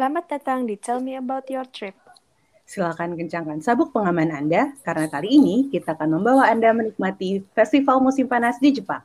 Selamat 0.00 0.32
datang 0.32 0.64
di 0.64 0.80
Tell 0.80 1.04
Me 1.04 1.12
About 1.12 1.44
Your 1.52 1.68
Trip. 1.68 1.92
Silakan 2.64 3.20
kencangkan 3.20 3.60
sabuk 3.60 3.92
pengaman 3.92 4.32
Anda, 4.32 4.72
karena 4.80 5.12
kali 5.12 5.36
ini 5.36 5.68
kita 5.68 5.92
akan 5.92 6.16
membawa 6.16 6.48
Anda 6.48 6.72
menikmati 6.72 7.44
festival 7.52 8.00
musim 8.00 8.24
panas 8.24 8.56
di 8.56 8.72
Jepang. 8.72 9.04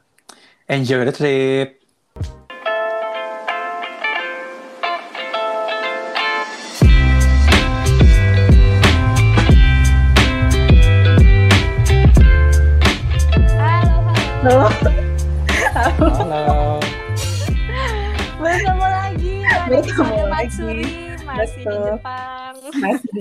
Enjoy 0.71 1.03
the 1.03 1.11
trip. 1.11 1.83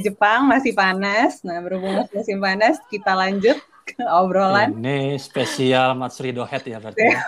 Jepang, 0.05 0.45
masih 0.45 0.73
panas. 0.73 1.41
Nah, 1.41 1.57
berhubung 1.59 1.97
masih 1.97 2.21
musim 2.21 2.39
panas, 2.39 2.77
kita 2.87 3.17
lanjut 3.17 3.57
ke 3.85 4.01
obrolan. 4.05 4.73
Ini 4.77 5.17
spesial 5.17 5.93
Matsuri 5.93 6.33
Dohet 6.33 6.65
ya 6.65 6.81
berarti. 6.81 7.01
Iya. 7.01 7.21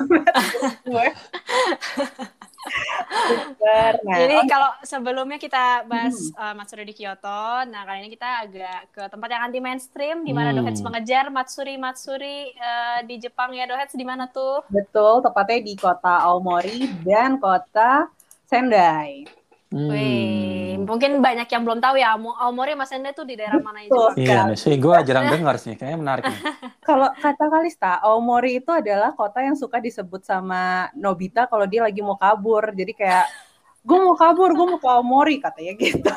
Super. 3.27 3.93
Nah, 4.03 4.19
Jadi 4.19 4.37
kalau 4.47 4.71
sebelumnya 4.83 5.39
kita 5.39 5.87
bahas 5.87 6.15
uh, 6.35 6.55
Matsuri 6.55 6.83
di 6.83 6.95
Kyoto, 6.95 7.63
nah 7.67 7.83
kali 7.83 8.07
ini 8.07 8.11
kita 8.11 8.43
agak 8.43 8.81
ke 8.91 9.03
tempat 9.07 9.29
yang 9.31 9.43
anti 9.47 9.59
mainstream, 9.59 10.23
di 10.23 10.31
mana 10.31 10.51
Hmm. 10.51 10.63
Dohets 10.63 10.83
mengejar 10.83 11.31
Matsuri 11.31 11.75
Matsuri 11.75 12.55
uh, 12.55 13.01
di 13.03 13.19
Jepang 13.19 13.51
ya 13.51 13.67
Dohets 13.67 13.95
di 13.95 14.07
mana 14.07 14.27
tuh? 14.27 14.63
betul, 14.69 15.23
tepatnya 15.23 15.59
di 15.63 15.75
kota 15.75 16.23
Aomori 16.27 16.87
dan 17.03 17.39
kota 17.39 18.07
Sendai. 18.47 19.27
Hmm. 19.77 19.93
Wih, 19.93 20.81
mungkin 20.89 21.21
banyak 21.21 21.45
yang 21.53 21.63
belum 21.69 21.85
tahu 21.85 22.01
ya, 22.01 22.17
Aomo- 22.17 22.33
Aomori 22.41 22.73
sama 22.73 22.89
Sendai 22.89 23.13
tuh 23.13 23.29
di 23.29 23.37
daerah 23.37 23.61
mana. 23.61 23.85
Jepang? 23.85 24.17
Iya 24.17 24.57
sih, 24.57 24.73
gue 24.81 24.97
jarang 25.05 25.29
dengar 25.29 25.61
sih. 25.61 25.77
Kayaknya 25.77 25.99
menarik. 26.01 26.25
Kalau 26.89 27.13
kata 27.13 27.45
Kalista, 27.53 28.01
Aomori 28.01 28.65
itu 28.65 28.73
adalah 28.73 29.13
kota 29.13 29.45
yang 29.45 29.53
suka 29.53 29.77
disebut 29.77 30.25
sama 30.25 30.89
Nobita 30.97 31.45
kalau 31.45 31.69
dia 31.69 31.85
lagi 31.85 32.01
mau 32.01 32.17
kabur. 32.17 32.73
Jadi 32.73 32.97
kayak, 32.97 33.29
gue 33.85 33.99
mau 34.01 34.17
kabur, 34.17 34.57
gue 34.57 34.67
mau 34.67 34.81
ke 34.81 34.89
Aomori 34.89 35.37
katanya 35.45 35.77
gitu. 35.77 36.15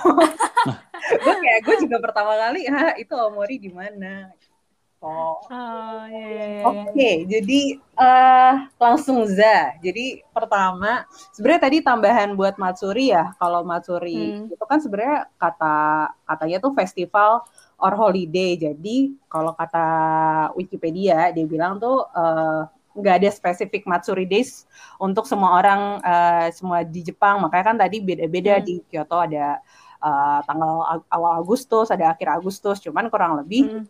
gue 1.26 1.36
kayak, 1.44 1.60
gue 1.68 1.76
juga 1.84 1.98
pertama 2.00 2.40
kali, 2.40 2.64
ha 2.72 2.96
itu 2.96 3.12
Aomori 3.12 3.60
di 3.60 3.76
mana? 3.76 4.32
Oh. 5.00 5.40
Oh, 5.48 6.04
iya, 6.12 6.20
iya, 6.28 6.46
iya. 6.60 6.64
Oke, 6.68 7.10
jadi 7.24 7.60
eh 7.80 8.56
langsung 8.76 9.24
za. 9.32 9.72
Jadi 9.80 10.20
pertama, 10.36 11.08
sebenarnya 11.32 11.62
tadi 11.72 11.78
tambahan 11.80 12.36
buat 12.36 12.60
Matsuri 12.60 13.16
ya. 13.16 13.32
Kalau 13.40 13.64
Matsuri 13.64 14.36
Hmm. 14.36 14.52
itu 14.52 14.64
kan 14.68 14.84
sebenarnya 14.84 15.32
kata 15.40 15.76
katanya 16.28 16.58
tuh 16.60 16.76
festival 16.76 17.48
or 17.80 17.96
holiday. 17.96 18.60
Jadi 18.60 19.16
kalau 19.32 19.56
kata 19.56 19.88
Wikipedia 20.60 21.32
dia 21.32 21.46
bilang 21.48 21.80
tuh 21.80 22.04
eh, 22.12 22.62
nggak 23.00 23.16
ada 23.24 23.30
spesifik 23.32 23.88
Matsuri 23.88 24.28
Days 24.28 24.68
untuk 25.00 25.24
semua 25.32 25.56
orang 25.64 26.04
eh, 26.04 26.52
semua 26.52 26.84
di 26.84 27.08
Jepang. 27.08 27.40
Makanya 27.40 27.66
kan 27.72 27.78
tadi 27.80 28.04
beda-beda 28.04 28.60
Hmm. 28.60 28.66
di 28.68 28.84
Kyoto 28.84 29.16
ada 29.24 29.64
eh, 30.04 30.40
tanggal 30.44 30.72
awal 31.08 31.40
Agustus, 31.40 31.88
ada 31.88 32.12
akhir 32.12 32.28
Agustus. 32.36 32.84
Cuman 32.84 33.08
kurang 33.08 33.40
lebih 33.40 33.64
Hmm. 33.64 33.88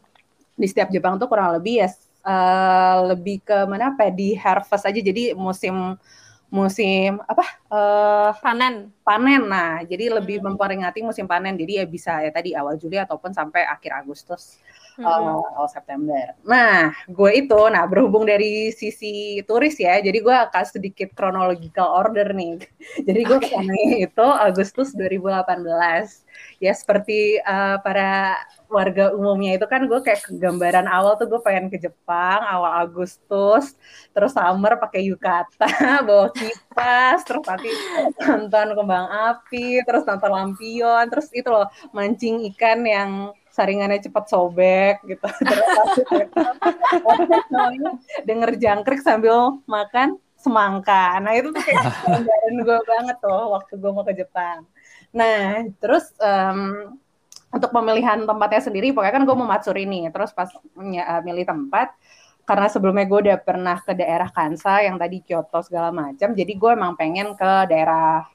Di 0.59 0.67
setiap 0.71 0.89
Jepang 0.95 1.15
tuh 1.21 1.27
kurang 1.31 1.55
lebih 1.57 1.75
ya 1.85 1.89
eh, 2.27 2.97
lebih 3.11 3.35
ke 3.47 3.57
mana 3.71 3.95
apa 3.95 4.01
ya, 4.09 4.11
di 4.13 4.29
harvest 4.43 4.85
aja 4.89 4.99
jadi 5.09 5.23
musim 5.37 5.95
musim 6.49 7.21
apa 7.31 7.45
eh 7.69 8.31
Panen. 8.43 8.75
panen 9.05 9.41
nah 9.53 9.81
jadi 9.85 10.05
lebih 10.17 10.41
Hmm. 10.41 10.53
memperingati 10.53 10.99
musim 11.05 11.25
panen 11.29 11.53
jadi 11.61 11.73
ya 11.81 11.85
bisa 11.95 12.11
ya 12.25 12.31
tadi 12.33 12.49
awal 12.57 12.75
Juli 12.81 12.97
ataupun 12.97 13.31
sampai 13.39 13.61
akhir 13.65 13.91
Agustus 14.01 14.57
Hmm. 14.99 15.07
eh, 15.07 15.55
awal 15.55 15.69
September. 15.71 16.35
Nah 16.43 16.91
gue 17.07 17.31
itu 17.39 17.59
nah 17.71 17.87
berhubung 17.87 18.27
dari 18.27 18.75
sisi 18.75 19.39
turis 19.47 19.79
ya 19.79 19.95
jadi 20.03 20.19
gue 20.19 20.35
akan 20.51 20.65
sedikit 20.67 21.15
chronological 21.15 21.87
order 21.87 22.27
nih. 22.35 22.59
Jadi 23.07 23.19
gue 23.23 23.39
ke 23.39 23.47
sana 23.47 23.73
itu 23.95 24.27
Agustus 24.27 24.91
2018 24.91 26.27
ya 26.59 26.75
seperti 26.75 27.39
eh, 27.39 27.77
para 27.79 28.35
warga 28.69 29.15
umumnya 29.15 29.57
itu 29.57 29.65
kan 29.65 29.87
gue 29.89 29.99
kayak 30.03 30.29
gambaran 30.29 30.85
awal 30.85 31.17
tuh 31.17 31.25
gue 31.25 31.41
pengen 31.41 31.71
ke 31.73 31.81
Jepang 31.81 32.43
awal 32.45 32.85
Agustus 32.85 33.73
terus 34.13 34.35
summer 34.35 34.77
pakai 34.77 35.09
yukata 35.09 35.65
bawa 36.07 36.29
kipas 36.35 37.25
terus 37.25 37.43
nanti 37.47 37.71
nonton 38.21 38.67
kembang 38.77 39.07
api 39.09 39.81
terus 39.87 40.05
nonton 40.05 40.31
lampion 40.31 41.05
terus 41.09 41.31
itu 41.33 41.49
loh 41.49 41.65
mancing 41.95 42.45
ikan 42.53 42.79
yang 42.85 43.11
saringannya 43.49 44.01
cepat 44.01 44.25
sobek 44.29 44.95
gitu. 45.05 45.25
Denger 48.27 48.51
jangkrik 48.57 49.01
sambil 49.01 49.61
makan 49.65 50.17
semangka. 50.39 51.19
Nah 51.19 51.35
itu 51.35 51.51
tuh 51.51 51.61
kayak 51.61 51.83
gue 52.67 52.79
banget 52.87 53.17
tuh 53.19 53.43
waktu 53.53 53.73
gue 53.75 53.91
mau 53.91 54.05
ke 54.07 54.13
Jepang. 54.15 54.63
Nah 55.11 55.65
terus 55.81 56.13
em, 56.21 56.93
untuk 57.49 57.73
pemilihan 57.73 58.23
tempatnya 58.23 58.61
sendiri 58.61 58.93
pokoknya 58.93 59.13
kan 59.19 59.23
gue 59.27 59.35
mau 59.35 59.49
Matsuri 59.49 59.83
nih. 59.89 60.13
Terus 60.13 60.31
pas 60.31 60.49
eh, 60.53 61.21
milih 61.25 61.45
tempat 61.45 61.91
karena 62.49 62.65
sebelumnya 62.65 63.05
gue 63.05 63.19
udah 63.29 63.37
pernah 63.45 63.77
ke 63.77 63.93
daerah 63.93 64.25
Kansa 64.33 64.81
yang 64.81 64.97
tadi 64.97 65.21
Kyoto 65.21 65.61
segala 65.61 65.93
macam 65.93 66.33
jadi 66.33 66.49
gue 66.49 66.71
emang 66.73 66.97
pengen 66.97 67.37
ke 67.37 67.69
daerah 67.69 68.25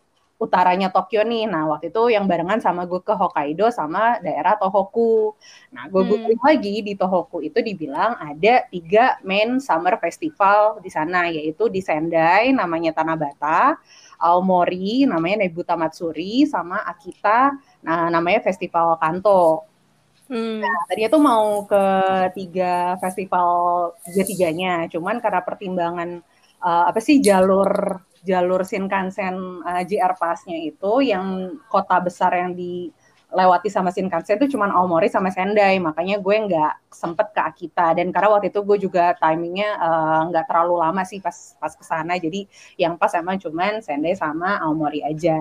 utaranya 0.44 0.88
Tokyo 0.94 1.21
nih 1.31 1.43
nah 1.53 1.62
waktu 1.71 1.87
itu 1.93 2.03
yang 2.15 2.25
barengan 2.31 2.60
sama 2.66 2.82
gue 2.91 3.00
ke 3.09 3.15
Hokkaido 3.21 3.66
sama 3.78 4.21
daerah 4.25 4.55
Tohoku 4.60 5.34
nah 5.75 5.84
gue 5.93 6.03
Hmm. 6.03 6.09
googling 6.09 6.41
lagi 6.49 6.75
di 6.87 6.93
Tohoku 7.00 7.37
itu 7.49 7.59
dibilang 7.69 8.12
ada 8.28 8.55
tiga 8.72 9.19
main 9.28 9.59
summer 9.66 9.94
festival 10.05 10.78
di 10.84 10.91
sana 10.97 11.19
yaitu 11.37 11.65
di 11.75 11.81
Sendai 11.88 12.53
namanya 12.60 12.91
Tanabata 12.97 13.77
Aomori 14.21 15.05
namanya 15.10 15.37
Nebuta 15.44 15.75
Matsuri 15.81 16.44
sama 16.47 16.76
Akita 16.91 17.55
nah 17.87 18.09
namanya 18.15 18.41
Festival 18.47 18.97
Kanto 19.03 19.66
Hmm. 20.28 20.62
tadinya 20.88 21.09
tuh 21.15 21.22
mau 21.31 21.47
ke 21.71 21.82
tiga 22.37 22.97
festival 23.03 23.49
tiga-tiganya, 24.05 24.88
cuman 24.93 25.16
karena 25.25 25.41
pertimbangan 25.49 26.09
eh, 26.65 26.84
apa 26.91 27.00
sih 27.06 27.16
jalur 27.26 27.71
jalur 28.25 28.65
Shinkansen 28.65 29.62
eh, 29.62 29.83
JR 29.85 30.17
Pass-nya 30.17 30.57
itu 30.57 31.05
yang 31.05 31.57
kota 31.69 32.01
besar 32.01 32.33
yang 32.33 32.57
dilewati 32.57 33.69
sama 33.69 33.93
Shinkansen 33.93 34.41
itu 34.41 34.57
cuman 34.57 34.73
Aomori 34.73 35.12
sama 35.12 35.29
Sendai, 35.29 35.77
makanya 35.77 36.17
gue 36.19 36.37
nggak 36.49 36.89
sempet 36.89 37.37
ke 37.37 37.41
Akita 37.45 37.93
dan 37.93 38.09
karena 38.09 38.29
waktu 38.33 38.49
itu 38.49 38.61
gue 38.65 38.79
juga 38.89 39.12
timingnya 39.21 39.69
eh, 39.77 40.21
nggak 40.33 40.45
terlalu 40.49 40.81
lama 40.81 41.05
sih 41.05 41.21
pas 41.21 41.55
pas 41.61 41.73
ke 41.77 41.85
sana, 41.85 42.17
jadi 42.17 42.49
yang 42.81 42.97
pas 42.97 43.12
emang 43.12 43.37
cuman 43.37 43.85
Sendai 43.85 44.17
sama 44.17 44.56
Aomori 44.65 45.05
aja. 45.05 45.37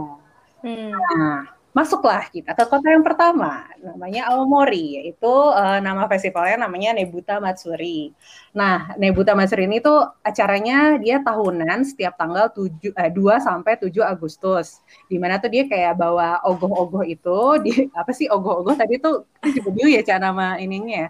Hmm. 0.64 0.92
Nah, 0.96 1.53
masuklah 1.74 2.30
kita 2.30 2.54
ke 2.54 2.64
kota 2.70 2.86
yang 2.94 3.02
pertama, 3.02 3.66
namanya 3.82 4.30
Aomori, 4.30 5.02
yaitu 5.02 5.34
eh, 5.58 5.80
nama 5.82 6.06
festivalnya 6.06 6.70
namanya 6.70 6.94
Nebuta 6.94 7.42
Matsuri. 7.42 8.14
Nah, 8.54 8.94
Nebuta 9.02 9.34
Matsuri 9.34 9.66
ini 9.66 9.82
tuh 9.82 10.06
acaranya 10.22 11.02
dia 11.02 11.18
tahunan 11.26 11.82
setiap 11.82 12.14
tanggal 12.14 12.54
7 12.54 12.94
eh, 12.94 13.10
2 13.10 13.42
sampai 13.42 13.74
7 13.82 14.06
Agustus. 14.06 14.86
Di 15.10 15.18
mana 15.18 15.42
tuh 15.42 15.50
dia 15.50 15.66
kayak 15.66 15.98
bawa 15.98 16.46
ogoh-ogoh 16.46 17.04
itu 17.10 17.40
di 17.66 17.90
apa 17.98 18.14
sih 18.14 18.30
ogoh-ogoh 18.30 18.78
tadi 18.78 19.02
tuh 19.02 19.26
itu 19.42 19.60
juga 19.60 19.70
bio 19.74 19.90
ya 19.90 20.06
cara 20.06 20.30
nama 20.30 20.62
ininya 20.62 21.10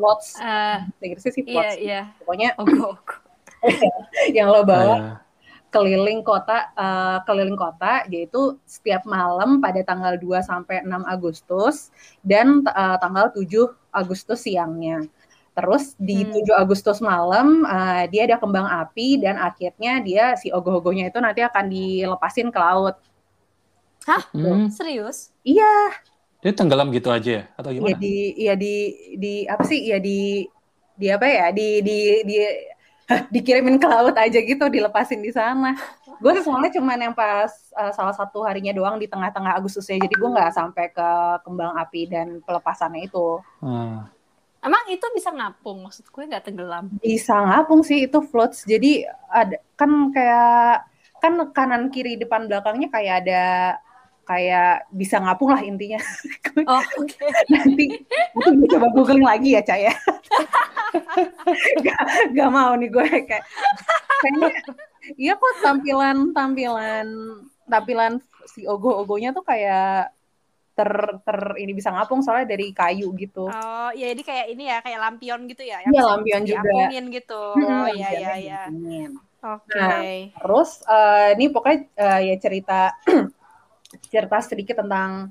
Eh, 0.00 0.76
bahasa 0.96 1.04
Inggrisnya 1.04 1.32
sih 1.36 1.44
iya, 1.44 1.52
floats. 1.52 1.76
iya. 1.76 2.00
Pokoknya 2.24 2.48
Ogo, 2.56 2.96
ogo. 2.96 3.14
yang 4.36 4.48
lo 4.48 4.64
bawa 4.64 4.96
Kayak, 4.96 5.29
keliling 5.74 6.20
kota 6.26 6.70
eh, 6.74 7.18
keliling 7.26 7.58
kota 7.58 8.04
yaitu 8.12 8.58
setiap 8.66 9.02
malam 9.06 9.62
pada 9.64 9.80
tanggal 9.86 10.14
2 10.18 10.42
sampai 10.42 10.82
6 10.86 11.02
Agustus 11.14 11.90
dan 12.22 12.62
eh, 12.66 12.96
tanggal 13.02 13.30
7 13.34 13.70
Agustus 13.94 14.40
siangnya. 14.46 15.06
Terus 15.56 15.94
di 15.98 16.26
Hmm. 16.26 16.32
7 16.32 16.54
Agustus 16.62 16.98
malam 17.02 17.66
eh, 17.66 18.04
dia 18.12 18.22
ada 18.28 18.36
kembang 18.42 18.66
api 18.66 19.18
dan 19.22 19.36
akhirnya 19.38 19.92
dia 20.06 20.24
si 20.40 20.48
ogoh-ogohnya 20.54 21.10
itu 21.10 21.18
nanti 21.22 21.40
akan 21.46 21.64
dilepasin 21.70 22.48
ke 22.54 22.58
laut. 22.58 22.96
hmm, 24.34 24.70
Serius? 24.70 25.32
Iya, 25.44 25.64
dia 26.42 26.52
tenggelam 26.56 26.88
gitu 26.96 27.08
aja 27.16 27.30
ya? 27.38 27.42
Atau 27.58 27.70
iya 27.80 27.92
gimana? 27.92 27.96
di 28.02 28.08
iya 28.42 28.52
di 28.62 28.66
di 29.22 29.28
apa 29.52 29.62
sih? 29.70 29.78
Iya 29.88 29.96
di 30.06 30.10
di 31.00 31.06
apa 31.14 31.26
ya? 31.36 31.44
Di 31.58 31.66
di 31.86 31.92
di 32.28 32.34
dikirimin 33.34 33.76
ke 33.76 33.86
laut 33.86 34.14
aja 34.14 34.38
gitu, 34.38 34.64
dilepasin 34.70 35.20
di 35.20 35.34
sana. 35.34 35.74
Gue 36.20 36.36
sih 36.36 36.44
soalnya 36.44 36.70
cuman 36.74 36.98
yang 37.00 37.14
pas 37.16 37.50
uh, 37.74 37.92
salah 37.96 38.14
satu 38.14 38.44
harinya 38.44 38.70
doang 38.70 39.00
di 39.00 39.10
tengah-tengah 39.10 39.56
Agustusnya, 39.56 39.98
jadi 39.98 40.14
gue 40.14 40.30
nggak 40.30 40.52
sampai 40.54 40.92
ke 40.92 41.08
kembang 41.42 41.74
api 41.74 42.06
dan 42.06 42.38
pelepasannya 42.44 43.08
itu. 43.08 43.40
Hmm. 43.64 44.06
Emang 44.60 44.84
itu 44.92 45.06
bisa 45.16 45.32
ngapung? 45.32 45.88
Maksud 45.88 46.12
gue 46.12 46.22
nggak 46.28 46.44
tenggelam. 46.44 46.92
Bisa 47.00 47.32
ngapung 47.32 47.80
sih 47.80 48.04
itu 48.04 48.20
floats, 48.20 48.68
jadi 48.68 49.08
ada 49.32 49.56
kan 49.74 50.12
kayak 50.12 50.84
kan 51.20 51.32
kanan 51.52 51.92
kiri 51.92 52.16
depan 52.16 52.48
belakangnya 52.48 52.88
kayak 52.88 53.14
ada 53.24 53.44
kayak 54.28 54.86
bisa 54.92 55.18
ngapung 55.18 55.50
lah 55.52 55.62
intinya. 55.64 56.00
Oh, 56.66 56.82
oke. 57.00 57.26
Nanti 57.50 58.00
itu 58.06 58.50
gue 58.56 58.68
coba 58.76 58.86
googling 58.94 59.26
lagi 59.26 59.56
ya, 59.58 59.62
Cak 59.64 59.78
ya. 59.78 59.94
gak, 61.86 62.00
gak 62.34 62.50
mau 62.50 62.74
nih 62.74 62.90
gue 62.90 63.06
kayak 63.26 63.44
kayaknya 64.20 64.50
iya 65.16 65.32
kok 65.38 65.54
tampilan 65.64 66.34
tampilan 66.34 67.06
tampilan 67.70 68.12
si 68.50 68.66
ogo-ogonya 68.66 69.30
tuh 69.30 69.46
kayak 69.46 70.12
ter 70.74 70.90
ter 71.22 71.38
ini 71.60 71.72
bisa 71.76 71.92
ngapung 71.92 72.24
soalnya 72.24 72.56
dari 72.56 72.72
kayu 72.72 73.12
gitu. 73.14 73.52
Oh, 73.52 73.90
ya 73.92 74.06
jadi 74.16 74.22
kayak 74.24 74.46
ini 74.56 74.64
ya, 74.70 74.78
kayak 74.80 74.98
lampion 75.02 75.40
gitu 75.44 75.62
ya. 75.66 75.84
Iya, 75.84 75.92
bisa 75.92 76.08
lampion 76.08 76.42
juga. 76.48 76.56
diapungin 76.64 77.04
gitu. 77.12 77.42
Hmm, 77.60 77.80
Oh, 77.84 77.88
iya, 77.92 78.08
iya, 78.16 78.32
iya. 78.40 78.62
Oke. 79.40 79.76
Nah, 79.76 80.00
Terus 80.40 80.70
eh, 80.84 81.28
ini 81.36 81.44
pokoknya 81.52 81.78
eh, 81.96 82.20
ya 82.32 82.36
cerita 82.40 82.80
cerita 84.10 84.38
sedikit 84.42 84.82
tentang 84.82 85.30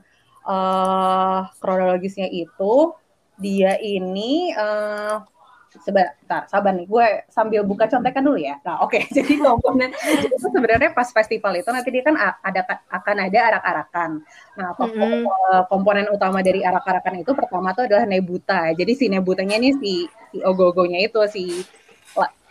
eh 0.49 1.39
kronologisnya 1.61 2.27
itu 2.31 2.95
dia 3.37 3.75
ini 3.79 4.55
eh 4.55 5.17
sebentar 5.69 6.49
sabar 6.49 6.73
nih 6.73 6.89
gue 6.89 7.07
sambil 7.29 7.61
buka 7.61 7.85
contekan 7.85 8.25
dulu 8.25 8.41
ya. 8.41 8.57
Nah 8.65 8.81
oke 8.81 8.97
jadi 9.15 9.37
komponen 9.37 9.93
itu 10.25 10.47
sebenarnya 10.49 10.89
pas 10.97 11.13
festival 11.13 11.53
itu 11.61 11.69
nanti 11.69 11.89
dia 11.93 12.01
kan 12.01 12.17
ada 12.41 12.61
akan 12.89 13.15
ada 13.29 13.39
arak-arakan. 13.53 14.11
Nah 14.57 14.69
tokoh, 14.73 14.89
Mm-mm. 14.97 15.29
eh, 15.29 15.63
komponen 15.69 16.09
utama 16.09 16.41
dari 16.41 16.65
arak-arakan 16.65 17.21
itu 17.21 17.31
pertama 17.37 17.71
tuh 17.77 17.85
adalah 17.85 18.05
Nebuta. 18.09 18.73
Jadi 18.73 18.91
si 18.97 19.05
Nebutanya 19.13 19.61
ini 19.61 19.69
si 19.77 19.93
si 20.33 20.37
ogogonya 20.41 20.99
itu 21.05 21.21
si 21.29 21.61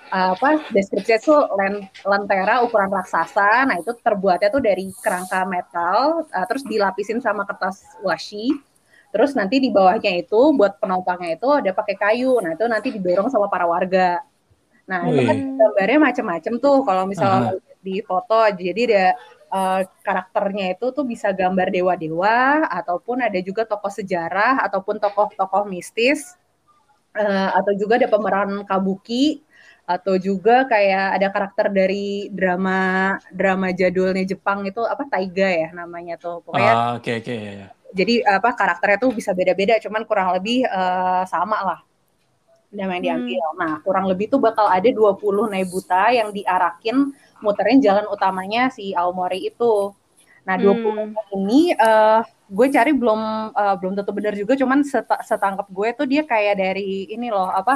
apa 0.08 0.64
deskripsinya 0.72 1.18
tuh 1.20 1.40
len- 1.56 1.88
lentera 2.02 2.64
ukuran 2.64 2.90
raksasa. 2.90 3.68
Nah, 3.68 3.76
itu 3.78 3.92
terbuatnya 3.98 4.48
tuh 4.48 4.62
dari 4.64 4.90
kerangka 4.98 5.44
metal 5.44 6.24
uh, 6.28 6.46
terus 6.48 6.64
dilapisin 6.64 7.20
sama 7.20 7.44
kertas 7.44 7.84
washi. 8.00 8.52
Terus 9.08 9.32
nanti 9.32 9.56
di 9.60 9.72
bawahnya 9.72 10.20
itu 10.20 10.52
buat 10.52 10.76
penopangnya 10.76 11.40
itu 11.40 11.48
ada 11.48 11.70
pakai 11.72 11.96
kayu. 11.96 12.40
Nah, 12.44 12.52
itu 12.52 12.64
nanti 12.68 12.88
didorong 12.92 13.32
sama 13.32 13.48
para 13.48 13.64
warga. 13.64 14.20
Nah, 14.88 15.08
itu 15.08 15.20
kan 15.24 15.36
Wih. 15.36 15.56
gambarnya 15.56 15.98
macam-macam 16.00 16.52
tuh 16.60 16.78
kalau 16.84 17.04
misalnya 17.08 17.56
Aha. 17.56 17.80
di 17.80 18.00
foto. 18.04 18.40
Jadi 18.52 18.80
ada 18.92 19.06
uh, 19.48 19.80
karakternya 20.04 20.76
itu 20.76 20.92
tuh 20.92 21.04
bisa 21.04 21.32
gambar 21.32 21.72
dewa-dewa 21.72 22.68
ataupun 22.68 23.24
ada 23.24 23.38
juga 23.40 23.64
tokoh 23.64 23.92
sejarah 23.92 24.64
ataupun 24.64 25.00
tokoh-tokoh 25.00 25.68
mistis. 25.68 26.36
Eh, 27.18 27.50
atau 27.50 27.72
juga 27.74 27.98
ada 27.98 28.06
pemeran 28.06 28.62
kabuki 28.62 29.42
atau 29.94 30.14
juga 30.26 30.54
kayak 30.72 31.04
ada 31.16 31.28
karakter 31.34 31.66
dari 31.78 32.28
drama 32.38 32.72
drama 33.40 33.66
jadulnya 33.80 34.24
Jepang 34.32 34.58
itu 34.70 34.80
apa 34.92 35.02
Taiga 35.12 35.48
ya 35.62 35.68
namanya 35.80 36.14
tuh. 36.24 36.34
Pokoknya 36.44 36.74
Ah, 36.74 36.94
Oke 36.96 37.10
oke 37.18 37.32
ya, 37.34 37.52
ya. 37.60 37.68
jadi 37.98 38.14
apa 38.36 38.52
karakternya 38.58 38.98
tuh 39.04 39.10
bisa 39.18 39.30
beda-beda 39.38 39.74
cuman 39.84 40.02
kurang 40.08 40.28
lebih 40.36 40.56
eh, 40.68 41.22
sama 41.32 41.58
lah. 41.68 41.78
Nama 42.68 42.92
yang 43.00 43.04
diambil 43.06 43.40
nah 43.60 43.72
kurang 43.86 44.04
lebih 44.10 44.26
tuh 44.32 44.40
bakal 44.46 44.66
ada 44.76 44.88
20 44.92 45.44
Nebuta 45.52 46.12
yang 46.18 46.28
diarakin 46.36 46.96
muterin 47.44 47.78
jalan 47.86 48.06
utamanya 48.14 48.68
si 48.76 48.92
Aomori 48.98 49.48
itu. 49.50 49.94
Nah 50.46 50.56
20 50.62 51.00
Hmm. 51.00 51.14
ini 51.36 51.72
eh 51.76 52.20
gue 52.56 52.66
cari 52.76 52.90
belum 53.00 53.20
eh, 53.56 53.74
belum 53.80 53.92
tentu 53.98 54.12
benar 54.18 54.34
juga 54.40 54.52
cuman 54.62 54.80
seta- 54.92 55.22
setangkap 55.28 55.66
gue 55.76 55.88
tuh 55.98 56.06
dia 56.12 56.22
kayak 56.32 56.54
dari 56.62 57.08
ini 57.14 57.26
loh 57.34 57.48
apa 57.60 57.72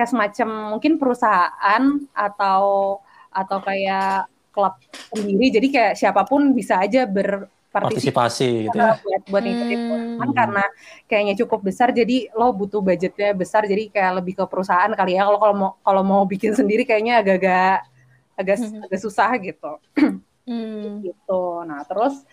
kayak 0.00 0.08
semacam 0.08 0.48
mungkin 0.72 0.96
perusahaan 0.96 1.82
atau 2.16 2.96
atau 3.28 3.58
kayak 3.60 4.24
klub 4.50 4.74
sendiri 5.12 5.52
jadi 5.52 5.68
kayak 5.68 5.92
siapa 6.00 6.24
pun 6.24 6.56
bisa 6.56 6.80
aja 6.80 7.04
berpartisipasi 7.04 7.46
Partisipasi 7.70 8.48
gitu 8.66 8.76
ya. 8.80 8.96
buat 9.04 9.22
buat 9.30 9.44
Hmm. 9.44 10.16
Cuman 10.18 10.30
karena 10.34 10.64
kayaknya 11.06 11.34
cukup 11.44 11.60
besar 11.68 11.92
jadi 11.92 12.32
lo 12.34 12.50
butuh 12.50 12.80
budgetnya 12.82 13.30
besar 13.36 13.62
jadi 13.68 13.92
kayak 13.92 14.12
lebih 14.24 14.34
ke 14.40 14.44
perusahaan 14.48 14.90
kali 14.90 15.14
ya 15.14 15.28
kalau 15.28 15.38
kalau 15.38 15.54
mau 15.54 15.70
kalau 15.84 16.02
mau 16.02 16.22
bikin 16.26 16.50
sendiri 16.56 16.82
kayaknya 16.88 17.20
agak-agak 17.22 17.86
agak 18.34 18.56
Hmm. 18.58 18.82
agak 18.88 19.00
susah 19.04 19.30
gitu 19.38 19.72
Hmm. 20.50 20.98
gitu. 21.06 21.62
Nah, 21.62 21.86
terus 21.86 22.26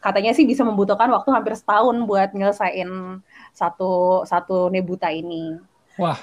katanya 0.00 0.32
sih 0.34 0.42
bisa 0.48 0.66
membutuhkan 0.66 1.06
waktu 1.12 1.28
hampir 1.30 1.54
setahun 1.54 1.94
buat 2.08 2.34
nyelesain 2.34 2.88
satu 3.54 4.24
satu 4.26 4.72
nebuta 4.72 5.12
ini. 5.14 5.60
Wah, 6.00 6.16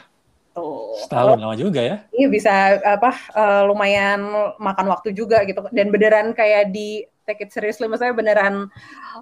Tuh. 0.58 0.98
setahun 1.06 1.38
lama 1.38 1.54
juga 1.54 1.82
ya. 1.86 1.96
Iya 2.10 2.28
bisa 2.34 2.52
apa 2.82 3.12
eh, 3.38 3.62
lumayan 3.70 4.20
makan 4.58 4.86
waktu 4.90 5.14
juga 5.14 5.46
gitu 5.46 5.62
dan 5.70 5.88
beneran 5.94 6.34
kayak 6.34 6.74
di 6.74 7.06
take 7.30 7.46
it 7.46 7.52
seriously 7.54 7.86
maksudnya 7.86 8.16
beneran 8.18 8.56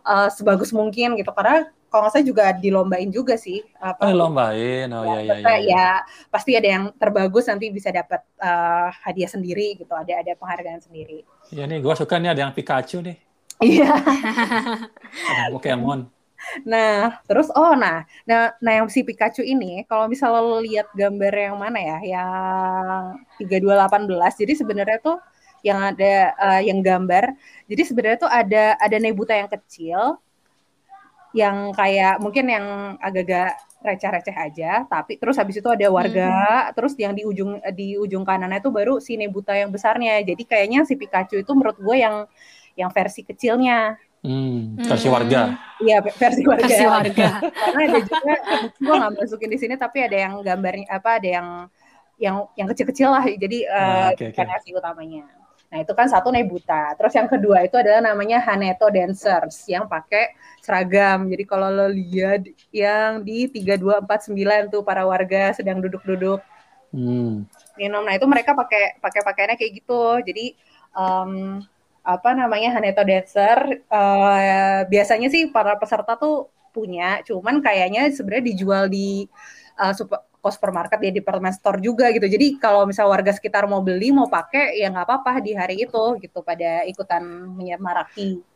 eh, 0.07 0.29
sebagus 0.31 0.71
mungkin 0.71 1.19
gitu 1.19 1.31
karena 1.35 1.67
kalau 1.91 2.07
nggak 2.07 2.13
salah 2.15 2.27
juga 2.27 2.43
dilombain 2.55 3.07
juga 3.07 3.35
sih 3.39 3.63
apa 3.79 4.03
Oh, 4.03 4.11
lombain. 4.11 4.87
Oh 4.91 5.03
ya 5.03 5.19
ya 5.23 5.35
Maksudnya 5.39 5.57
ya. 5.59 5.59
ya. 5.59 5.71
ya 5.71 5.87
pasti 6.27 6.51
ada 6.59 6.67
yang 6.67 6.83
terbagus 6.99 7.45
nanti 7.51 7.65
bisa 7.71 7.89
dapat 7.91 8.21
eh, 8.39 8.87
hadiah 9.03 9.31
sendiri 9.31 9.75
gitu 9.79 9.91
ada 9.95 10.13
ada 10.23 10.31
penghargaan 10.39 10.81
sendiri 10.83 11.23
Iya 11.51 11.63
nih, 11.69 11.77
gue 11.83 11.93
suka 11.93 12.15
nih 12.17 12.29
ada 12.33 12.41
yang 12.47 12.53
Pikachu 12.57 13.05
nih, 13.05 13.15
iya 13.61 13.91
yang 15.29 15.45
Pokemon. 15.53 15.99
Nah, 16.65 17.21
terus 17.27 17.47
oh 17.53 17.73
nah, 17.75 18.05
nah, 18.29 18.53
nah 18.63 18.73
yang 18.83 18.87
si 18.91 19.01
Pikachu 19.01 19.41
ini 19.45 19.83
kalau 19.89 20.05
misalnya 20.09 20.41
lo 20.41 20.59
lihat 20.61 20.87
gambar 20.93 21.33
yang 21.33 21.57
mana 21.57 21.79
ya, 21.79 21.97
yang 22.03 23.03
3218. 23.41 24.33
Jadi 24.41 24.53
sebenarnya 24.57 24.97
tuh 25.01 25.17
yang 25.65 25.79
ada 25.81 26.13
eh, 26.37 26.61
yang 26.69 26.79
gambar. 26.85 27.33
Jadi 27.65 27.81
sebenarnya 27.87 28.19
tuh 28.21 28.31
ada 28.31 28.77
ada 28.77 28.97
Nebuta 29.01 29.33
yang 29.33 29.49
kecil 29.49 30.21
yang 31.35 31.75
kayak 31.75 32.23
mungkin 32.23 32.47
yang 32.47 32.65
agak-agak 33.03 33.59
receh-receh 33.83 34.35
aja, 34.39 34.71
tapi 34.87 35.19
terus 35.19 35.35
habis 35.35 35.59
itu 35.59 35.67
ada 35.67 35.91
warga, 35.91 36.71
terus 36.71 36.95
yang 36.95 37.11
di 37.11 37.27
ujung 37.27 37.59
di 37.75 37.99
ujung 37.99 38.23
kanannya 38.23 38.63
tuh 38.63 38.71
baru 38.71 39.03
si 39.03 39.19
Nebuta 39.19 39.51
yang 39.51 39.69
besarnya. 39.69 40.23
Jadi 40.23 40.47
kayaknya 40.47 40.87
si 40.87 40.95
Pikachu 40.95 41.43
itu 41.43 41.51
menurut 41.51 41.75
gue 41.75 41.97
yang 41.99 42.23
yang 42.79 42.87
versi 42.91 43.27
kecilnya. 43.27 43.99
Hmm, 44.25 44.81
Hmm. 44.81 44.87
versi 44.89 45.07
warga. 45.07 45.41
Iya, 45.77 45.97
versi 46.01 46.41
warga. 46.49 46.65
Versi 46.65 46.85
warga. 46.89 47.29
Karena 47.61 47.81
ada 47.85 47.99
juga 48.01 48.33
gue 48.81 48.95
nggak 48.97 49.13
masukin 49.21 49.49
di 49.53 49.57
sini 49.61 49.75
tapi 49.77 49.97
ada 50.01 50.17
yang 50.17 50.33
gambarnya 50.41 50.87
apa 50.89 51.09
ada 51.21 51.29
yang 51.29 51.47
yang 52.15 52.35
yang 52.55 52.67
kecil-kecil 52.71 53.11
lah 53.11 53.27
jadi 53.27 53.57
Ah, 53.69 53.75
eh 53.75 54.05
oke, 54.15 54.23
oke. 54.23 54.29
bukan 54.33 54.45
versi 54.55 54.69
utamanya. 54.73 55.23
Nah 55.67 55.77
itu 55.83 55.91
kan 55.91 56.07
satu 56.07 56.31
Nebuta. 56.31 56.95
Terus 56.95 57.13
yang 57.19 57.27
kedua 57.27 57.57
itu 57.67 57.75
adalah 57.75 57.99
namanya 57.99 58.39
Haneto 58.39 58.87
Dancers 58.87 59.67
yang 59.67 59.85
pakai 59.85 60.31
seragam. 60.63 61.27
Jadi 61.27 61.43
kalau 61.43 61.67
lo 61.67 61.87
lihat 61.91 62.47
yang 62.71 63.19
di 63.21 63.51
3249 63.51 64.71
tuh 64.71 64.81
para 64.81 65.03
warga 65.03 65.51
sedang 65.53 65.83
duduk-duduk 65.83 66.39
Hmm. 66.95 67.43
minum. 67.75 68.07
Nah 68.07 68.15
itu 68.15 68.23
mereka 68.23 68.55
pakai 68.55 68.95
pakai 69.03 69.21
pakaiannya 69.27 69.57
kayak 69.59 69.73
gitu. 69.83 70.03
Jadi 70.23 70.55
em, 70.95 71.59
apa 72.05 72.37
namanya 72.37 72.77
Haneto 72.77 73.01
Dancer 73.01 73.81
eh, 73.81 74.79
biasanya 74.85 75.27
sih 75.33 75.49
para 75.49 75.73
peserta 75.81 76.13
tuh 76.15 76.53
punya, 76.69 77.23
cuman 77.25 77.63
kayaknya 77.65 78.11
sebenarnya 78.13 78.45
dijual 78.53 78.83
di 78.91 79.25
eh, 79.81 79.93
super, 79.97 80.21
supermarket 80.45 81.01
ya 81.01 81.11
department 81.11 81.57
store 81.57 81.81
juga 81.81 82.13
gitu. 82.13 82.29
Jadi 82.29 82.61
kalau 82.61 82.85
misal 82.85 83.09
warga 83.09 83.33
sekitar 83.33 83.65
mau 83.65 83.81
beli 83.81 84.13
mau 84.13 84.29
pakai 84.29 84.77
ya 84.77 84.93
nggak 84.93 85.05
apa-apa 85.09 85.41
di 85.41 85.51
hari 85.57 85.75
itu 85.89 86.03
gitu 86.21 86.45
pada 86.45 86.85
ikutan 86.85 87.25
menyemaraki. 87.57 88.54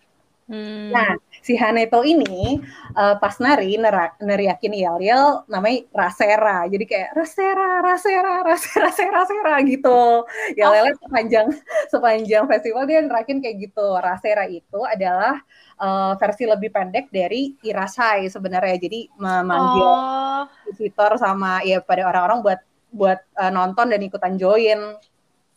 Hmm. 0.50 0.89
Nah, 0.89 1.13
si 1.46 1.53
Haneto 1.53 2.01
ini 2.01 2.58
eh, 2.98 3.15
pas 3.22 3.38
nari 3.38 3.77
nera- 3.77 4.18
neriakin 4.18 4.74
yel-yel 4.74 5.46
namanya 5.46 5.86
rasera. 5.94 6.65
Jadi 6.65 6.89
kayak 6.89 7.13
rasera, 7.13 7.86
rasera, 7.86 8.41
rasera, 8.41 8.89
rasera, 8.89 9.12
rasera 9.13 9.53
gitu. 9.62 10.25
Yel-yelnya 10.58 10.98
sepanjang 11.06 11.48
sepanjang 11.94 12.44
festival 12.50 12.89
dia 12.89 13.06
nerakin 13.06 13.46
kayak 13.46 13.70
gitu. 13.70 13.88
Rasera 14.01 14.50
itu 14.50 14.79
adalah 14.82 15.38
eh, 15.77 16.13
versi 16.18 16.44
lebih 16.50 16.74
pendek 16.74 17.13
dari 17.13 17.53
irasai 17.62 18.25
sebenarnya. 18.25 18.75
Jadi 18.82 19.06
memanggil 19.22 19.86
Oh. 19.86 20.44
visitor 20.65 21.13
sama 21.22 21.62
ya 21.62 21.77
pada 21.77 22.10
orang-orang 22.10 22.41
buat 22.41 22.60
buat 22.89 23.22
eh, 23.38 23.51
nonton 23.53 23.94
dan 23.94 24.01
ikutan 24.01 24.34
join. 24.34 24.98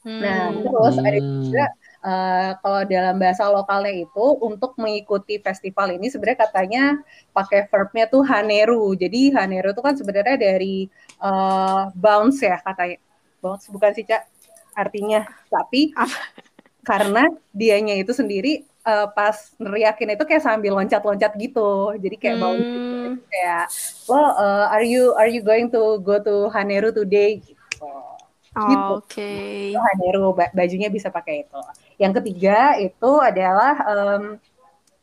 Nah, 0.02 0.50
Hmm. 0.50 0.66
terus 0.66 0.94
ada 0.99 1.14
Hmm. 1.16 1.46
juga 1.46 1.64
eh, 2.02 2.50
kalau 2.59 2.82
dalam 2.85 3.16
bahasa 3.16 3.47
lokalnya 3.47 3.94
itu 3.94 4.26
untuk 4.42 4.75
mengikuti 4.76 5.38
festival 5.38 5.94
ini 5.94 6.11
sebenarnya 6.11 6.40
katanya 6.50 6.85
pakai 7.30 7.71
verbnya 7.71 8.04
tuh 8.11 8.23
haneru. 8.26 8.92
Jadi 8.99 9.30
haneru 9.32 9.71
itu 9.73 9.82
kan 9.82 9.94
sebenarnya 9.94 10.37
dari 10.37 10.90
eh, 11.23 11.82
bounce 11.94 12.42
ya 12.42 12.59
katanya. 12.61 12.99
Bounce 13.38 13.71
bukan 13.71 13.90
sih, 13.94 14.04
Cak? 14.06 14.23
Artinya. 14.75 15.26
Tapi 15.50 15.94
karena 16.82 17.30
dianya 17.54 17.94
itu 17.94 18.11
sendiri 18.11 18.66
eh, 18.66 19.09
pas 19.14 19.54
neriakin 19.62 20.18
itu 20.18 20.25
kayak 20.26 20.42
sambil 20.42 20.75
loncat-loncat 20.75 21.32
gitu. 21.38 21.94
Jadi 22.02 22.16
kayak 22.18 22.37
bounce 22.42 22.66
gitu. 22.66 22.78
Hmm. 22.82 23.18
kayak 23.28 23.66
lo 24.11 24.18
eh, 24.18 24.66
are 24.75 24.87
you 24.87 25.14
are 25.14 25.30
you 25.30 25.42
going 25.42 25.71
to 25.71 26.02
go 26.02 26.18
to 26.18 26.50
Haneru 26.50 26.90
today 26.90 27.38
gitu. 27.38 27.62
Gitu. 28.52 28.92
Oke. 29.00 29.32
itu 29.73 29.80
Haneru 29.80 30.37
ba- 30.37 30.52
bajunya 30.52 30.92
bisa 30.92 31.09
pakai 31.09 31.49
itu. 31.49 31.61
Yang 31.97 32.12
ketiga 32.21 32.76
itu 32.76 33.11
adalah 33.16 33.75
em, 33.88 34.23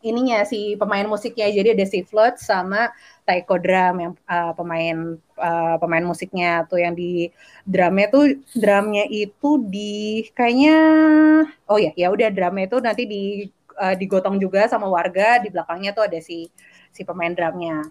ininya 0.05 0.45
si 0.45 0.77
pemain 0.77 1.03
musiknya. 1.09 1.49
Jadi 1.49 1.73
ada 1.73 1.85
si 1.89 2.05
Flood 2.05 2.37
sama 2.37 2.93
Taiko 3.25 3.57
Drum 3.57 3.95
yang 3.99 4.13
uh, 4.25 4.53
pemain 4.53 5.17
uh, 5.37 5.75
pemain 5.81 6.05
musiknya 6.05 6.65
tuh 6.69 6.79
yang 6.81 6.93
di 6.93 7.29
drumnya 7.67 8.07
tuh 8.09 8.37
drumnya 8.57 9.05
itu 9.05 9.49
di 9.69 10.25
kayaknya 10.33 10.77
oh 11.69 11.77
ya 11.77 11.91
ya 11.93 12.09
udah 12.09 12.29
drumnya 12.33 12.65
itu 12.65 12.77
nanti 12.81 13.03
di 13.05 13.23
uh, 13.77 13.93
digotong 13.93 14.41
juga 14.41 14.65
sama 14.65 14.89
warga 14.89 15.41
di 15.43 15.53
belakangnya 15.53 15.91
tuh 15.93 16.09
ada 16.09 16.17
si 16.21 16.49
si 16.89 17.01
pemain 17.05 17.33
drumnya. 17.33 17.85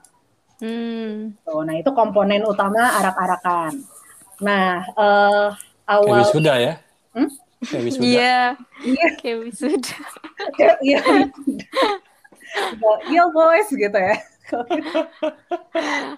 Hmm. 0.59 1.39
Tuh, 1.47 1.63
nah 1.63 1.75
itu 1.79 1.91
komponen 1.95 2.43
utama 2.43 2.99
arak-arakan. 2.99 3.98
Nah 4.41 4.87
uh, 4.95 5.49
awal. 5.89 6.19
Kayak 6.19 6.27
wisuda 6.31 6.55
ya? 6.59 6.75
Hmm? 7.15 7.29
Kayak 7.65 7.83
wisuda. 7.87 8.05
Iya. 8.07 8.39
Iya. 8.85 9.07
Kayak 9.19 9.39
wisuda. 9.47 9.97
Iya. 10.83 11.01
Iya 13.13 13.23
boys 13.29 13.69
gitu 13.69 13.99
ya 13.99 14.17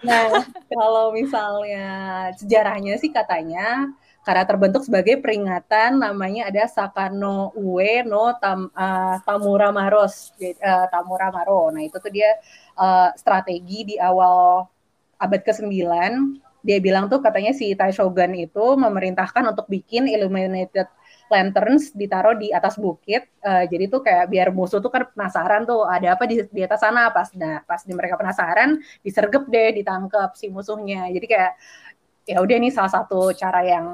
nah, 0.07 0.23
kalau 0.71 1.11
misalnya 1.15 1.89
sejarahnya 2.39 2.95
sih 3.01 3.11
katanya 3.11 3.91
karena 4.21 4.45
terbentuk 4.45 4.85
sebagai 4.85 5.17
peringatan 5.19 5.97
namanya 5.97 6.53
ada 6.53 6.69
Sakano 6.69 7.57
Ue 7.57 8.05
no 8.05 8.37
Tam, 8.37 8.69
uh, 8.77 9.17
Tamura 9.25 9.73
Maros 9.73 10.37
uh, 10.37 10.87
Tamura 10.93 11.33
Maro. 11.33 11.73
Nah, 11.73 11.81
itu 11.81 11.97
tuh 11.97 12.13
dia 12.13 12.37
uh, 12.77 13.11
strategi 13.17 13.89
di 13.89 13.97
awal 13.97 14.69
abad 15.17 15.41
ke-9 15.41 15.73
dia 16.61 16.79
bilang 16.79 17.09
tuh 17.09 17.25
katanya 17.25 17.53
si 17.57 17.73
Taishogun 17.73 18.37
itu 18.37 18.65
memerintahkan 18.77 19.53
untuk 19.57 19.67
bikin 19.67 20.09
illuminated 20.09 20.89
lanterns 21.31 21.95
ditaruh 21.95 22.35
di 22.37 22.51
atas 22.51 22.77
bukit. 22.77 23.31
Uh, 23.41 23.65
jadi 23.71 23.87
tuh 23.87 24.03
kayak 24.03 24.29
biar 24.29 24.49
musuh 24.51 24.83
tuh 24.83 24.91
kan 24.91 25.07
penasaran 25.15 25.63
tuh 25.65 25.87
ada 25.87 26.19
apa 26.19 26.27
di, 26.27 26.43
di 26.51 26.61
atas 26.67 26.83
sana 26.83 27.09
pas 27.15 27.31
nah 27.39 27.63
pas 27.63 27.81
di 27.87 27.95
mereka 27.95 28.19
penasaran 28.19 28.83
disergap 29.07 29.47
deh 29.47 29.81
ditangkap 29.81 30.35
si 30.35 30.51
musuhnya. 30.51 31.07
Jadi 31.15 31.27
kayak 31.31 31.53
ya 32.27 32.43
udah 32.43 32.57
ini 32.59 32.69
salah 32.75 32.91
satu 32.91 33.31
cara 33.33 33.63
yang 33.63 33.87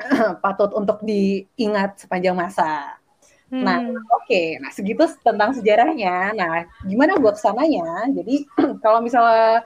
patut 0.44 0.72
untuk 0.72 1.04
diingat 1.04 2.02
sepanjang 2.02 2.36
masa. 2.36 3.00
Nah, 3.46 3.78
hmm. 3.78 3.94
Nah, 3.94 4.02
oke. 4.10 4.26
Okay. 4.26 4.46
Nah, 4.58 4.70
segitu 4.74 5.06
tentang 5.22 5.54
sejarahnya. 5.54 6.34
Nah, 6.34 6.66
gimana 6.82 7.14
buat 7.22 7.38
ke 7.38 7.42
sananya? 7.46 8.10
Jadi, 8.10 8.42
kalau 8.82 8.98
misalnya 8.98 9.62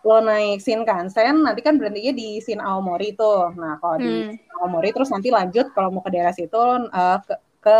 lo 0.00 0.16
naik 0.24 0.64
Shinkansen 0.64 1.44
nanti 1.44 1.60
kan 1.60 1.76
berhentinya 1.76 2.12
di 2.16 2.40
Shin 2.40 2.60
Aomori 2.60 3.12
tuh. 3.12 3.52
Nah, 3.52 3.76
kalau 3.80 4.00
hmm. 4.00 4.04
di 4.04 4.12
Aomori 4.60 4.88
terus 4.96 5.12
nanti 5.12 5.28
lanjut 5.28 5.72
kalau 5.76 5.92
mau 5.92 6.02
ke 6.04 6.10
daerah 6.12 6.32
situ 6.32 6.56
uh, 6.56 7.18
ke 7.20 7.34
ke 7.60 7.76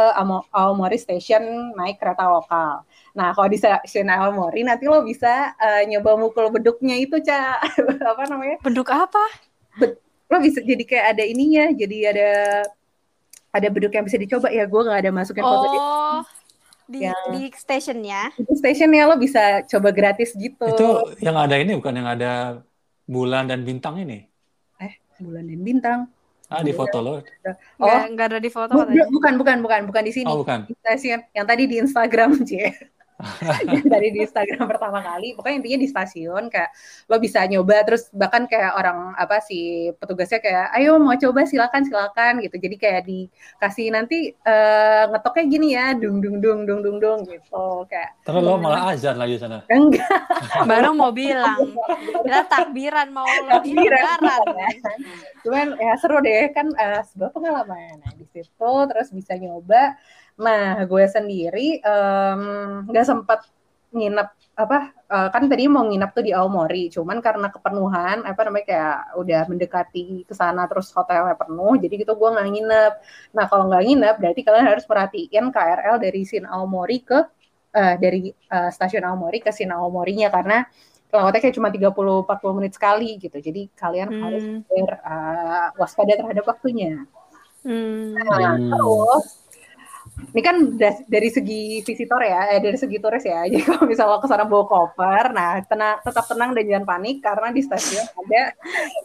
Aomori 0.52 1.00
Station 1.00 1.72
naik 1.72 1.96
kereta 1.96 2.28
lokal. 2.28 2.84
Nah, 3.16 3.32
kalau 3.32 3.48
di 3.48 3.56
Shin 3.88 4.12
Aomori 4.12 4.60
nanti 4.60 4.84
lo 4.84 5.00
bisa 5.00 5.56
uh, 5.56 5.82
nyoba 5.88 6.20
mukul 6.20 6.52
beduknya 6.52 7.00
itu, 7.00 7.16
Ca. 7.24 7.56
apa 8.12 8.22
namanya? 8.28 8.60
Beduk 8.60 8.92
apa? 8.92 9.24
Bed 9.80 9.96
lo 10.30 10.38
bisa 10.38 10.62
jadi 10.62 10.84
kayak 10.86 11.06
ada 11.16 11.24
ininya, 11.26 11.74
jadi 11.74 11.98
ada 12.14 12.30
ada 13.50 13.68
beduk 13.72 13.90
yang 13.90 14.06
bisa 14.06 14.20
dicoba 14.20 14.46
ya. 14.52 14.62
Gue 14.68 14.86
nggak 14.86 15.00
ada 15.08 15.10
masukin 15.10 15.42
oh. 15.42 16.22
Di 16.90 17.06
yang, 17.06 17.22
di 17.30 17.46
stationnya 17.54 18.34
di 18.34 18.54
stationnya 18.58 19.06
lo 19.06 19.14
bisa 19.14 19.62
coba 19.70 19.94
gratis 19.94 20.34
gitu. 20.34 20.66
Itu 20.66 21.14
yang 21.22 21.38
ada 21.38 21.54
ini 21.54 21.78
bukan 21.78 21.94
yang 21.94 22.08
ada 22.10 22.32
bulan 23.06 23.46
dan 23.46 23.62
bintang 23.62 24.02
ini? 24.02 24.26
Eh 24.82 24.98
bulan 25.22 25.46
dan 25.46 25.60
bintang. 25.62 26.00
Ah 26.50 26.66
di 26.66 26.74
foto 26.74 26.98
lo. 26.98 27.22
Oh 27.78 27.86
nggak, 27.86 28.02
nggak 28.10 28.26
ada 28.34 28.38
di 28.42 28.50
foto 28.50 28.74
bukan 29.14 29.38
bukan 29.38 29.58
bukan 29.62 29.80
bukan 29.86 30.02
di 30.02 30.12
sini. 30.12 30.26
Oh, 30.26 30.42
bukan. 30.42 30.66
di 30.66 30.74
stasiun 30.82 31.22
yang 31.30 31.46
tadi 31.46 31.70
di 31.70 31.78
Instagram 31.78 32.42
cie 32.48 32.74
dari 33.92 34.08
di 34.14 34.24
Instagram 34.24 34.66
pertama 34.66 35.00
kali 35.04 35.36
pokoknya 35.36 35.56
intinya 35.62 35.78
di 35.80 35.88
stasiun 35.88 36.44
kayak 36.48 36.70
lo 37.06 37.16
bisa 37.20 37.44
nyoba 37.46 37.84
terus 37.86 38.08
bahkan 38.14 38.44
kayak 38.48 38.76
orang 38.76 39.12
apa 39.16 39.40
sih 39.44 39.92
petugasnya 39.96 40.40
kayak 40.40 40.66
ayo 40.76 40.96
mau 40.96 41.16
coba 41.16 41.44
silakan 41.44 41.82
silakan 41.84 42.32
gitu. 42.44 42.56
Jadi 42.56 42.76
kayak 42.76 43.02
dikasih 43.06 43.86
nanti 43.92 44.32
uh, 44.44 45.10
ngetoknya 45.10 45.44
gini 45.48 45.68
ya 45.74 45.86
dung 45.96 46.22
dung 46.22 46.38
dung 46.38 46.64
dung 46.64 46.80
dung 46.80 46.98
dung 46.98 47.18
gitu 47.26 47.84
kayak. 47.90 48.16
Terus 48.24 48.40
lo 48.40 48.56
malah 48.56 48.94
azan 48.94 49.16
lagi 49.18 49.36
sana? 49.40 49.64
Enggak. 49.68 50.08
Baru 50.70 50.94
mau 50.96 51.10
bilang 51.10 51.58
kita 52.24 52.42
takbiran 52.48 53.08
mau 53.10 53.28
takbiran. 53.48 54.18
ya. 54.56 54.70
cuman 55.40 55.66
ya 55.80 55.92
seru 55.96 56.20
deh 56.20 56.52
kan 56.52 56.68
uh, 56.76 57.00
sebuah 57.10 57.30
pengalaman. 57.32 58.00
Nah 58.00 58.12
di 58.14 58.24
situ 58.28 58.72
terus 58.88 59.08
bisa 59.10 59.34
nyoba 59.36 59.96
Nah, 60.40 60.88
gue 60.88 61.04
sendiri 61.04 61.84
nggak 62.88 63.04
um, 63.04 63.10
sempat 63.10 63.44
nginep 63.90 64.28
apa 64.54 64.92
uh, 65.08 65.28
kan 65.32 65.48
tadi 65.48 65.66
mau 65.66 65.82
nginep 65.82 66.10
tuh 66.12 66.24
di 66.26 66.32
Aomori 66.36 66.92
cuman 66.92 67.18
karena 67.24 67.48
kepenuhan 67.48 68.22
apa 68.28 68.40
namanya 68.44 68.66
kayak 68.68 68.98
udah 69.16 69.42
mendekati 69.48 70.22
ke 70.28 70.34
sana 70.36 70.68
terus 70.68 70.92
hotelnya 70.92 71.34
penuh 71.34 71.74
jadi 71.80 71.94
gitu 72.04 72.12
gue 72.14 72.28
nggak 72.28 72.48
nginep 72.54 72.92
nah 73.34 73.44
kalau 73.48 73.72
nggak 73.72 73.82
nginep 73.88 74.14
berarti 74.20 74.40
kalian 74.44 74.66
harus 74.68 74.84
perhatiin 74.84 75.44
KRL 75.48 75.96
dari 75.96 76.22
Sin 76.28 76.44
Aomori 76.44 76.98
ke 77.00 77.18
uh, 77.74 77.94
dari 77.96 78.30
uh, 78.30 78.70
stasiun 78.70 79.02
Aomori 79.02 79.40
ke 79.40 79.50
Sin 79.50 79.72
Aomorinya 79.72 80.28
karena 80.28 80.62
lewatnya 81.10 81.40
kayak 81.42 81.56
cuma 81.58 81.74
30-40 81.74 82.58
menit 82.60 82.72
sekali 82.76 83.18
gitu 83.18 83.38
jadi 83.42 83.66
kalian 83.74 84.08
hmm. 84.12 84.22
harus 84.22 84.44
ber, 84.70 84.92
uh, 85.02 85.68
waspada 85.74 86.14
terhadap 86.14 86.44
waktunya 86.46 87.08
hmm. 87.66 88.14
nah 88.14 88.54
terus 88.54 89.49
ini 90.30 90.42
kan 90.44 90.56
dari 91.08 91.28
segi 91.32 91.82
visitor 91.82 92.20
ya, 92.22 92.54
eh, 92.54 92.60
dari 92.62 92.78
segi 92.78 92.96
turis 93.00 93.24
ya. 93.24 93.44
Jadi 93.50 93.64
kalau 93.64 93.84
misalnya 93.88 94.14
lo 94.14 94.18
ke 94.22 94.28
sana 94.28 94.44
bawa 94.46 94.64
koper, 94.68 95.24
nah 95.32 95.58
tenang, 95.64 95.98
tetap 96.04 96.24
tenang 96.28 96.50
dan 96.54 96.64
jangan 96.66 96.86
panik 96.86 97.16
karena 97.24 97.48
di 97.50 97.60
stasiun 97.64 98.06
ada 98.06 98.42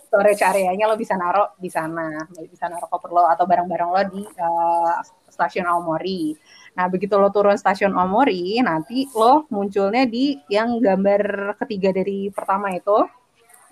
storage 0.05 0.43
area-nya 0.43 0.85
lo 0.85 0.95
bisa 0.99 1.17
naruh 1.17 1.55
di 1.57 1.69
sana, 1.71 2.23
bisa 2.47 2.65
naruh 2.69 2.89
koper 2.91 3.09
lo 3.09 3.23
atau 3.25 3.45
barang-barang 3.47 3.89
lo 3.89 4.01
di 4.11 4.21
uh, 4.23 4.95
stasiun 5.31 5.65
Aomori. 5.65 6.35
Nah 6.75 6.85
begitu 6.91 7.15
lo 7.15 7.31
turun 7.33 7.55
stasiun 7.55 7.95
Aomori, 7.95 8.59
nanti 8.61 9.09
lo 9.15 9.49
munculnya 9.49 10.05
di 10.05 10.37
yang 10.51 10.77
gambar 10.77 11.55
ketiga 11.63 11.95
dari 11.95 12.29
pertama 12.29 12.71
itu 12.71 13.24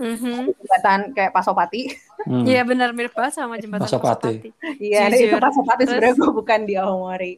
Mm-hmm. 0.03 0.37
Jembatan 0.59 0.99
kayak 1.15 1.31
Pasopati. 1.31 1.95
Hmm. 2.23 2.47
Iya 2.47 2.63
hmm. 2.63 2.69
benar 2.71 2.89
mirip 2.95 3.11
banget 3.11 3.35
sama 3.35 3.59
jembatan 3.59 3.83
Pasopati. 3.83 4.51
Iya, 4.79 5.11
itu 5.11 5.35
Pasopati 5.35 5.83
sebenarnya 5.87 6.15
gue 6.15 6.31
bukan 6.31 6.59
di 6.63 6.75
Aomori. 6.79 7.33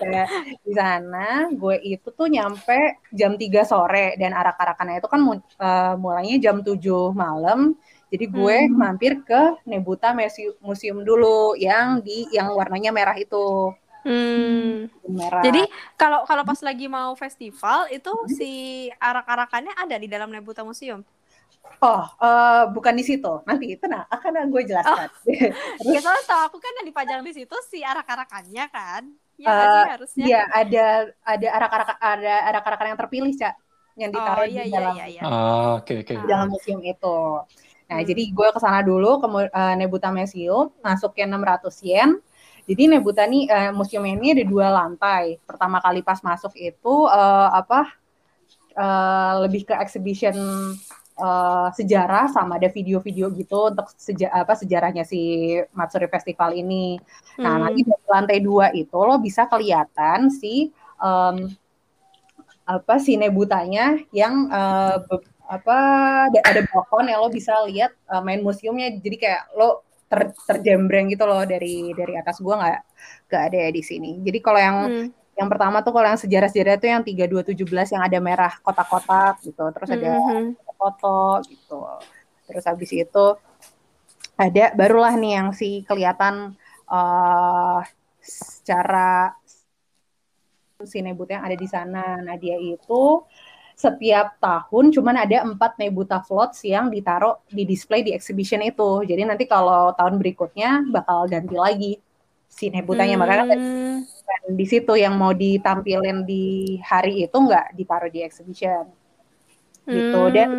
kayak 0.00 0.28
di 0.64 0.72
sana 0.72 1.48
gue 1.52 1.76
itu 1.84 2.08
tuh 2.12 2.28
nyampe 2.28 3.04
jam 3.12 3.36
3 3.36 3.44
sore 3.68 4.16
dan 4.16 4.32
arak-arakannya 4.32 5.00
itu 5.00 5.08
kan 5.08 5.20
uh, 5.24 5.94
mulainya 6.00 6.36
jam 6.40 6.64
7 6.64 6.76
malam. 7.12 7.76
Jadi 8.08 8.24
gue 8.32 8.56
hmm. 8.64 8.72
mampir 8.72 9.20
ke 9.20 9.60
Nebuta 9.68 10.16
Museum 10.64 11.04
dulu 11.04 11.52
yang 11.60 12.00
di 12.00 12.24
yang 12.32 12.56
warnanya 12.56 12.88
merah 12.88 13.16
itu. 13.16 13.76
Hmm. 14.08 14.88
Merah. 15.04 15.44
Jadi 15.44 15.68
kalau 16.00 16.24
kalau 16.24 16.40
pas 16.48 16.60
lagi 16.64 16.88
mau 16.88 17.12
festival 17.12 17.92
itu 17.92 18.08
hmm. 18.08 18.28
si 18.32 18.52
arak-arakannya 18.96 19.76
ada 19.76 20.00
di 20.00 20.08
dalam 20.08 20.32
Nebuta 20.32 20.64
Museum. 20.64 21.04
Oh, 21.78 22.02
uh, 22.18 22.66
bukan 22.74 22.90
di 22.98 23.06
situ. 23.06 23.32
Nanti 23.46 23.78
itu 23.78 23.84
nah 23.86 24.02
akan 24.10 24.50
gue 24.50 24.62
jelaskan. 24.66 25.06
Oh. 25.06 25.90
ya 25.94 25.98
soalnya 26.02 26.24
tau 26.26 26.42
aku 26.50 26.58
kan 26.58 26.72
yang 26.82 26.86
dipajang 26.90 27.20
di 27.22 27.32
situ 27.34 27.54
si 27.70 27.86
arak-arakannya 27.86 28.64
kan. 28.66 29.02
Ya 29.38 29.46
uh, 29.46 29.54
sih 29.62 29.90
harusnya. 29.94 30.24
Iya, 30.26 30.42
ada 30.50 30.86
ada 31.22 31.48
arak-arak 31.54 31.88
ada 32.02 32.34
arak-arakan 32.50 32.86
yang 32.90 32.98
terpilih, 32.98 33.32
Cak, 33.38 33.54
yang 33.94 34.10
ditaruh 34.10 34.42
oh, 34.42 34.50
iya, 34.50 34.62
di 34.66 34.70
iya, 34.70 34.74
dalam. 34.74 34.94
Iya, 34.98 35.06
iya. 35.06 35.22
Oh, 35.22 35.78
oke 35.78 35.86
okay, 35.86 35.96
oke. 36.02 36.06
Okay. 36.10 36.16
Di 36.18 36.26
dalam 36.26 36.48
museum 36.50 36.80
itu. 36.82 37.18
Nah, 37.88 37.98
hmm. 38.02 38.08
jadi 38.10 38.22
gue 38.34 38.48
ke 38.52 38.60
sana 38.60 38.82
dulu 38.82 39.22
ke 39.22 39.26
uh, 39.30 39.74
Nebuta 39.78 40.10
Museum, 40.10 40.74
masuknya 40.82 41.30
600 41.30 41.86
yen. 41.86 42.10
Jadi 42.68 42.82
Nebuta 42.90 43.24
nih 43.24 43.48
uh, 43.48 43.72
museum 43.72 44.04
ini 44.04 44.34
ada 44.34 44.44
dua 44.44 44.68
lantai. 44.68 45.38
Pertama 45.46 45.78
kali 45.78 46.02
pas 46.02 46.18
masuk 46.20 46.52
itu 46.58 46.94
uh, 47.06 47.48
apa? 47.54 47.94
Uh, 48.78 49.42
lebih 49.42 49.66
ke 49.66 49.74
exhibition 49.74 50.36
uh, 51.18 51.68
sejarah 51.74 52.30
sama 52.30 52.56
ada 52.56 52.70
video-video 52.70 53.28
gitu 53.34 53.74
untuk 53.74 53.90
seja 53.98 54.30
apa 54.30 54.54
sejarahnya 54.54 55.02
si 55.02 55.54
Matsuri 55.74 56.06
Festival 56.08 56.54
ini. 56.54 56.96
Nah, 57.42 57.58
hmm. 57.58 57.62
nanti 57.66 57.80
di 57.84 57.92
lantai 58.06 58.38
dua 58.40 58.70
itu 58.72 58.96
lo 58.96 59.18
bisa 59.18 59.50
kelihatan 59.50 60.30
si 60.32 60.70
um, 61.02 61.50
apa 62.68 62.94
si 63.02 63.18
nebutanya 63.18 63.98
yang 64.14 64.48
uh, 64.48 65.02
apa 65.48 65.78
ada, 66.28 66.60
balkon 66.68 67.08
yang 67.08 67.20
lo 67.24 67.28
bisa 67.32 67.52
lihat 67.66 67.92
uh, 68.08 68.22
main 68.22 68.40
museumnya. 68.40 68.94
Jadi 68.94 69.16
kayak 69.18 69.52
lo 69.58 69.84
ter, 70.08 70.32
terjembreng 70.48 71.12
gitu 71.12 71.28
loh 71.28 71.44
dari 71.44 71.92
dari 71.92 72.14
atas 72.16 72.40
gua 72.40 72.62
nggak 72.62 72.80
nggak 73.28 73.42
ada 73.52 73.62
di 73.74 73.82
sini. 73.82 74.22
Jadi 74.22 74.38
kalau 74.40 74.60
yang 74.62 74.78
hmm. 74.86 75.08
Yang 75.38 75.54
pertama 75.54 75.86
tuh 75.86 75.94
kalau 75.94 76.10
yang 76.10 76.18
sejarah-sejarah 76.18 76.74
itu 76.82 76.86
yang 76.90 77.02
3217 77.54 77.94
yang 77.94 78.02
ada 78.02 78.18
merah 78.18 78.50
kotak-kotak 78.58 79.38
gitu. 79.46 79.70
Terus 79.70 79.88
ada 79.94 80.10
mm 80.18 80.26
-hmm 80.26 80.67
foto 80.78 81.42
gitu. 81.50 81.82
Terus 82.46 82.64
habis 82.64 82.90
itu 82.94 83.26
ada 84.38 84.70
barulah 84.78 85.18
nih 85.18 85.32
yang 85.34 85.48
si 85.50 85.82
kelihatan 85.82 86.54
uh, 86.86 87.82
secara 88.22 89.34
si 90.86 91.02
Nebuta 91.02 91.36
yang 91.36 91.44
ada 91.44 91.56
di 91.58 91.66
sana. 91.66 92.22
Nah 92.22 92.38
dia 92.38 92.54
itu 92.54 93.26
setiap 93.78 94.38
tahun 94.42 94.90
cuman 94.90 95.22
ada 95.22 95.46
empat 95.46 95.78
Nebuta 95.78 96.22
floats 96.22 96.66
yang 96.66 96.90
ditaruh 96.90 97.42
di 97.50 97.66
display 97.66 98.06
di 98.06 98.14
exhibition 98.14 98.62
itu. 98.62 99.02
Jadi 99.02 99.22
nanti 99.26 99.44
kalau 99.50 99.90
tahun 99.98 100.18
berikutnya 100.18 100.86
bakal 100.90 101.26
ganti 101.26 101.54
lagi 101.58 101.92
si 102.46 102.70
Nebutanya. 102.70 103.18
Hmm. 103.18 103.22
Makanya 103.26 103.56
di 104.48 104.66
situ 104.66 104.94
yang 104.98 105.14
mau 105.14 105.30
ditampilin 105.34 106.24
di 106.24 106.78
hari 106.82 107.26
itu 107.26 107.36
nggak 107.36 107.74
ditaruh 107.74 108.10
di 108.10 108.20
exhibition. 108.22 108.97
Gitu. 109.88 110.20
Hmm. 110.20 110.36
Dan 110.36 110.50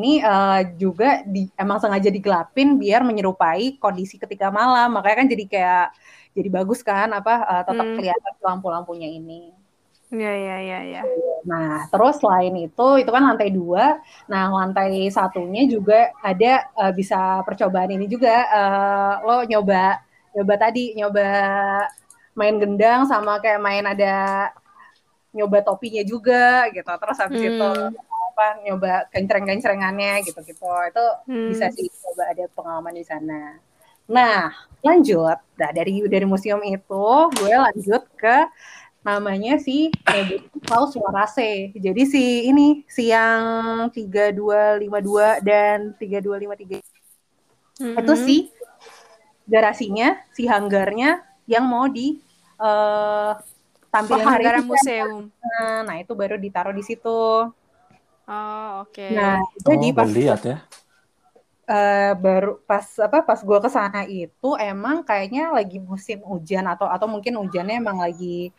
ini 0.00 0.24
uh, 0.24 0.60
juga 0.80 1.20
di, 1.28 1.52
emang 1.54 1.78
sengaja 1.78 2.08
digelapin 2.08 2.80
biar 2.80 3.04
menyerupai 3.04 3.76
kondisi 3.76 4.16
ketika 4.16 4.48
malam. 4.48 4.96
Makanya 4.96 5.16
kan 5.22 5.28
jadi 5.28 5.44
kayak 5.44 5.86
jadi 6.32 6.48
bagus 6.48 6.80
kan 6.80 7.12
apa 7.12 7.44
uh, 7.44 7.62
tetap 7.68 7.86
hmm. 7.86 7.96
kelihatan 8.00 8.32
lampu-lampunya 8.40 9.08
ini. 9.12 9.52
Iya 10.12 10.32
iya 10.36 10.56
iya. 10.60 10.80
Ya. 11.00 11.02
Nah 11.48 11.88
terus 11.88 12.20
selain 12.20 12.52
itu 12.60 12.88
itu 13.00 13.08
kan 13.08 13.24
lantai 13.24 13.48
dua. 13.48 13.96
Nah 14.28 14.52
lantai 14.52 15.08
satunya 15.08 15.64
juga 15.64 16.12
ada 16.20 16.68
uh, 16.76 16.92
bisa 16.92 17.40
percobaan 17.48 17.96
ini 17.96 18.04
juga 18.04 18.44
uh, 18.52 19.14
lo 19.24 19.36
nyoba 19.48 20.04
nyoba 20.36 20.54
tadi 20.60 20.92
nyoba 20.96 21.28
main 22.36 22.56
gendang 22.60 23.08
sama 23.08 23.40
kayak 23.40 23.60
main 23.60 23.84
ada 23.88 24.48
nyoba 25.32 25.64
topinya 25.64 26.04
juga 26.04 26.68
gitu. 26.76 26.92
Terus 26.92 27.16
habis 27.16 27.40
hmm. 27.40 27.48
itu 27.48 27.70
apa 28.42 28.58
nyoba 28.66 29.06
kencreng-kencrengannya 29.14 30.26
gitu-gitu. 30.26 30.66
Itu 30.66 31.06
hmm. 31.30 31.48
bisa 31.54 31.70
sih 31.70 31.86
coba 31.86 32.34
ada 32.34 32.44
pengalaman 32.50 32.94
di 32.98 33.04
sana. 33.06 33.62
Nah, 34.10 34.50
lanjut. 34.82 35.38
Nah, 35.54 35.70
dari 35.70 36.02
dari 36.10 36.26
museum 36.26 36.58
itu 36.66 37.06
gue 37.38 37.54
lanjut 37.54 38.02
ke 38.18 38.50
namanya 39.06 39.62
si 39.62 39.94
Paus 40.66 40.98
Suarase. 40.98 41.70
Jadi 41.78 42.02
si 42.02 42.50
ini 42.50 42.82
si 42.90 43.14
yang 43.14 43.86
3252 43.94 45.46
dan 45.46 45.94
3253 45.98 46.82
mm-hmm. 47.78 47.94
itu 48.02 48.14
si 48.18 48.36
garasinya, 49.46 50.18
si 50.34 50.50
hanggarnya 50.50 51.22
yang 51.46 51.66
mau 51.66 51.86
di 51.86 52.18
uh, 52.58 53.38
tampilin 53.90 54.26
oh, 54.26 54.30
hari 54.34 54.44
ini 54.50 54.62
museum. 54.66 55.30
Nah, 55.30 55.78
nah, 55.86 55.96
itu 55.98 56.10
baru 56.14 56.38
ditaruh 56.38 56.74
di 56.74 56.82
situ. 56.82 57.50
Oh, 58.26 58.86
oke. 58.86 58.94
Okay. 58.94 59.12
Nah, 59.14 59.42
jadi 59.62 59.86
oh, 59.90 59.96
pas 59.96 60.08
lihat 60.10 60.40
ya. 60.46 60.58
Uh, 61.62 62.12
baru 62.18 62.58
pas 62.66 62.84
apa 62.98 63.22
pas 63.22 63.38
gue 63.38 63.58
ke 63.62 63.70
sana 63.70 64.02
itu 64.04 64.50
emang 64.58 65.06
kayaknya 65.06 65.54
lagi 65.54 65.78
musim 65.78 66.18
hujan 66.26 66.66
atau 66.66 66.90
atau 66.90 67.06
mungkin 67.06 67.38
hujannya 67.38 67.78
emang 67.78 68.02
lagi 68.02 68.50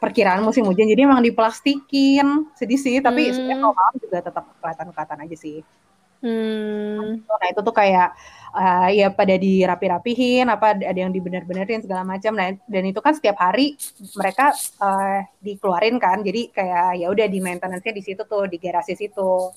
perkiraan 0.00 0.40
musim 0.40 0.64
hujan 0.64 0.88
jadi 0.88 1.04
emang 1.04 1.20
diplastikin 1.20 2.48
sedih 2.56 2.80
sih 2.80 2.96
tapi 3.04 3.28
hmm. 3.28 3.32
sebenarnya 3.36 3.60
kalau 3.60 3.76
malam 3.76 3.94
juga 4.00 4.18
tetap 4.24 4.44
kelihatan 4.56 4.86
kelihatan 4.88 5.18
aja 5.20 5.36
sih 5.36 5.56
hmm. 6.22 7.26
nah 7.26 7.48
itu 7.50 7.60
tuh 7.60 7.74
kayak 7.74 8.16
uh, 8.54 8.88
ya 8.90 9.10
pada 9.10 9.34
dirapi-rapihin 9.36 10.46
apa 10.50 10.78
ada 10.78 10.98
yang 10.98 11.12
dibener-benerin 11.14 11.82
segala 11.82 12.02
macam 12.02 12.34
nah 12.34 12.50
dan 12.54 12.82
itu 12.86 13.00
kan 13.02 13.14
setiap 13.14 13.38
hari 13.38 13.76
mereka 14.16 14.54
uh, 14.82 15.24
dikeluarin 15.42 15.96
kan 15.98 16.22
jadi 16.22 16.50
kayak 16.50 17.04
ya 17.04 17.06
udah 17.10 17.26
di 17.26 17.38
maintenance-nya 17.42 17.92
di 17.94 18.02
situ 18.02 18.22
tuh 18.26 18.46
di 18.46 18.56
garasi 18.58 18.94
situ 18.94 19.50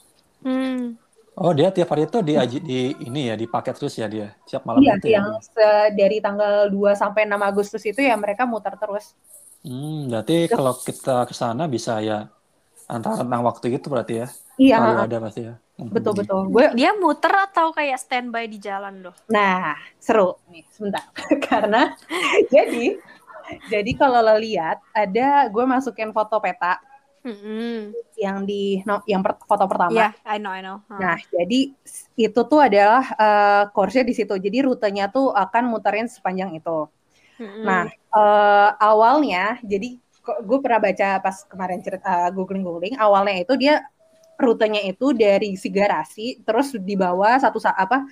hmm. 0.45 1.03
Oh 1.33 1.49
dia 1.49 1.73
tiap 1.73 1.89
hari 1.89 2.05
itu 2.05 2.21
di, 2.21 2.37
di 2.61 2.79
ini 3.09 3.25
ya 3.25 3.33
dipakai 3.33 3.73
terus 3.73 3.97
ya 3.97 4.05
dia 4.05 4.37
siap 4.45 4.69
malam 4.69 4.85
iya, 4.85 5.01
itu 5.01 5.09
ya. 5.09 5.17
yang 5.17 5.27
ya, 5.41 5.73
dari 5.89 6.21
tanggal 6.21 6.69
2 6.69 6.93
sampai 6.93 7.25
6 7.25 7.33
Agustus 7.41 7.81
itu 7.89 8.05
ya 8.05 8.13
mereka 8.13 8.45
muter 8.45 8.77
terus. 8.77 9.17
Hmm, 9.65 10.13
berarti 10.13 10.45
kalau 10.45 10.77
kita 10.77 11.25
ke 11.25 11.33
sana 11.33 11.65
bisa 11.65 11.97
ya 12.05 12.29
antara 12.85 13.25
tentang 13.25 13.41
waktu 13.41 13.81
itu 13.81 13.87
berarti 13.89 14.13
ya. 14.21 14.27
Iya. 14.61 14.77
Kalau 14.77 15.03
ada 15.09 15.17
pasti 15.25 15.41
ya. 15.49 15.55
Hmm. 15.73 15.89
Betul 15.89 16.13
betul. 16.21 16.53
Gue 16.53 16.69
dia 16.77 16.93
muter 16.93 17.33
atau 17.33 17.73
kayak 17.73 17.97
standby 17.97 18.45
di 18.45 18.61
jalan 18.61 19.09
loh. 19.09 19.15
Nah, 19.25 19.73
seru 19.97 20.37
nih 20.53 20.63
sebentar. 20.69 21.09
Karena 21.49 21.97
jadi 22.53 23.01
jadi 23.67 23.91
kalau 23.97 24.21
lo 24.21 24.37
lihat 24.37 24.79
ada 24.93 25.49
gue 25.49 25.65
masukin 25.65 26.13
foto 26.13 26.37
peta 26.37 26.77
mm-hmm. 27.25 27.91
yang 28.21 28.45
di 28.45 28.85
no, 28.85 29.01
yang 29.09 29.25
per, 29.25 29.41
foto 29.43 29.65
pertama. 29.65 29.97
Yeah, 29.97 30.13
I 30.27 30.37
know, 30.37 30.53
I 30.53 30.61
know. 30.61 30.77
Huh. 30.85 30.99
Nah, 31.01 31.17
jadi 31.33 31.73
itu 32.19 32.39
tuh 32.45 32.59
adalah 32.61 33.03
uh, 33.17 33.63
course-nya 33.73 34.05
di 34.05 34.13
situ. 34.13 34.35
Jadi 34.37 34.57
rutenya 34.61 35.09
tuh 35.09 35.33
akan 35.33 35.73
muterin 35.73 36.05
sepanjang 36.05 36.53
itu. 36.53 36.85
Mm-hmm. 37.41 37.63
Nah, 37.65 37.89
uh, 38.13 38.69
awalnya 38.77 39.57
jadi 39.65 39.97
gue 40.23 40.59
pernah 40.63 40.79
baca 40.79 41.19
pas 41.19 41.43
kemarin 41.43 41.83
cerita 41.83 42.07
uh, 42.07 42.29
googling 42.31 42.63
googling 42.63 42.95
awalnya 42.95 43.43
itu 43.43 43.59
dia 43.59 43.83
rutenya 44.43 44.83
itu 44.83 45.15
dari 45.15 45.55
si 45.55 45.71
garasi 45.71 46.37
terus 46.43 46.75
dibawa 46.75 47.39
satu 47.39 47.57
apa 47.63 48.03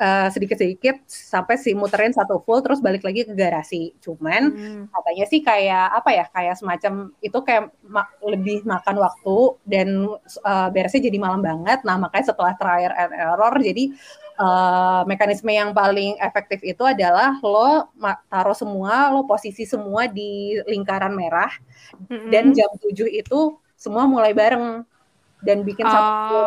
uh, 0.00 0.28
sedikit-sedikit 0.32 1.04
sampai 1.06 1.60
si 1.60 1.76
muterin 1.76 2.10
satu 2.10 2.40
full 2.42 2.64
terus 2.64 2.80
balik 2.80 3.04
lagi 3.04 3.28
ke 3.28 3.34
garasi. 3.36 3.92
Cuman 4.00 4.50
hmm. 4.50 4.82
katanya 4.90 5.24
sih 5.28 5.40
kayak 5.44 5.86
apa 5.92 6.10
ya 6.10 6.24
kayak 6.32 6.56
semacam 6.56 6.92
itu 7.20 7.38
kayak 7.44 7.70
ma 7.84 8.08
lebih 8.24 8.64
makan 8.64 8.96
waktu 8.98 9.38
dan 9.68 9.88
uh, 10.42 10.68
beresnya 10.72 11.06
jadi 11.06 11.18
malam 11.20 11.44
banget. 11.44 11.84
Nah 11.84 12.00
makanya 12.00 12.32
setelah 12.32 12.56
trial 12.56 12.92
and 12.96 13.12
error 13.12 13.54
jadi 13.60 13.92
uh, 14.40 15.02
mekanisme 15.08 15.50
yang 15.50 15.72
paling 15.72 16.16
efektif 16.20 16.60
itu 16.62 16.82
adalah 16.84 17.36
lo 17.40 17.90
taruh 18.28 18.56
semua 18.56 19.10
lo 19.12 19.24
posisi 19.24 19.64
semua 19.64 20.06
di 20.06 20.56
lingkaran 20.64 21.12
merah 21.12 21.50
hmm. 22.08 22.30
dan 22.32 22.52
jam 22.52 22.68
7 22.80 23.08
itu 23.10 23.56
semua 23.76 24.08
mulai 24.08 24.32
bareng 24.32 24.84
dan 25.44 25.66
bikin 25.66 25.84
oh. 25.84 25.92
satu 25.92 26.40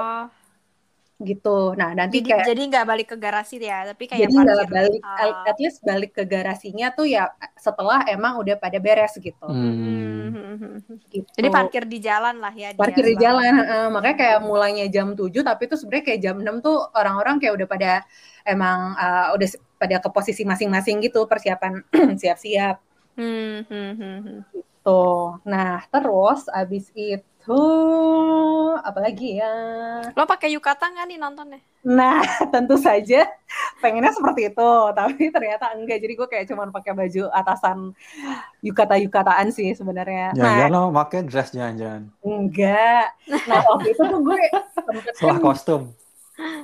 gitu. 1.19 1.75
Nah 1.75 1.91
nanti 1.91 2.23
jadi, 2.23 2.32
kayak 2.32 2.45
jadi 2.47 2.62
nggak 2.71 2.86
balik 2.88 3.08
ke 3.12 3.17
garasi 3.19 3.60
ya, 3.60 3.91
tapi 3.91 4.08
kayak 4.08 4.23
jadi 4.23 4.34
nggak 4.39 4.71
balik, 4.71 5.02
uh. 5.04 5.43
at 5.52 5.58
least 5.60 5.84
balik 5.84 6.12
ke 6.15 6.23
garasinya 6.23 6.95
tuh 6.95 7.12
ya 7.12 7.28
setelah 7.60 8.08
emang 8.08 8.39
udah 8.39 8.56
pada 8.56 8.80
beres 8.80 9.19
gitu. 9.19 9.43
Hmm. 9.43 10.80
gitu. 11.12 11.28
Jadi 11.36 11.47
parkir 11.52 11.84
di 11.84 11.99
jalan 11.99 12.39
lah 12.39 12.56
ya. 12.56 12.71
Parkir 12.71 13.04
di 13.04 13.19
jalan, 13.19 13.52
uh, 13.67 13.88
makanya 13.91 14.15
kayak 14.15 14.39
mulainya 14.47 14.88
jam 14.88 15.12
7 15.12 15.28
tapi 15.43 15.67
itu 15.67 15.75
sebenarnya 15.75 16.06
kayak 16.08 16.21
jam 16.23 16.36
6 16.39 16.63
tuh 16.63 16.78
orang-orang 16.95 17.36
kayak 17.43 17.54
udah 17.60 17.67
pada 17.67 17.91
emang 18.47 18.95
uh, 18.95 19.36
udah 19.36 19.47
pada 19.75 19.95
ke 19.99 20.10
posisi 20.15 20.47
masing-masing 20.47 21.04
gitu 21.04 21.28
persiapan 21.28 21.84
siap-siap. 22.21 22.80
Hmm, 23.19 23.67
hmm, 23.67 23.91
hmm, 23.99 24.19
hmm. 24.23 24.39
Gitu. 24.56 25.04
Nah 25.43 25.84
terus 25.91 26.47
abis 26.47 26.95
itu 26.95 27.38
Oh, 27.50 28.78
apalagi 28.86 29.42
ya? 29.42 29.50
Lo 30.14 30.30
pakai 30.30 30.54
yukata 30.54 30.86
nggak 30.86 31.06
nih 31.10 31.18
nontonnya? 31.18 31.60
Nah, 31.82 32.22
tentu 32.54 32.78
saja 32.78 33.26
pengennya 33.82 34.14
seperti 34.14 34.54
itu, 34.54 34.72
tapi 34.94 35.34
ternyata 35.34 35.74
enggak. 35.74 35.98
Jadi 35.98 36.14
gue 36.14 36.28
kayak 36.30 36.46
cuman 36.46 36.70
pakai 36.70 36.94
baju 36.94 37.26
atasan 37.34 37.98
yukata-yukataan 38.62 39.50
sih 39.50 39.74
sebenarnya. 39.74 40.38
Jangan-jangan 40.38 40.70
nah, 40.70 40.86
lo 40.86 40.94
pakai 40.94 41.20
dress 41.26 41.50
jangan-jangan. 41.50 42.14
Enggak. 42.22 43.18
Nah, 43.50 43.60
waktu 43.66 43.98
itu 43.98 44.04
tuh 44.06 44.22
gue 44.22 44.44
setelah 45.18 45.38
kostum. 45.42 45.82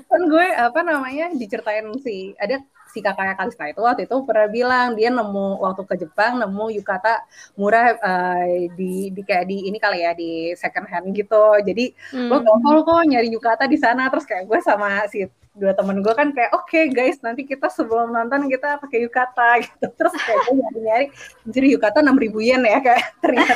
Kan 0.06 0.22
gue 0.30 0.46
apa 0.54 0.80
namanya 0.86 1.34
diceritain 1.34 1.90
sih 1.98 2.38
ada 2.38 2.62
si 2.96 3.04
kakaknya 3.04 3.36
Kalista 3.36 3.68
itu 3.68 3.84
waktu 3.84 4.08
itu 4.08 4.16
pernah 4.24 4.48
bilang 4.48 4.96
dia 4.96 5.12
nemu 5.12 5.60
waktu 5.60 5.84
ke 5.84 5.96
Jepang 6.08 6.40
nemu 6.40 6.72
yukata 6.80 7.28
murah 7.60 8.00
uh, 8.00 8.48
di 8.80 9.12
di 9.12 9.22
kayak 9.28 9.52
di 9.52 9.68
ini 9.68 9.76
kali 9.76 10.08
ya 10.08 10.16
di 10.16 10.56
second 10.56 10.88
hand 10.88 11.12
gitu 11.12 11.60
jadi 11.60 11.92
hmm. 12.16 12.32
lo 12.32 12.40
gampang 12.40 12.88
kok 12.88 13.04
nyari 13.12 13.28
yukata 13.36 13.68
di 13.68 13.76
sana 13.76 14.08
terus 14.08 14.24
kayak 14.24 14.48
gue 14.48 14.60
sama 14.64 15.04
si 15.12 15.28
dua 15.56 15.72
temen 15.72 16.04
gue 16.04 16.12
kan 16.12 16.36
kayak 16.36 16.52
oke 16.52 16.68
okay, 16.68 16.92
guys 16.92 17.16
nanti 17.24 17.48
kita 17.48 17.72
sebelum 17.72 18.12
nonton 18.12 18.52
kita 18.52 18.76
pakai 18.84 19.08
yukata 19.08 19.50
gitu. 19.64 19.88
Terus 19.96 20.14
kayak 20.20 20.40
gue 20.44 20.54
nyari 20.60 20.80
nyari 20.84 21.06
jadi 21.48 21.68
yukata 21.80 22.04
enam 22.04 22.20
ribu 22.20 22.44
yen 22.44 22.62
ya 22.68 22.84
kayak. 22.84 23.04
Ternyata 23.24 23.56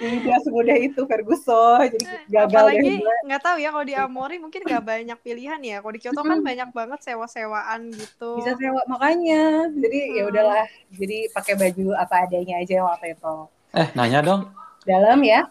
tidak 0.00 0.40
semudah 0.46 0.76
itu 0.80 1.00
Ferguson 1.04 1.84
jadi 1.92 2.04
gagal 2.32 2.48
apalagi 2.48 2.92
nggak 3.28 3.42
tahu 3.44 3.56
ya 3.60 3.68
kalau 3.70 3.86
di 3.86 3.94
Amori 3.94 4.36
mungkin 4.40 4.60
nggak 4.64 4.82
banyak 4.82 5.18
pilihan 5.20 5.60
ya. 5.60 5.76
Kalau 5.84 5.92
di 5.92 6.00
Kyoto 6.00 6.22
kan 6.24 6.40
banyak 6.40 6.68
banget 6.72 7.00
sewa 7.04 7.26
sewaan 7.28 7.92
gitu. 7.92 8.40
Bisa 8.40 8.56
sewa 8.56 8.80
makanya. 8.88 9.68
Jadi 9.68 9.98
ya 10.00 10.08
hmm. 10.08 10.16
ya 10.16 10.22
udahlah 10.32 10.64
jadi 10.96 11.18
pakai 11.36 11.54
baju 11.60 11.86
apa 12.00 12.14
adanya 12.24 12.54
aja 12.64 12.76
waktu 12.88 13.12
itu. 13.12 13.34
Eh 13.76 13.88
nanya 13.92 14.24
dong. 14.24 14.42
Dalam 14.88 15.20
ya. 15.20 15.44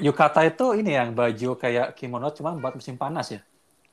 Yukata 0.00 0.40
itu 0.44 0.72
ini 0.72 0.96
yang 0.96 1.12
baju 1.12 1.56
kayak 1.56 1.96
kimono 1.96 2.32
cuma 2.32 2.56
buat 2.56 2.72
musim 2.72 2.96
panas 2.96 3.28
ya 3.28 3.40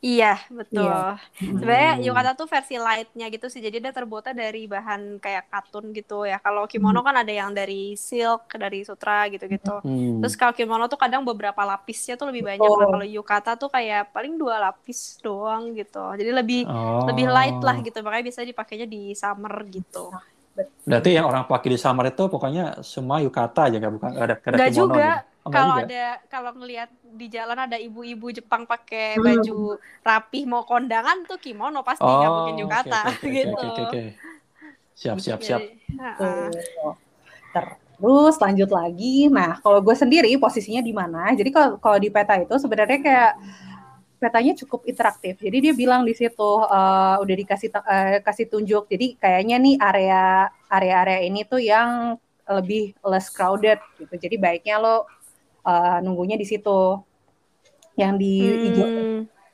Iya, 0.03 0.35
betul. 0.51 0.83
Iya. 0.83 1.15
Sebenarnya 1.39 1.93
hmm. 1.95 2.03
yukata 2.03 2.31
tuh 2.35 2.47
versi 2.51 2.75
lightnya 2.75 3.31
gitu 3.31 3.47
sih. 3.47 3.63
Jadi 3.63 3.79
dia 3.79 3.95
terbuatnya 3.95 4.35
dari 4.35 4.67
bahan 4.67 5.23
kayak 5.23 5.47
katun 5.47 5.95
gitu 5.95 6.27
ya. 6.27 6.43
Kalau 6.43 6.67
kimono 6.67 6.99
hmm. 6.99 7.07
kan 7.07 7.15
ada 7.23 7.31
yang 7.31 7.55
dari 7.55 7.95
silk, 7.95 8.51
dari 8.51 8.83
sutra 8.83 9.31
gitu-gitu. 9.31 9.79
Hmm. 9.79 10.19
Terus 10.19 10.35
kalau 10.35 10.51
kimono 10.51 10.91
tuh 10.91 10.99
kadang 10.99 11.23
beberapa 11.23 11.63
lapisnya 11.63 12.19
tuh 12.19 12.35
lebih 12.35 12.43
banyak. 12.43 12.67
Oh. 12.67 12.83
kalau 12.83 13.07
yukata 13.07 13.55
tuh 13.55 13.71
kayak 13.71 14.11
paling 14.11 14.35
dua 14.35 14.59
lapis 14.59 15.23
doang 15.23 15.71
gitu. 15.71 16.03
Jadi 16.19 16.31
lebih 16.35 16.67
oh. 16.67 17.07
lebih 17.07 17.31
light 17.31 17.63
lah 17.63 17.79
gitu. 17.79 18.03
Makanya 18.03 18.25
bisa 18.27 18.43
dipakainya 18.43 18.91
di 18.91 19.15
summer 19.15 19.55
gitu. 19.71 20.11
Berarti 20.83 21.09
yang 21.15 21.25
orang 21.31 21.49
pakai 21.49 21.73
di 21.73 21.79
Samar 21.81 22.13
itu 22.13 22.29
pokoknya 22.29 22.85
semua 22.85 23.17
yukata 23.23 23.71
aja 23.71 23.81
nggak 23.81 23.93
bukan 23.97 24.09
nggak 24.13 24.25
ada, 24.27 24.35
ada 24.37 24.57
kimono 24.69 24.69
juga. 24.69 25.09
Oh, 25.25 25.32
kalau 25.43 25.75
ada 25.83 26.23
kalau 26.31 26.51
ngelihat 26.55 26.87
di 27.03 27.27
jalan 27.27 27.59
ada 27.67 27.75
ibu-ibu 27.75 28.31
Jepang 28.31 28.63
pakai 28.63 29.19
hmm. 29.19 29.23
baju 29.23 29.57
rapih 29.99 30.43
mau 30.47 30.63
kondangan 30.63 31.27
tuh 31.27 31.35
kimono 31.35 31.83
pasti 31.83 32.03
nggak 32.03 32.31
oh, 32.31 32.35
mungkin 32.39 32.63
yukata 32.63 33.01
okay, 33.11 33.17
okay, 33.19 33.31
gitu. 33.35 33.57
Okay, 33.59 33.67
okay, 33.67 33.83
okay. 33.91 34.07
Siap 34.93 35.17
siap 35.19 35.39
siap. 35.41 35.61
Terus 37.53 38.35
lanjut 38.39 38.69
lagi. 38.71 39.27
Nah, 39.29 39.59
kalau 39.61 39.79
gue 39.79 39.95
sendiri 39.95 40.31
posisinya 40.39 40.81
di 40.83 40.93
mana? 40.95 41.31
Jadi 41.35 41.49
kalau 41.51 41.75
kalau 41.79 41.97
di 41.99 42.09
peta 42.09 42.39
itu 42.39 42.55
sebenarnya 42.55 42.99
kayak 42.99 43.33
petanya 44.23 44.53
cukup 44.55 44.87
interaktif. 44.87 45.35
Jadi 45.43 45.57
dia 45.69 45.73
bilang 45.75 46.07
di 46.07 46.15
situ 46.15 46.51
uh, 46.63 47.19
udah 47.19 47.35
dikasih 47.35 47.69
uh, 47.75 48.23
kasih 48.23 48.47
tunjuk. 48.47 48.87
Jadi 48.87 49.19
kayaknya 49.19 49.59
nih 49.59 49.75
area 49.79 50.23
area-area 50.71 51.19
ini 51.27 51.43
tuh 51.43 51.59
yang 51.59 52.15
lebih 52.47 52.95
less 53.03 53.27
crowded 53.31 53.79
gitu. 53.99 54.15
Jadi 54.15 54.35
baiknya 54.39 54.79
lo 54.79 55.07
uh, 55.65 55.97
nunggunya 56.03 56.35
di 56.39 56.45
situ 56.47 56.99
yang 57.97 58.17
di 58.17 58.33
hmm. 58.41 58.61
hijau 58.67 58.87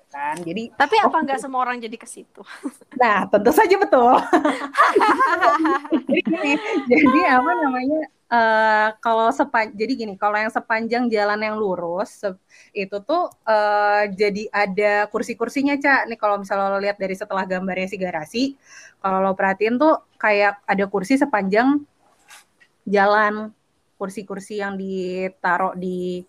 kan. 0.09 0.35
Jadi 0.41 0.73
Tapi 0.73 0.95
apa 0.97 1.15
oh, 1.15 1.21
nggak 1.21 1.39
semua 1.39 1.61
orang 1.61 1.77
jadi 1.77 1.93
ke 1.93 2.09
situ? 2.09 2.41
Nah, 2.99 3.29
tentu 3.31 3.53
saja 3.55 3.75
betul. 3.79 4.11
jadi, 6.09 6.51
jadi 6.89 7.19
apa 7.31 7.51
namanya? 7.63 8.01
Uh, 8.29 8.89
kalau 9.01 9.33
sepan 9.33 9.73
jadi 9.73 10.05
gini, 10.05 10.13
kalau 10.13 10.37
yang 10.37 10.53
sepanjang 10.53 11.09
jalan 11.09 11.41
yang 11.41 11.57
lurus 11.57 12.21
se 12.21 12.29
itu 12.77 13.01
tuh 13.01 13.25
uh, 13.47 14.03
jadi 14.11 14.51
ada 14.51 15.07
kursi-kursinya, 15.07 15.79
Cak. 15.79 16.11
Nih 16.11 16.19
kalau 16.19 16.37
misalnya 16.41 16.75
lo 16.75 16.77
lihat 16.77 16.99
dari 16.99 17.15
setelah 17.15 17.47
gambarnya 17.47 17.87
si 17.89 17.97
garasi, 17.97 18.43
kalau 18.99 19.23
lo 19.23 19.31
perhatiin 19.33 19.79
tuh 19.79 20.03
kayak 20.19 20.59
ada 20.67 20.85
kursi 20.91 21.15
sepanjang 21.17 21.81
jalan, 22.85 23.55
kursi-kursi 23.99 24.63
yang 24.63 24.79
ditaruh 24.79 25.75
di 25.75 26.23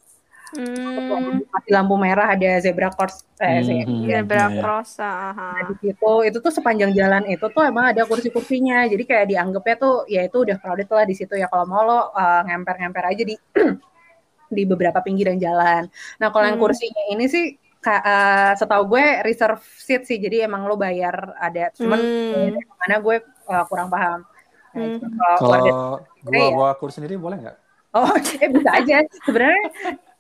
Hmm. 0.51 1.47
Mati 1.47 1.71
lampu 1.71 1.95
merah 1.95 2.35
ada 2.35 2.59
zebra 2.59 2.91
cross 2.91 3.23
eh, 3.39 3.63
hmm. 3.63 4.11
zebra 4.11 4.51
iya, 4.51 4.51
iya. 4.51 4.59
cross 4.59 4.99
nah, 4.99 5.63
di 5.71 5.75
situ 5.79 6.13
itu 6.27 6.39
tuh 6.43 6.51
sepanjang 6.51 6.91
jalan 6.91 7.23
itu 7.31 7.47
tuh 7.55 7.63
emang 7.63 7.95
ada 7.95 8.03
kursi-kursinya 8.03 8.83
jadi 8.91 9.03
kayak 9.07 9.27
dianggapnya 9.31 9.77
tuh 9.79 10.11
ya 10.11 10.27
itu 10.27 10.43
udah 10.43 10.59
crowded 10.59 10.91
lah 10.91 11.07
di 11.07 11.15
situ 11.15 11.39
ya 11.39 11.47
kalau 11.47 11.71
mau 11.71 11.87
lo 11.87 12.11
uh, 12.11 12.43
ngemper-ngemper 12.51 13.05
aja 13.15 13.23
di 13.23 13.39
di 14.59 14.63
beberapa 14.67 14.99
pinggiran 15.07 15.39
jalan 15.39 15.87
nah 16.19 16.35
kalau 16.35 16.43
hmm. 16.43 16.51
yang 16.51 16.59
kursinya 16.59 17.05
ini 17.15 17.31
sih 17.31 17.55
uh, 17.87 18.53
setahu 18.59 18.91
gue 18.91 19.23
reserve 19.23 19.63
seat 19.63 20.03
sih 20.03 20.19
jadi 20.19 20.51
emang 20.51 20.67
lo 20.67 20.75
bayar 20.75 21.31
ada 21.39 21.71
cuman 21.79 21.99
hmm. 22.03 22.59
mana 22.75 22.99
gue 22.99 23.23
uh, 23.47 23.65
kurang 23.71 23.87
paham 23.87 24.27
nah, 24.71 24.87
hmm. 24.99 25.39
kalau 25.39 26.01
gue 26.01 26.37
ya. 26.37 26.51
bawa 26.55 26.71
kursi 26.79 27.03
sendiri 27.03 27.19
boleh 27.19 27.39
nggak 27.43 27.57
Oh, 27.91 28.07
eh 28.43 28.51
bisa 28.51 28.71
aja. 28.71 29.03
Sebenarnya 29.27 29.65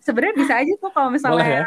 sebenarnya 0.03 0.35
bisa 0.35 0.55
aja 0.59 0.73
tuh 0.79 0.91
kalau 0.91 1.11
misalnya 1.13 1.39
Boleh, 1.39 1.51
ya? 1.55 1.67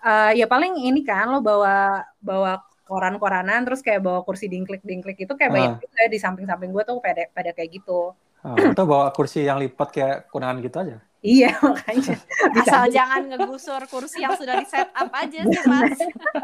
Uh, 0.00 0.30
ya 0.32 0.46
paling 0.48 0.72
ini 0.80 1.04
kan 1.04 1.28
lo 1.28 1.42
bawa 1.44 2.06
bawa 2.22 2.62
koran-koranan 2.88 3.62
terus 3.68 3.84
kayak 3.84 4.02
bawa 4.02 4.24
kursi 4.24 4.48
dingklik-dingklik 4.48 5.18
itu 5.22 5.32
kayak 5.36 5.50
uh. 5.50 5.54
banyak 5.54 5.74
juga 5.82 6.02
di 6.08 6.18
samping-samping 6.18 6.70
gue 6.72 6.84
tuh 6.86 6.96
pada 7.02 7.26
pada 7.34 7.50
kayak 7.50 7.82
gitu. 7.82 8.14
Uh, 8.40 8.72
atau 8.72 8.86
bawa 8.86 9.12
kursi 9.12 9.44
yang 9.44 9.60
lipat 9.60 9.88
kayak 9.90 10.16
kunangan 10.30 10.62
gitu 10.62 10.76
aja. 10.78 10.96
Iya 11.20 11.52
makanya. 11.64 12.16
Bisa 12.56 12.64
Asal 12.64 12.82
aja. 12.88 12.92
jangan 12.96 13.22
ngegusur 13.28 13.82
kursi 13.92 14.24
yang 14.24 14.32
sudah 14.40 14.56
di 14.56 14.66
set 14.66 14.88
up 14.96 15.12
aja 15.12 15.44
sih 15.44 15.64
mas. 15.68 16.00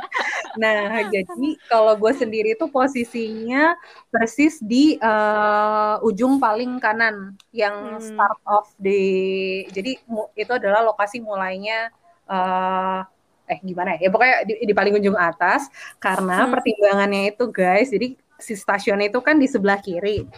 nah 0.62 1.00
jadi 1.08 1.48
kalau 1.68 1.96
gue 1.96 2.12
sendiri 2.12 2.52
tuh 2.60 2.68
posisinya 2.68 3.72
persis 4.12 4.60
di 4.60 5.00
uh, 5.00 5.96
ujung 6.04 6.36
paling 6.36 6.76
kanan 6.76 7.40
yang 7.56 7.96
hmm. 7.96 8.04
start 8.04 8.40
of 8.44 8.68
the. 8.76 9.64
Jadi 9.72 9.96
itu 10.36 10.52
adalah 10.52 10.84
lokasi 10.84 11.24
mulainya. 11.24 11.88
Uh, 12.28 13.00
eh 13.48 13.56
gimana 13.64 13.96
ya? 13.96 14.06
Ya 14.06 14.10
pokoknya 14.12 14.36
di, 14.44 14.52
di 14.60 14.74
paling 14.76 14.94
ujung 15.00 15.16
atas 15.16 15.72
karena 15.96 16.44
hmm. 16.44 16.52
pertimbangannya 16.52 17.22
itu 17.32 17.44
guys. 17.48 17.88
Jadi 17.88 18.12
si 18.36 18.52
stasiun 18.52 19.00
itu 19.00 19.16
kan 19.24 19.40
di 19.40 19.48
sebelah 19.48 19.80
kiri. 19.80 20.28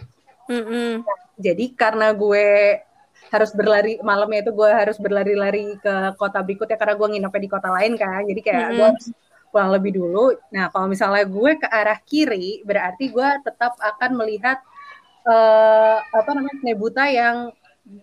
Mm 0.49 0.65
-hmm. 0.65 0.91
nah, 1.05 1.21
jadi 1.37 1.65
karena 1.77 2.09
gue 2.17 2.81
harus 3.29 3.51
berlari 3.53 4.01
malamnya 4.01 4.49
itu 4.49 4.53
gue 4.57 4.71
harus 4.71 4.97
berlari-lari 4.97 5.77
ke 5.81 5.95
kota 6.17 6.41
berikutnya 6.41 6.77
karena 6.81 6.95
gue 6.97 7.09
nginepnya 7.17 7.43
di 7.45 7.51
kota 7.51 7.69
lain 7.73 7.93
kan. 7.97 8.25
Jadi 8.25 8.41
kayak 8.41 8.57
mm 8.57 8.65
-hmm. 8.69 8.77
gue 8.77 8.87
harus 8.93 9.07
pulang 9.49 9.71
lebih 9.73 9.93
dulu. 9.97 10.37
Nah 10.53 10.69
kalau 10.73 10.87
misalnya 10.89 11.25
gue 11.25 11.51
ke 11.57 11.69
arah 11.69 11.99
kiri 12.05 12.63
berarti 12.65 13.09
gue 13.13 13.29
tetap 13.45 13.77
akan 13.81 14.11
melihat 14.17 14.61
uh, 15.25 16.01
apa 16.05 16.31
namanya 16.37 16.59
nebuta 16.65 17.05
yang 17.09 17.53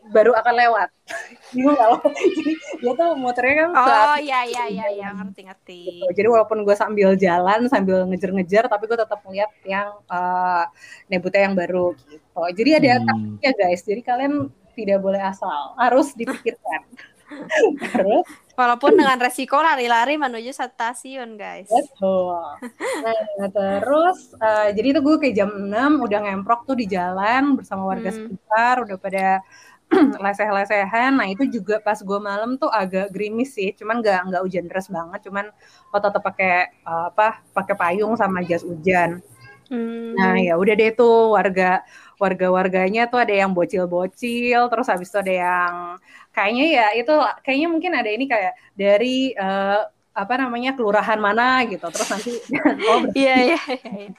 baru 0.09 0.33
akan 0.33 0.53
lewat. 0.57 0.89
Bingung 1.53 1.77
kalau 1.77 2.01
jadi 2.17 2.53
dia 2.81 2.91
tuh 2.97 3.11
motornya 3.13 3.53
kan 3.61 3.69
oh 3.77 4.17
iya 4.17 4.41
iya 4.49 4.63
iya 4.65 4.87
ya, 4.89 5.07
ngerti 5.13 5.41
ngerti. 5.45 5.81
Gitu. 6.01 6.09
jadi 6.17 6.27
walaupun 6.33 6.65
gue 6.65 6.73
sambil 6.73 7.13
jalan 7.13 7.69
sambil 7.69 8.01
ngejar-ngejar 8.09 8.65
tapi 8.65 8.89
gue 8.89 8.97
tetap 8.97 9.21
melihat 9.29 9.51
yang 9.61 9.93
uh, 10.09 10.65
nebuta 11.05 11.37
yang 11.37 11.53
baru 11.53 11.93
gitu. 12.09 12.41
Jadi 12.57 12.69
ada 12.81 12.87
hmm. 13.05 13.37
ya 13.45 13.53
guys. 13.53 13.85
Jadi 13.85 14.01
kalian 14.01 14.49
tidak 14.75 14.99
boleh 14.99 15.23
asal, 15.23 15.73
harus 15.79 16.11
dipikirkan. 16.13 16.83
Terus 17.81 18.27
walaupun 18.55 18.95
dengan 18.95 19.19
resiko 19.19 19.59
lari-lari 19.59 20.15
menuju 20.15 20.51
stasiun, 20.55 21.35
guys. 21.35 21.67
Betul. 21.67 22.39
Nah, 23.03 23.49
terus 23.51 24.31
uh, 24.39 24.71
jadi 24.71 24.95
itu 24.95 24.99
gue 25.03 25.15
kayak 25.19 25.35
jam 25.35 25.51
6 25.51 26.05
udah 26.05 26.19
ngemprok 26.23 26.63
tuh 26.63 26.77
di 26.79 26.87
jalan 26.87 27.59
bersama 27.59 27.83
warga 27.83 28.09
hmm. 28.09 28.17
sekitar, 28.17 28.73
udah 28.87 28.97
pada 28.97 29.43
leseh-lesehan. 30.23 31.19
Nah, 31.19 31.27
itu 31.29 31.45
juga 31.51 31.83
pas 31.83 31.99
gue 31.99 32.19
malam 32.19 32.55
tuh 32.55 32.71
agak 32.71 33.11
gerimis 33.11 33.53
sih, 33.53 33.75
cuman 33.75 33.99
nggak 34.01 34.31
nggak 34.31 34.41
hujan 34.41 34.65
deras 34.65 34.87
banget, 34.87 35.19
cuman 35.27 35.45
kok 35.91 36.01
tetap 36.01 36.21
pakai 36.23 36.53
uh, 36.87 37.11
apa? 37.11 37.43
pakai 37.51 37.75
payung 37.75 38.15
sama 38.15 38.41
jas 38.47 38.63
hujan. 38.63 39.19
Hmm. 39.69 40.13
Nah, 40.13 40.37
ya 40.37 40.53
udah 40.57 40.73
deh 40.77 40.93
tuh 40.93 41.33
warga 41.33 41.81
warga-warganya 42.15 43.11
tuh 43.11 43.19
ada 43.19 43.33
yang 43.33 43.51
bocil-bocil, 43.51 44.71
terus 44.71 44.87
habis 44.87 45.11
itu 45.11 45.19
ada 45.19 45.33
yang 45.33 45.73
kayaknya 46.31 46.65
ya 46.71 46.87
itu 46.95 47.13
kayaknya 47.43 47.67
mungkin 47.71 47.91
ada 47.95 48.09
ini 48.11 48.25
kayak 48.29 48.53
dari 48.77 49.35
uh, 49.35 49.83
apa 50.15 50.33
namanya 50.39 50.71
kelurahan 50.79 51.19
mana 51.19 51.65
gitu. 51.67 51.83
Terus 51.91 52.07
nanti 52.07 52.31
oh 52.91 53.03
iya 53.11 53.35
iya, 53.51 53.59
iya. 53.67 54.09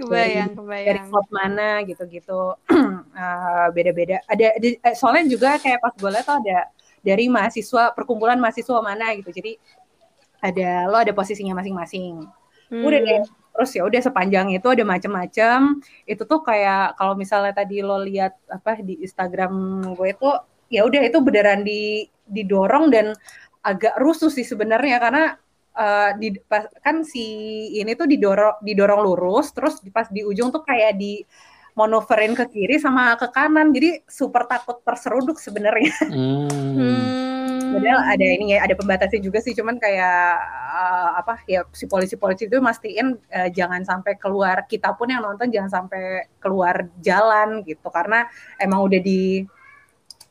kebayang 0.00 0.56
kebayang 0.56 0.86
dari 0.88 1.00
klub 1.04 1.26
mana 1.28 1.68
gitu 1.84 2.02
gitu 2.08 2.40
uh, 2.56 3.66
beda-beda. 3.76 4.24
Ada 4.24 4.56
di, 4.56 4.80
eh, 4.80 4.94
soalnya 4.96 5.28
juga 5.28 5.60
kayak 5.60 5.82
pas 5.84 5.92
gue 5.92 6.10
lihat 6.10 6.24
tuh 6.24 6.40
ada 6.40 6.72
dari 7.04 7.28
mahasiswa 7.28 7.92
perkumpulan 7.92 8.40
mahasiswa 8.40 8.80
mana 8.80 9.12
gitu. 9.18 9.28
Jadi 9.28 9.60
ada 10.40 10.88
lo 10.88 10.96
ada 10.96 11.12
posisinya 11.12 11.52
masing-masing. 11.52 12.24
Hmm. 12.70 12.86
udah 12.86 13.02
deh 13.02 13.39
terus 13.50 13.70
ya 13.76 13.82
udah 13.84 14.00
sepanjang 14.00 14.54
itu 14.54 14.66
ada 14.70 14.84
macam-macam 14.86 15.82
itu 16.06 16.22
tuh 16.24 16.40
kayak 16.40 16.96
kalau 16.96 17.14
misalnya 17.18 17.52
tadi 17.52 17.82
lo 17.82 18.00
lihat 18.00 18.38
apa 18.48 18.80
di 18.80 19.02
Instagram 19.02 19.84
gue 19.94 20.08
itu 20.14 20.30
ya 20.70 20.86
udah 20.86 21.02
itu 21.02 21.18
beneran 21.20 21.66
di 21.66 22.06
didorong 22.30 22.88
dan 22.94 23.12
agak 23.60 23.98
rusuh 24.00 24.30
sih 24.32 24.46
sebenarnya 24.46 24.96
karena 25.02 25.24
uh, 25.76 26.10
di 26.16 26.38
pas, 26.46 26.70
kan 26.80 27.02
si 27.02 27.26
ini 27.76 27.92
tuh 27.98 28.06
didorong 28.06 28.62
didorong 28.62 29.00
lurus 29.02 29.52
terus 29.52 29.82
pas 29.90 30.06
di 30.08 30.24
ujung 30.24 30.48
tuh 30.54 30.62
kayak 30.64 30.96
di 30.96 31.20
monoverin 31.74 32.34
ke 32.34 32.44
kiri 32.50 32.76
sama 32.82 33.14
ke 33.14 33.30
kanan 33.30 33.70
jadi 33.70 34.02
super 34.06 34.46
takut 34.46 34.82
terseruduk 34.82 35.38
sebenarnya. 35.38 35.94
Hmm. 36.06 36.48
hmm. 36.78 37.39
Padahal 37.70 38.00
ada 38.02 38.26
ini 38.26 38.56
ya, 38.56 38.66
ada 38.66 38.74
pembatasnya 38.74 39.20
juga 39.22 39.38
sih, 39.38 39.54
cuman 39.54 39.78
kayak 39.78 40.34
uh, 40.70 41.10
apa 41.20 41.42
ya 41.46 41.62
si 41.70 41.86
polisi-polisi 41.86 42.50
itu 42.50 42.58
mastiin 42.58 43.14
uh, 43.14 43.48
jangan 43.50 43.82
sampai 43.86 44.18
keluar 44.18 44.66
kita 44.66 44.94
pun 44.98 45.10
yang 45.10 45.22
nonton 45.22 45.48
jangan 45.48 45.86
sampai 45.86 46.26
keluar 46.42 46.90
jalan 46.98 47.62
gitu 47.62 47.86
karena 47.90 48.26
emang 48.58 48.82
udah 48.86 49.00
di 49.00 49.46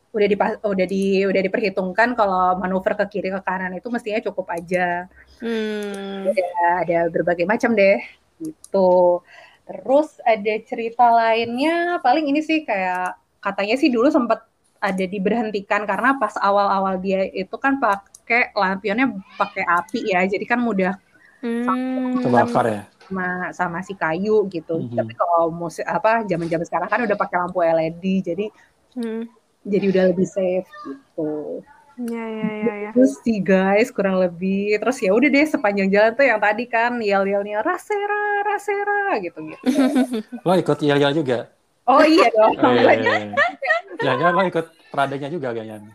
udah 0.09 0.27
di 0.27 0.35
udah 0.65 0.85
di 0.89 1.03
udah 1.21 1.41
diperhitungkan 1.45 2.17
kalau 2.17 2.57
manuver 2.57 2.97
ke 2.97 3.05
kiri 3.17 3.29
ke 3.29 3.41
kanan 3.45 3.77
itu 3.77 3.87
mestinya 3.93 4.17
cukup 4.25 4.49
aja. 4.49 5.05
Hmm. 5.37 6.25
Ada, 6.25 6.49
ada 6.85 6.99
berbagai 7.13 7.45
macam 7.45 7.77
deh 7.77 8.01
gitu. 8.41 9.21
Terus 9.69 10.17
ada 10.25 10.53
cerita 10.65 11.13
lainnya 11.13 12.01
paling 12.01 12.25
ini 12.25 12.41
sih 12.41 12.65
kayak 12.65 13.21
katanya 13.37 13.77
sih 13.77 13.93
dulu 13.93 14.09
sempat 14.09 14.48
ada 14.79 15.05
diberhentikan 15.05 15.83
karena 15.83 16.15
pas 16.15 16.33
awal-awal 16.39 16.95
dia 16.99 17.27
itu 17.31 17.55
kan 17.59 17.77
pakai 17.77 18.55
lampionnya 18.55 19.11
pakai 19.35 19.63
api 19.67 20.11
ya 20.11 20.23
jadi 20.23 20.45
kan 20.47 20.59
mudah 20.63 20.95
hmm. 21.43 22.23
terbakar 22.23 22.65
ya 22.67 22.83
sama 23.09 23.29
sama 23.57 23.79
si 23.81 23.97
kayu 23.97 24.45
gitu 24.53 24.85
mm-hmm. 24.85 24.93
tapi 25.01 25.13
kalau 25.17 25.49
musik 25.49 25.81
apa 25.89 26.21
zaman-zaman 26.29 26.61
sekarang 26.61 26.89
kan 26.93 27.01
udah 27.09 27.17
pakai 27.17 27.37
lampu 27.41 27.65
LED 27.65 28.05
jadi 28.21 28.45
hmm. 28.93 29.23
jadi 29.65 29.85
udah 29.89 30.03
lebih 30.13 30.27
safe 30.29 30.69
gitu 30.85 31.65
Ya, 31.99 32.23
ya, 32.31 32.47
ya, 32.63 32.73
ya. 32.79 32.89
Terus 32.95 33.19
sih 33.27 33.43
guys 33.43 33.91
kurang 33.91 34.23
lebih 34.23 34.79
terus 34.79 35.03
ya 35.03 35.11
udah 35.11 35.27
deh 35.27 35.43
sepanjang 35.43 35.91
jalan 35.91 36.15
tuh 36.15 36.23
yang 36.23 36.39
tadi 36.39 36.63
kan 36.63 36.95
yel 37.03 37.27
yelnya 37.27 37.59
rasera 37.59 38.39
rasera 38.47 39.19
gitu 39.19 39.43
gitu. 39.43 39.63
Lo 40.47 40.55
ikut 40.55 40.79
yel 40.79 40.95
yel 40.95 41.11
juga? 41.11 41.51
Oh 41.91 41.99
iya 41.99 42.31
dong. 42.31 42.55
Oh, 42.55 42.71
iya, 42.71 43.03
iya. 43.03 43.15
Jangan-jangan 43.99 44.33
lo 44.35 44.43
ikut 44.47 44.65
peradanya 44.89 45.29
juga 45.29 45.51
kayaknya. 45.51 45.93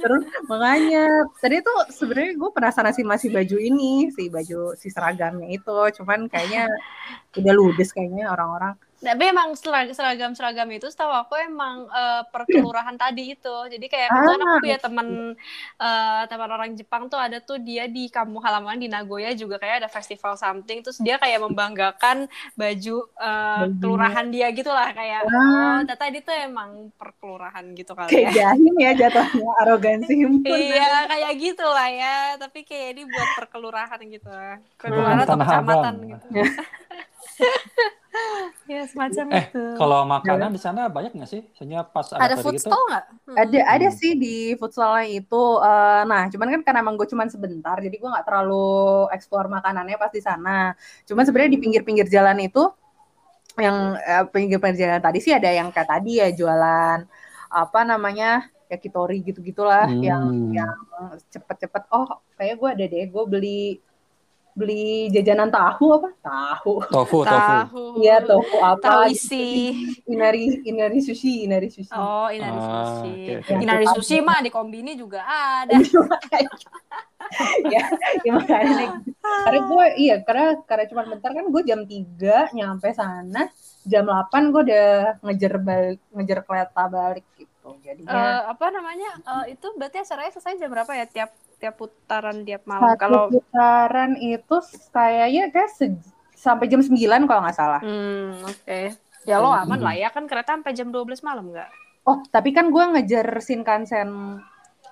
Terus 0.00 0.24
makanya 0.48 1.04
tadi 1.36 1.60
tuh 1.60 1.78
sebenarnya 1.92 2.32
gue 2.32 2.50
penasaran 2.52 2.96
sih 2.96 3.04
masih 3.04 3.28
baju 3.28 3.56
ini, 3.60 4.08
si 4.08 4.32
baju 4.32 4.72
si 4.76 4.88
seragamnya 4.88 5.52
itu, 5.52 5.78
cuman 6.00 6.28
kayaknya 6.32 6.68
udah 7.36 7.52
ludes 7.52 7.92
kayaknya 7.92 8.32
orang-orang. 8.32 8.76
Tapi 9.00 9.24
emang 9.32 9.56
seragam 9.56 10.36
seragam 10.36 10.68
itu 10.68 10.84
setahu 10.92 11.08
aku 11.08 11.34
emang 11.40 11.88
uh, 11.88 12.22
perkelurahan 12.28 12.94
tadi 12.94 13.32
itu. 13.32 13.56
Jadi 13.72 13.86
kayak 13.88 14.08
Ah. 14.12 14.36
aku 14.36 14.60
punya 14.60 14.78
teman 14.78 15.08
uh, 15.80 16.22
teman 16.28 16.50
orang 16.52 16.70
Jepang 16.76 17.08
tuh 17.08 17.16
ada 17.16 17.40
tuh 17.40 17.56
dia 17.56 17.88
di 17.88 18.12
kampung 18.12 18.44
halaman 18.44 18.76
di 18.76 18.92
Nagoya 18.92 19.32
juga 19.32 19.56
kayak 19.56 19.86
ada 19.86 19.88
festival 19.88 20.36
something 20.36 20.84
terus 20.84 21.00
dia 21.00 21.16
kayak 21.16 21.40
membanggakan 21.40 22.28
baju 22.54 22.96
uh, 23.16 23.64
kelurahan 23.80 24.26
dia 24.28 24.52
gitu 24.52 24.68
lah 24.68 24.92
kayak 24.92 25.24
Ah. 25.30 25.80
oh 25.80 26.08
dia 26.10 26.22
tuh 26.26 26.34
emang 26.34 26.90
perkelurahan 26.98 27.64
gitu 27.72 27.92
kali 27.94 28.10
Kayak 28.10 28.32
ya. 28.34 28.52
jahim 28.52 28.74
ya 28.76 28.92
jatuhnya 28.98 29.50
arogansi. 29.62 30.14
Iya 30.44 30.90
kayak 31.06 31.32
gitu 31.38 31.66
lah 31.66 31.88
ya, 31.88 32.16
tapi 32.36 32.66
kayak 32.66 32.98
ini 32.98 33.02
buat 33.06 33.28
perkelurahan 33.38 34.00
gitu, 34.10 34.28
perkelurahan 34.76 35.22
atau 35.22 35.36
kecamatan 35.38 35.94
gitu. 36.10 36.26
ya 38.70 38.82
semacam 38.86 39.26
Eh, 39.30 39.44
itu. 39.46 39.64
Kalau 39.78 39.98
makanan 40.06 40.50
di 40.56 40.60
sana 40.60 40.80
banyak 40.90 41.12
nggak 41.16 41.30
sih? 41.30 41.42
Soalnya 41.56 41.80
pas 41.86 42.06
ada, 42.10 42.22
ada 42.26 42.34
food 42.38 42.54
gitu. 42.58 42.66
stall 42.66 42.82
nggak? 42.90 43.04
Hmm. 43.26 43.36
Ada 43.38 43.58
ada 43.74 43.88
Hmm. 43.90 43.98
sih 44.00 44.12
di 44.18 44.34
futsalnya 44.60 45.06
itu. 45.08 45.42
eh, 45.62 46.02
nah, 46.10 46.22
cuman 46.32 46.48
kan 46.54 46.60
karena 46.66 46.78
emang 46.84 46.94
gue 46.98 47.08
cuman 47.12 47.28
sebentar, 47.30 47.76
jadi 47.78 47.96
gue 47.96 48.08
nggak 48.10 48.26
terlalu 48.26 48.66
eksplor 49.14 49.46
makanannya 49.46 49.96
pas 50.02 50.12
di 50.12 50.22
sana. 50.22 50.74
Cuman 51.08 51.22
sebenarnya 51.26 51.52
di 51.56 51.60
pinggir-pinggir 51.62 52.06
jalan 52.10 52.38
itu, 52.42 52.62
yang 53.58 53.76
eh, 53.98 54.24
pinggir-pinggir 54.30 54.78
jalan 54.88 55.02
tadi 55.02 55.18
sih 55.24 55.32
ada 55.34 55.50
yang 55.50 55.68
kayak 55.74 55.88
tadi 55.90 56.22
ya 56.22 56.28
jualan 56.32 56.98
apa 57.50 57.80
namanya 57.82 58.46
yakitori 58.70 59.22
gitu-gitulah, 59.26 59.90
yang 59.98 60.22
Hmm. 60.30 60.54
yang 60.54 60.74
cepet-cepet. 61.32 61.82
Oh, 61.90 62.06
kayak 62.38 62.54
gue 62.60 62.68
ada 62.70 62.84
deh, 62.86 63.04
gue 63.10 63.24
beli 63.26 63.82
beli 64.60 65.08
jajanan 65.08 65.48
tahu 65.48 65.96
apa? 65.96 66.08
Tahu. 66.20 66.72
Tofu, 66.92 67.24
tofu. 67.24 67.26
tahu. 67.26 67.84
Iya, 67.98 68.20
tofu 68.20 68.56
apa? 68.60 68.84
Tahu 68.84 69.02
isi. 69.08 69.72
Inari 70.12 70.60
inari 70.62 71.00
sushi, 71.00 71.48
inari 71.48 71.72
sushi. 71.72 71.90
Oh, 71.90 72.28
inari 72.28 72.54
Ah, 72.54 73.00
sushi. 73.00 73.40
oke, 73.40 73.40
oke. 73.40 73.52
Inari 73.64 73.86
sushi 73.96 74.16
mah 74.20 74.44
di 74.44 74.52
kombini 74.52 74.92
juga 74.94 75.24
ada. 75.24 75.72
ya, 77.72 77.82
ya 78.26 78.30
makanya 78.34 78.72
nih. 78.74 78.90
karena 79.22 79.60
gue 79.62 79.86
iya 80.02 80.16
karena 80.26 80.58
karena 80.66 80.84
cuma 80.90 81.06
bentar 81.06 81.30
kan 81.30 81.46
gue 81.46 81.62
jam 81.62 81.86
3 81.86 82.50
nyampe 82.50 82.90
sana 82.90 83.46
jam 83.86 84.02
8 84.02 84.50
gue 84.50 84.62
udah 84.66 84.90
ngejar 85.22 85.54
balik 85.62 86.02
ngejar 86.10 86.42
kereta 86.42 86.90
balik 86.90 87.22
gitu 87.72 87.84
jadinya 87.84 88.12
Eh, 88.12 88.40
apa 88.48 88.66
namanya? 88.68 89.10
Eh, 89.16 89.54
itu 89.54 89.66
berarti 89.72 89.96
acaranya 89.98 90.30
selesai 90.30 90.56
jam 90.56 90.68
berapa 90.68 90.92
ya 90.92 91.06
tiap 91.06 91.30
tiap 91.56 91.74
putaran 91.74 92.40
tiap 92.40 92.62
malam? 92.64 92.88
satu 92.88 92.98
Kalau 92.98 93.22
putaran 93.28 94.12
itu 94.16 94.56
kayaknya 94.90 95.48
kayak 95.48 95.70
se- 95.70 96.00
sampai 96.32 96.66
jam 96.66 96.80
9 96.80 96.96
kalau 97.22 97.40
nggak 97.40 97.54
salah 97.54 97.80
hmm, 97.80 98.42
oke. 98.42 98.80
Ya 99.22 99.36
lo 99.36 99.50
aman 99.50 99.76
Hmm. 99.76 99.84
lah 99.84 99.94
ya 99.94 100.08
kan 100.08 100.24
kereta 100.24 100.54
sampai 100.54 100.72
jam 100.72 100.88
12 100.88 101.20
malam 101.20 101.48
nggak? 101.48 101.68
oh 102.02 102.24
tapi 102.26 102.50
kan 102.50 102.68
gue 102.68 102.84
ngejar 102.90 103.28
Shinkansen 103.38 104.40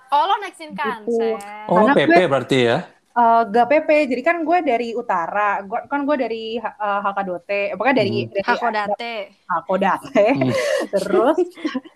Oh 0.08 0.24
lo 0.24 0.34
naik 0.38 0.54
Shinkansen. 0.54 1.36
Oh, 1.64 1.76
Karena 1.78 1.92
PP 1.94 2.08
gue- 2.10 2.28
berarti 2.28 2.58
ya? 2.62 2.78
Eh, 3.18 3.42
gak 3.50 3.66
PP 3.70 3.88
jadi 4.10 4.22
kan 4.22 4.36
gue 4.46 4.58
dari 4.62 4.88
utara. 4.94 5.60
Gua, 5.66 5.78
kan 5.90 6.00
gue 6.06 6.16
dari 6.16 6.44
uh, 6.58 7.00
Hakadote. 7.02 7.74
Pokoknya 7.74 7.96
dari, 8.00 8.10
Hmm. 8.24 8.30
dari 8.32 8.44
Hakodate. 8.46 9.14
Hakodate. 9.50 10.26
Hmm. 10.38 10.52
terus 10.94 11.36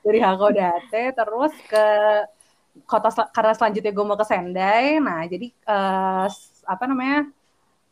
dari 0.02 0.18
Hakodate 0.18 1.02
terus 1.14 1.52
ke 1.70 1.86
kota 2.88 3.08
sel- 3.12 3.30
karena 3.30 3.52
selanjutnya 3.52 3.92
gue 3.92 4.04
mau 4.04 4.18
ke 4.18 4.26
Sendai. 4.26 4.98
Nah 4.98 5.20
jadi 5.26 5.46
eh, 5.48 6.24
s- 6.28 6.64
apa 6.64 6.84
namanya 6.90 7.28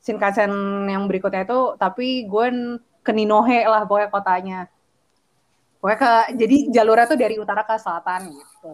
Shinkansen 0.01 0.49
yang 0.89 1.05
berikutnya 1.05 1.45
itu 1.45 1.77
tapi 1.77 2.25
gue 2.25 2.47
ke 3.05 3.13
Ninohe 3.13 3.65
lah 3.65 3.85
pokoknya 3.85 4.09
kotanya. 4.09 4.61
Pokoknya 5.81 5.99
ke 5.99 6.13
jadi 6.37 6.57
jalurnya 6.77 7.07
tuh 7.09 7.19
dari 7.21 7.37
utara 7.41 7.65
ke 7.65 7.77
selatan 7.77 8.33
gitu 8.33 8.73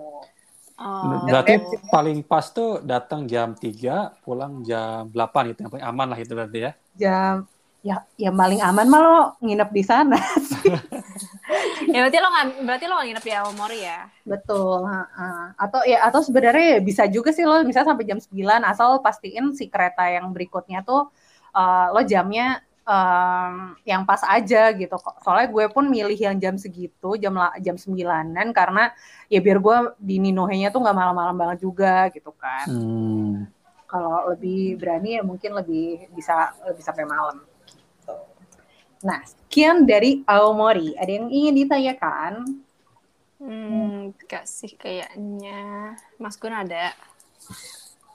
Oh. 0.76 1.24
Berarti 1.24 1.56
paling 1.88 2.20
pas 2.20 2.52
tuh 2.52 2.84
datang 2.84 3.24
jam 3.24 3.56
3, 3.56 4.20
pulang 4.20 4.60
jam 4.60 5.08
8 5.08 5.50
gitu. 5.52 5.64
Yang 5.64 5.72
paling 5.72 5.86
aman 5.88 6.06
lah 6.12 6.18
itu 6.20 6.32
berarti 6.36 6.58
ya. 6.60 6.72
jam 6.96 7.48
ya 7.86 8.02
yang 8.18 8.34
paling 8.34 8.58
aman 8.58 8.86
mah 8.90 8.98
lo 8.98 9.18
nginep 9.38 9.70
di 9.70 9.82
sana 9.86 10.18
ya 11.94 11.98
berarti 12.02 12.18
lo 12.18 12.28
nggak 12.34 12.46
berarti 12.66 12.84
lo 12.90 12.94
nggak 12.98 13.06
nginep 13.06 13.24
di 13.24 13.32
Aomori 13.38 13.80
ya? 13.86 14.10
Betul, 14.26 14.82
ha-ha. 14.82 15.54
atau 15.54 15.80
ya 15.86 16.02
atau 16.02 16.18
sebenarnya 16.18 16.66
ya 16.74 16.78
bisa 16.82 17.06
juga 17.06 17.30
sih 17.30 17.46
lo 17.46 17.62
misalnya 17.62 17.94
sampai 17.94 18.06
jam 18.10 18.18
9 18.18 18.34
asal 18.66 18.86
lo 18.90 18.98
pastiin 19.06 19.54
si 19.54 19.70
kereta 19.70 20.02
yang 20.10 20.34
berikutnya 20.34 20.82
tuh 20.82 21.14
eh, 21.54 21.86
lo 21.94 22.02
jamnya 22.02 22.58
em, 22.86 23.74
yang 23.82 24.06
pas 24.06 24.22
aja 24.22 24.70
gitu. 24.70 24.94
kok. 24.94 25.18
Soalnya 25.26 25.50
gue 25.50 25.66
pun 25.74 25.90
milih 25.90 26.16
yang 26.16 26.38
jam 26.38 26.54
segitu, 26.54 27.18
jam 27.18 27.34
la- 27.34 27.58
jam 27.58 27.74
9-an 27.74 28.54
karena 28.54 28.94
ya 29.26 29.42
biar 29.42 29.58
gue 29.58 29.76
di 29.98 30.22
Ninohe-nya 30.22 30.70
tuh 30.70 30.80
nggak 30.86 30.96
malam-malam 30.96 31.36
banget 31.36 31.66
juga 31.66 32.06
gitu 32.14 32.30
kan. 32.38 32.70
Hmm. 32.70 33.50
Kalau 33.86 34.30
lebih 34.34 34.78
berani 34.78 35.18
ya 35.18 35.22
mungkin 35.26 35.54
lebih 35.58 36.10
bisa 36.14 36.54
lebih 36.66 36.82
sampai 36.82 37.04
malam 37.06 37.42
gitu. 37.66 38.14
Nah, 39.02 39.22
sekian 39.26 39.86
dari 39.86 40.22
Aomori. 40.26 40.94
Ada 40.98 41.10
yang 41.10 41.28
ingin 41.30 41.54
ditanyakan? 41.66 42.32
Hmm, 43.36 44.16
gak 44.24 44.48
sih 44.48 44.72
kayaknya. 44.74 45.92
Mas 46.16 46.40
Gun 46.40 46.56
ada. 46.56 46.96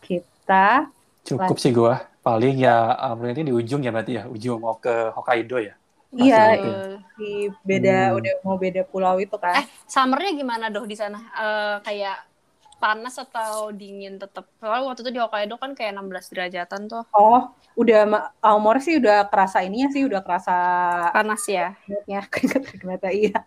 Kita 0.01 0.89
Cukup 1.23 1.57
sih 1.57 1.71
gua. 1.71 2.01
Paling 2.21 2.62
ya 2.62 2.93
um, 3.10 3.25
ini 3.25 3.49
di 3.49 3.53
ujung 3.53 3.81
ya 3.81 3.89
berarti 3.89 4.21
ya. 4.21 4.23
Ujung 4.29 4.62
mau 4.62 4.77
ke 4.77 5.10
Hokkaido 5.13 5.57
ya. 5.57 5.73
Iya, 6.12 6.43
ya. 6.60 6.73
Di 7.15 7.47
beda 7.63 8.12
Hmm. 8.12 8.17
udah 8.19 8.34
mau 8.43 8.57
beda 8.60 8.81
pulau 8.84 9.15
itu 9.17 9.34
kan. 9.39 9.63
Eh, 9.63 9.65
summernya 9.88 10.31
gimana 10.36 10.65
doh 10.67 10.84
di 10.84 10.93
sana? 10.93 11.17
Eh, 11.17 11.75
kayak 11.81 12.17
panas 12.77 13.15
atau 13.15 13.69
dingin 13.71 14.17
tetap? 14.17 14.49
Soalnya 14.60 14.91
waktu 14.91 15.01
itu 15.01 15.12
di 15.13 15.21
Hokkaido 15.21 15.55
kan 15.55 15.71
kayak 15.71 15.95
16 15.95 16.27
derajatan 16.34 16.89
tuh. 16.89 17.03
Oh, 17.15 17.53
udah 17.79 18.34
Aomori 18.43 18.81
sih 18.84 18.99
udah 18.99 19.29
kerasa 19.31 19.63
ininya 19.63 19.88
sih 19.89 20.03
udah 20.03 20.19
kerasa 20.25 20.55
Panas 21.15 21.45
ya. 21.47 21.77
keringetnya 21.88 22.19
keringet-keringetnya 22.34 23.12
iya. 23.13 23.39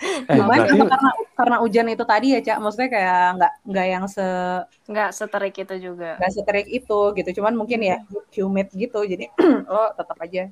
Eh, 0.00 0.36
Cuman 0.38 0.56
berarti 0.56 0.76
karena 0.80 1.10
karena 1.38 1.56
hujan 1.62 1.86
itu 1.92 2.04
tadi 2.08 2.26
ya, 2.34 2.40
Cak, 2.46 2.56
maksudnya 2.62 2.88
kayak 2.94 3.18
nggak 3.36 3.52
nggak 3.68 3.86
yang 3.92 4.04
se 4.08 4.24
Nggak 4.90 5.10
seterik 5.14 5.54
itu 5.62 5.74
juga. 5.86 6.18
nggak 6.18 6.32
seterik 6.36 6.66
itu 6.68 6.98
gitu. 7.16 7.30
Cuman 7.40 7.54
mungkin 7.60 7.80
ya 7.84 7.96
humid 8.36 8.68
gitu. 8.74 8.98
Jadi 9.04 9.24
lo 9.72 9.92
tetap 9.98 10.16
aja 10.24 10.42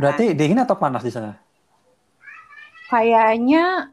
berarti 0.00 0.24
dingin 0.38 0.60
atau 0.64 0.76
panas 0.82 1.02
di 1.06 1.12
sana? 1.16 1.30
kayaknya 2.90 3.90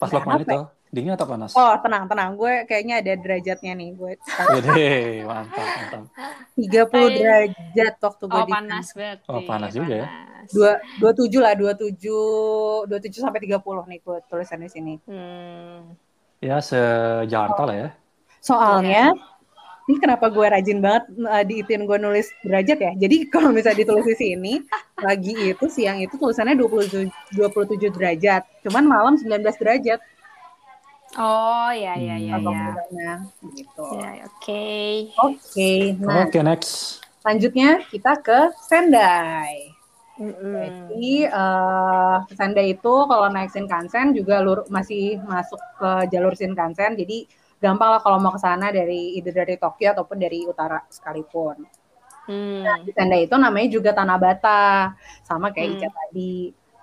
Pas 0.00 0.10
lo 0.14 0.18
kemarin 0.22 0.42
Apa 0.42 0.52
itu, 0.52 0.58
dingin 0.88 1.12
atau 1.12 1.24
panas? 1.24 1.52
oh 1.52 1.74
tenang 1.78 2.04
tenang 2.06 2.32
gue 2.34 2.64
kayaknya 2.64 2.94
ada 2.98 3.12
derajatnya 3.14 3.72
nih 3.74 3.90
gue 3.92 4.12
Wede, 4.52 4.88
mantap, 5.22 5.66
mantap. 5.66 6.02
30 6.54 7.18
derajat 7.18 7.94
waktu 7.98 8.24
gue 8.24 8.34
Oh, 8.34 8.44
di 8.44 8.52
panas 8.52 8.86
berarti. 8.90 9.28
Oh, 9.28 9.40
panas 9.42 9.70
juga 9.70 9.94
ya. 9.94 10.06
Dua 10.48 10.70
dua 10.96 11.12
tujuh 11.12 11.40
lah 11.40 11.52
dua 11.52 11.72
tujuh 11.72 12.24
dua 12.84 12.98
tujuh 12.98 13.20
sampai 13.20 13.36
tiga 13.38 13.58
puluh 13.58 13.84
nih 13.84 14.00
gue 14.00 14.16
tulisan 14.26 14.58
di 14.58 14.68
sini 14.68 14.94
Hmm. 15.04 15.92
Ya 16.38 16.58
se-Jakarta 16.58 17.62
lah 17.64 17.76
ya. 17.76 17.88
soalnya 18.38 19.10
ini 19.84 19.98
kenapa 19.98 20.28
gue 20.28 20.46
rajin 20.46 20.78
banget 20.78 21.04
uh, 21.18 21.42
diitin 21.42 21.82
gue 21.82 21.98
nulis 21.98 22.28
derajat 22.40 22.78
ya 22.78 22.92
jadi 22.96 23.16
kalau 23.34 23.50
misalnya 23.50 23.82
ditulis 23.82 24.06
di 24.06 24.16
sini 24.16 24.52
pagi 24.94 25.34
itu 25.50 25.66
siang 25.66 25.98
itu 25.98 26.14
tulisannya 26.14 26.54
27 26.54 27.08
27 27.34 27.90
derajat 27.90 28.46
cuman 28.62 28.84
malam 28.84 29.14
19 29.16 29.26
derajat 29.42 29.98
Oh, 31.16 31.68
ya 31.72 31.96
ya 31.96 32.14
ya 32.20 32.32
apa 32.38 32.50
ya. 32.52 32.60
bedanya 32.60 33.08
gitu 33.56 33.80
Ya, 34.00 34.08
oke. 34.28 34.62
oke 35.24 35.70
nah 36.04 36.26
Oke, 36.26 36.42
next. 36.42 37.00
selanjutnya 37.22 37.70
kita 37.92 38.12
ke 38.26 38.38
Sendai 38.68 39.54
Mm-mm. 40.18 40.88
Jadi 40.88 41.06
eh 41.40 42.16
Sendai 42.38 42.66
itu 42.74 42.94
kalau 43.10 43.26
naik 43.34 43.50
Shinkansen 43.54 44.06
juga 44.18 44.34
lur 44.46 44.58
masih 44.76 45.02
masuk 45.32 45.60
ke 45.80 45.90
jalur 46.12 46.34
Shinkansen. 46.38 46.92
Jadi 47.00 47.16
gampang 47.62 47.90
lah 47.94 48.00
kalau 48.04 48.18
mau 48.22 48.32
ke 48.36 48.40
sana 48.46 48.66
dari 48.78 49.14
either 49.18 49.34
dari 49.40 49.54
Tokyo 49.62 49.88
ataupun 49.94 50.16
dari 50.24 50.38
utara 50.52 50.78
sekalipun. 50.96 51.56
Hmm. 52.26 52.84
Di 52.84 52.90
Sendai 52.96 53.20
itu 53.26 53.34
namanya 53.44 53.68
juga 53.76 53.90
Tanabata, 53.98 54.92
sama 55.28 55.46
kayak 55.54 55.68
Hmm. 55.68 55.78
Ica 55.78 55.88
tadi. 55.98 56.34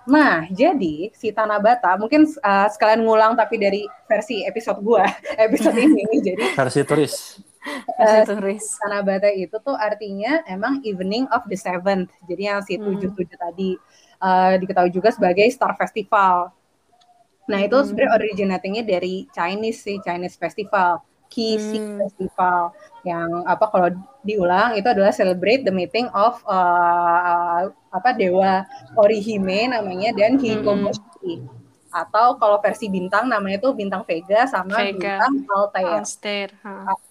Nah, 0.06 0.46
jadi 0.54 1.10
si 1.10 1.34
Tanabata 1.34 1.98
mungkin 1.98 2.30
eh, 2.30 2.68
sekalian 2.70 3.02
ngulang 3.02 3.34
tapi 3.34 3.58
dari 3.58 3.82
versi 4.06 4.46
episode 4.46 4.78
gua, 4.80 5.02
episode 5.46 5.74
ini. 5.74 6.06
jadi 6.26 6.54
Versi 6.54 6.80
turis. 6.86 7.14
Masih 7.98 8.38
turis. 8.38 8.64
Tanabata 8.78 9.30
itu 9.34 9.58
tuh 9.58 9.74
artinya 9.74 10.46
emang 10.46 10.78
evening 10.86 11.26
of 11.34 11.42
the 11.50 11.58
seventh. 11.58 12.14
Jadi 12.30 12.42
yang 12.46 12.62
si 12.62 12.78
Hmm. 12.78 12.94
tujuh 12.94 13.10
tujuh 13.18 13.36
tadi 13.36 13.74
eh, 14.22 14.54
diketahui 14.62 14.94
juga 14.94 15.10
sebagai 15.10 15.44
Star 15.50 15.74
Festival. 15.74 16.54
Nah 17.50 17.58
itu 17.62 17.74
hmm. 17.74 17.86
sebenarnya 17.90 18.14
originatingnya 18.14 18.84
dari 18.86 19.26
Chinese 19.34 19.82
sih, 19.82 19.98
Chinese 20.02 20.38
Festival, 20.38 21.02
Qixi 21.30 21.78
hmm. 21.78 21.98
Festival 21.98 22.70
yang 23.02 23.46
apa 23.46 23.66
kalau 23.70 23.88
diulang 24.22 24.74
itu 24.78 24.86
adalah 24.86 25.14
celebrate 25.14 25.62
the 25.62 25.74
meeting 25.74 26.10
of 26.14 26.38
uh, 26.46 27.70
apa 27.96 28.12
dewa 28.12 28.64
Orihime 28.94 29.72
namanya 29.72 30.12
dan 30.12 30.36
Hikoboshi. 30.36 31.40
Hmm. 31.42 31.54
Atau 31.96 32.36
kalau 32.36 32.60
versi 32.60 32.92
bintang 32.92 33.24
namanya 33.24 33.56
itu 33.56 33.72
bintang 33.72 34.04
Vega 34.04 34.44
sama 34.44 34.76
Vega. 34.76 35.16
bintang 35.16 35.34
Altair. 35.48 35.88
Altair. 35.96 36.48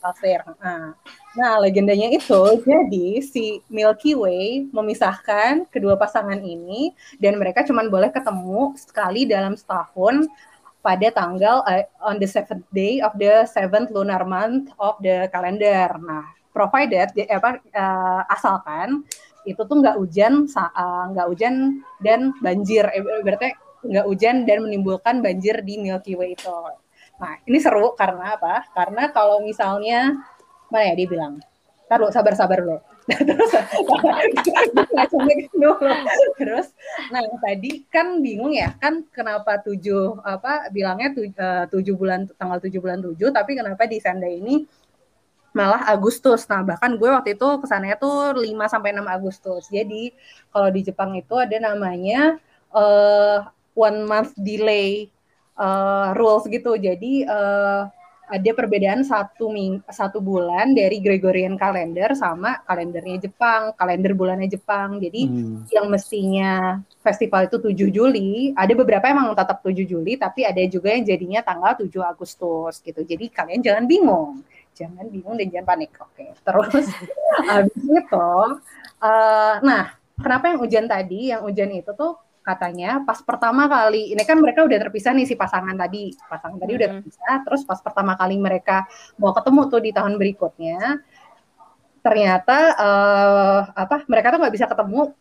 Altair. 0.06 0.42
Nah. 0.62 0.94
nah, 1.34 1.54
legendanya 1.58 2.14
itu 2.14 2.42
jadi 2.62 3.08
si 3.26 3.66
Milky 3.66 4.14
Way 4.14 4.70
memisahkan 4.70 5.66
kedua 5.74 5.98
pasangan 5.98 6.38
ini 6.38 6.94
dan 7.18 7.42
mereka 7.42 7.66
cuma 7.66 7.82
boleh 7.90 8.14
ketemu 8.14 8.78
sekali 8.78 9.26
dalam 9.26 9.58
setahun 9.58 10.30
pada 10.86 11.10
tanggal 11.10 11.66
uh, 11.66 11.82
on 12.06 12.22
the 12.22 12.30
seventh 12.30 12.70
day 12.70 13.02
of 13.02 13.18
the 13.18 13.42
seventh 13.50 13.90
lunar 13.90 14.22
month 14.22 14.70
of 14.78 15.02
the 15.02 15.26
calendar. 15.34 15.98
Nah, 15.98 16.30
provided 16.54 17.10
apa 17.26 17.58
uh, 17.74 18.22
asalkan 18.30 19.02
itu 19.46 19.62
tuh 19.62 19.78
nggak 19.80 19.98
hujan 20.02 20.50
nggak 21.14 21.26
uh, 21.26 21.30
hujan 21.30 21.80
dan 22.02 22.34
banjir 22.42 22.86
eh, 22.92 23.02
berarti 23.22 23.54
nggak 23.86 24.06
hujan 24.10 24.44
dan 24.50 24.66
menimbulkan 24.66 25.22
banjir 25.22 25.62
di 25.62 25.78
Milky 25.78 26.18
Way 26.18 26.34
itu. 26.34 26.50
Nah 27.22 27.40
ini 27.46 27.62
seru 27.62 27.94
karena 27.94 28.36
apa? 28.36 28.66
Karena 28.74 29.14
kalau 29.14 29.40
misalnya 29.46 30.18
mana 30.74 30.92
ya 30.92 30.94
dia 30.98 31.08
bilang, 31.08 31.34
taruh 31.86 32.10
sabar-sabar 32.10 32.60
loh. 32.66 32.82
terus 33.06 33.54
terus 36.42 36.68
nah 37.14 37.22
tadi 37.38 37.86
kan 37.86 38.18
bingung 38.18 38.50
ya 38.50 38.74
kan 38.82 39.06
kenapa 39.14 39.62
tujuh 39.62 40.26
apa 40.26 40.74
bilangnya 40.74 41.14
eh, 41.14 41.70
tujuh 41.70 41.94
bulan 41.94 42.26
tanggal 42.34 42.58
tujuh 42.66 42.82
bulan 42.82 43.06
tujuh 43.06 43.30
tapi 43.30 43.54
kenapa 43.54 43.86
di 43.86 44.02
Sendai 44.02 44.42
ini 44.42 44.66
malah 45.56 45.88
Agustus. 45.88 46.44
Nah, 46.52 46.62
bahkan 46.62 47.00
gue 47.00 47.08
waktu 47.08 47.40
itu 47.40 47.48
kesannya 47.64 47.96
tuh 47.96 48.36
5 48.36 48.68
sampai 48.68 48.92
6 48.92 49.08
Agustus. 49.08 49.64
Jadi, 49.72 50.12
kalau 50.52 50.70
di 50.70 50.82
Jepang 50.84 51.16
itu 51.16 51.34
ada 51.40 51.56
namanya 51.58 52.36
uh, 52.76 53.48
one 53.72 54.04
month 54.04 54.36
delay 54.36 55.08
uh, 55.56 56.12
rules 56.20 56.44
gitu. 56.52 56.76
Jadi, 56.76 57.24
uh, 57.24 57.88
ada 58.26 58.52
perbedaan 58.58 59.06
satu 59.06 59.54
ming 59.54 59.86
satu 59.86 60.18
bulan 60.18 60.74
dari 60.74 60.98
Gregorian 60.98 61.62
calendar 61.62 62.18
sama 62.18 62.58
kalendernya 62.66 63.30
Jepang, 63.30 63.70
kalender 63.78 64.18
bulannya 64.18 64.50
Jepang. 64.50 64.98
Jadi 64.98 65.30
hmm. 65.30 65.70
yang 65.70 65.88
mestinya 65.94 66.82
festival 67.06 67.46
itu 67.46 67.62
7 67.62 67.94
Juli, 67.94 68.50
ada 68.58 68.74
beberapa 68.74 69.06
emang 69.06 69.30
tetap 69.38 69.62
7 69.62 69.78
Juli, 69.86 70.18
tapi 70.18 70.42
ada 70.42 70.62
juga 70.66 70.90
yang 70.90 71.06
jadinya 71.06 71.42
tanggal 71.46 71.78
7 71.78 71.86
Agustus 72.02 72.82
gitu. 72.82 73.06
Jadi 73.06 73.30
kalian 73.30 73.62
jangan 73.62 73.86
bingung 73.86 74.42
jangan 74.76 75.08
bingung 75.08 75.40
dan 75.40 75.48
jangan 75.48 75.68
panik. 75.72 75.92
Oke, 75.98 76.36
terus 76.36 76.86
habis 77.50 77.84
itu, 77.88 78.28
uh, 79.00 79.56
nah 79.64 79.96
kenapa 80.20 80.52
yang 80.52 80.60
hujan 80.60 80.86
tadi, 80.86 81.32
yang 81.32 81.42
hujan 81.48 81.72
itu 81.72 81.96
tuh 81.96 82.20
katanya 82.46 83.02
pas 83.02 83.18
pertama 83.26 83.66
kali, 83.66 84.14
ini 84.14 84.22
kan 84.22 84.38
mereka 84.38 84.62
udah 84.62 84.78
terpisah 84.78 85.18
nih 85.18 85.26
si 85.26 85.34
pasangan 85.34 85.74
tadi, 85.74 86.14
pasangan 86.30 86.62
tadi 86.62 86.72
hmm. 86.76 86.80
udah 86.84 86.90
terpisah, 87.00 87.36
terus 87.42 87.62
pas 87.66 87.80
pertama 87.82 88.14
kali 88.14 88.38
mereka 88.38 88.86
mau 89.18 89.34
ketemu 89.34 89.62
tuh 89.72 89.82
di 89.82 89.92
tahun 89.96 90.14
berikutnya, 90.22 91.02
ternyata 92.06 92.58
uh, 92.78 93.60
apa 93.74 94.06
mereka 94.06 94.36
tuh 94.36 94.40
nggak 94.44 94.54
bisa 94.54 94.68
ketemu. 94.70 95.16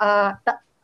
Uh, 0.00 0.32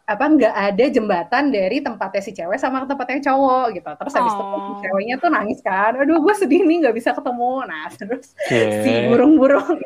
apa 0.06 0.24
nggak 0.30 0.54
ada 0.54 0.84
jembatan 0.86 1.50
dari 1.50 1.82
tempatnya 1.82 2.22
si 2.22 2.30
cewek 2.30 2.62
sama 2.62 2.86
tempatnya 2.86 3.26
cowok 3.26 3.74
gitu 3.74 3.90
terus 3.90 4.14
habis 4.14 4.34
oh. 4.38 4.54
itu 4.54 4.72
ceweknya 4.86 5.14
tuh 5.18 5.30
nangis 5.34 5.58
kan 5.58 5.98
aduh 5.98 6.22
gue 6.22 6.34
sedih 6.38 6.62
nih 6.62 6.86
nggak 6.86 6.94
bisa 6.94 7.10
ketemu 7.10 7.66
nah 7.66 7.90
terus 7.90 8.38
okay. 8.46 8.86
si 8.86 8.92
burung-burung 9.10 9.82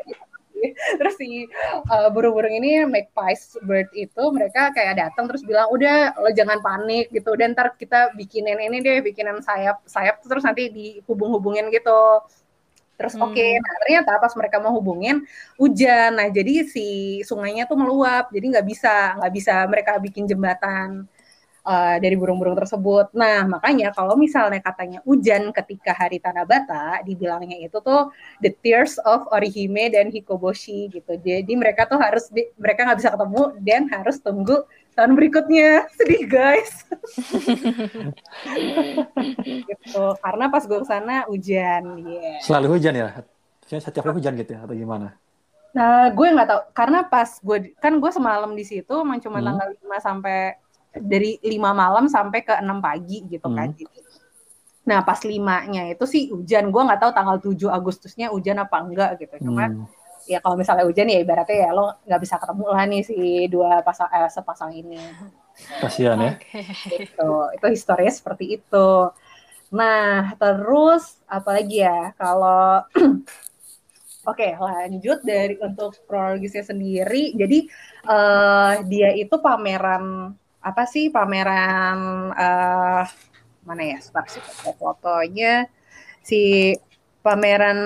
terus 1.01 1.17
si 1.17 1.49
uh, 1.89 2.13
burung-burung 2.13 2.53
ini 2.53 2.85
make 2.85 3.09
pies 3.17 3.57
bird 3.65 3.89
itu 3.97 4.23
mereka 4.29 4.69
kayak 4.77 5.01
datang 5.09 5.25
terus 5.25 5.41
bilang 5.41 5.65
udah 5.73 6.13
lo 6.21 6.29
jangan 6.37 6.61
panik 6.61 7.09
gitu 7.09 7.33
dan 7.33 7.57
ntar 7.57 7.73
kita 7.81 8.13
bikinin 8.13 8.61
ini 8.61 8.77
deh 8.77 9.01
bikinin 9.01 9.41
sayap 9.41 9.81
sayap 9.89 10.21
terus 10.21 10.45
nanti 10.45 10.69
dihubung-hubungin 10.69 11.73
gitu 11.73 12.21
Terus 13.01 13.17
hmm. 13.17 13.25
oke, 13.25 13.33
okay, 13.33 13.57
nah 13.57 13.73
ternyata 13.81 14.11
pas 14.21 14.33
mereka 14.37 14.61
mau 14.61 14.77
hubungin 14.77 15.25
hujan, 15.57 16.13
nah 16.13 16.29
jadi 16.29 16.69
si 16.69 17.19
sungainya 17.25 17.65
tuh 17.65 17.81
meluap, 17.81 18.29
jadi 18.29 18.45
nggak 18.53 18.67
bisa 18.69 19.17
nggak 19.17 19.33
bisa 19.33 19.53
mereka 19.65 19.97
bikin 19.97 20.29
jembatan 20.29 21.09
uh, 21.65 21.97
dari 21.97 22.13
burung-burung 22.13 22.57
tersebut. 22.57 23.13
Nah 23.17 23.45
makanya 23.49 23.89
kalau 23.93 24.13
misalnya 24.17 24.61
katanya 24.61 24.99
hujan 25.05 25.49
ketika 25.49 25.97
hari 25.97 26.21
Tanabata, 26.21 27.01
dibilangnya 27.05 27.57
itu 27.57 27.77
tuh 27.81 28.13
the 28.41 28.53
tears 28.61 29.01
of 29.01 29.25
Orihime 29.33 29.89
dan 29.89 30.13
Hikoboshi 30.13 30.93
gitu. 30.93 31.17
Jadi 31.17 31.53
mereka 31.57 31.89
tuh 31.89 31.97
harus 31.97 32.29
di, 32.29 32.45
mereka 32.57 32.85
nggak 32.85 32.99
bisa 33.01 33.11
ketemu 33.13 33.41
dan 33.61 33.81
harus 33.89 34.17
tunggu 34.21 34.61
tahun 34.95 35.13
berikutnya. 35.15 35.85
Sedih 35.97 36.23
guys. 36.27 36.85
Gitu. 39.45 40.03
Karena 40.19 40.45
pas 40.51 40.63
gue 40.65 40.79
ke 40.79 40.87
sana 40.87 41.25
hujan. 41.27 41.83
Yeah. 42.03 42.39
selalu 42.43 42.77
hujan 42.77 42.93
ya? 42.95 43.07
Setiap 43.67 44.03
hari 44.07 44.19
hujan 44.19 44.35
gitu 44.35 44.51
ya 44.57 44.67
atau 44.67 44.75
gimana? 44.75 45.15
Nah 45.71 46.11
gue 46.11 46.27
nggak 46.27 46.47
tahu. 46.47 46.61
Karena 46.75 46.99
pas 47.07 47.29
gue 47.39 47.57
kan 47.79 47.93
gue 47.95 48.11
semalam 48.11 48.51
di 48.51 48.65
situ 48.67 48.93
emang 48.93 49.19
cuma 49.23 49.39
hmm. 49.39 49.47
tanggal 49.47 49.67
5 49.79 50.07
sampai 50.07 50.37
dari 50.91 51.39
5 51.39 51.55
malam 51.71 52.05
sampai 52.11 52.39
ke 52.43 52.53
6 52.59 52.67
pagi 52.83 53.17
gitu 53.31 53.47
kan. 53.47 53.71
hmm. 53.71 53.75
kan 53.75 53.79
jadi. 53.79 53.99
Nah 54.81 54.99
pas 55.05 55.19
limanya 55.23 55.87
itu 55.87 56.03
sih 56.03 56.29
hujan. 56.35 56.67
Gue 56.69 56.81
nggak 56.83 56.99
tahu 56.99 57.11
tanggal 57.15 57.37
7 57.39 57.71
Agustusnya 57.71 58.27
hujan 58.29 58.59
apa 58.59 58.83
enggak 58.83 59.23
gitu. 59.23 59.47
Cuman 59.47 59.87
hmm 59.87 60.00
ya 60.29 60.39
kalau 60.43 60.55
misalnya 60.57 60.85
hujan 60.85 61.09
ya 61.09 61.19
ibaratnya 61.21 61.57
ya 61.65 61.69
lo 61.73 62.01
nggak 62.05 62.21
bisa 62.21 62.35
ketemu 62.37 62.65
lah 62.69 62.83
nih 62.85 63.01
si 63.05 63.19
dua 63.49 63.81
pasang 63.81 64.09
eh, 64.11 64.29
sepasang 64.29 64.71
ini. 64.73 65.01
Kasihan 65.81 66.17
ya. 66.19 66.33
Itu 66.89 67.31
itu 67.53 67.65
historinya 67.71 68.13
seperti 68.13 68.61
itu. 68.61 68.89
Nah 69.71 70.35
terus 70.35 71.19
apalagi 71.29 71.85
ya 71.85 72.13
kalau 72.17 72.85
Oke, 74.21 74.53
lanjut 74.53 75.25
dari 75.25 75.57
untuk 75.57 75.97
kronologisnya 76.05 76.61
sendiri. 76.61 77.33
Jadi 77.33 77.65
uh, 78.05 78.85
dia 78.85 79.17
itu 79.17 79.33
pameran 79.41 80.37
apa 80.61 80.85
sih? 80.85 81.09
Pameran 81.09 82.29
uh, 82.29 83.01
mana 83.65 83.81
ya? 83.81 83.97
Sebentar 83.97 84.29
sih 84.29 84.45
fotonya. 84.77 85.65
Si 86.21 86.69
pameran 87.25 87.79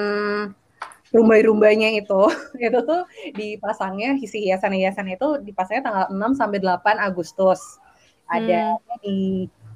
rumbai-rumbainya 1.16 1.96
itu 1.96 2.28
itu 2.68 2.80
tuh 2.84 3.08
dipasangnya 3.32 4.20
si 4.20 4.52
hiasan-hiasan 4.52 5.08
itu 5.16 5.40
dipasangnya 5.40 5.84
tanggal 5.88 6.06
6 6.12 6.40
sampai 6.40 6.60
8 6.60 7.00
Agustus. 7.00 7.80
Ada 8.28 8.76
hmm. 8.76 9.00
di 9.06 9.18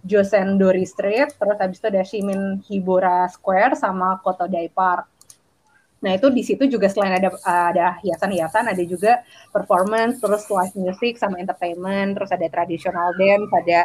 Josen 0.03 0.59
Dori 0.59 0.87
Street, 0.87 1.35
terus 1.35 1.57
habis 1.59 1.77
itu 1.79 1.87
ada 1.87 2.03
Shimin 2.03 2.63
Hibura 2.65 3.27
Square 3.29 3.75
sama 3.79 4.19
Kotodai 4.23 4.71
Park. 4.71 5.05
Nah 5.99 6.15
itu 6.15 6.31
di 6.31 6.39
situ 6.47 6.63
juga 6.71 6.87
selain 6.87 7.19
ada 7.19 7.29
ada 7.43 7.99
hiasan-hiasan, 7.99 8.71
ada 8.71 8.83
juga 8.87 9.19
performance, 9.51 10.23
terus 10.23 10.47
live 10.47 10.75
music 10.79 11.19
sama 11.19 11.35
entertainment, 11.43 12.15
terus 12.15 12.31
ada 12.31 12.47
traditional 12.47 13.11
dance, 13.19 13.51
ada 13.51 13.79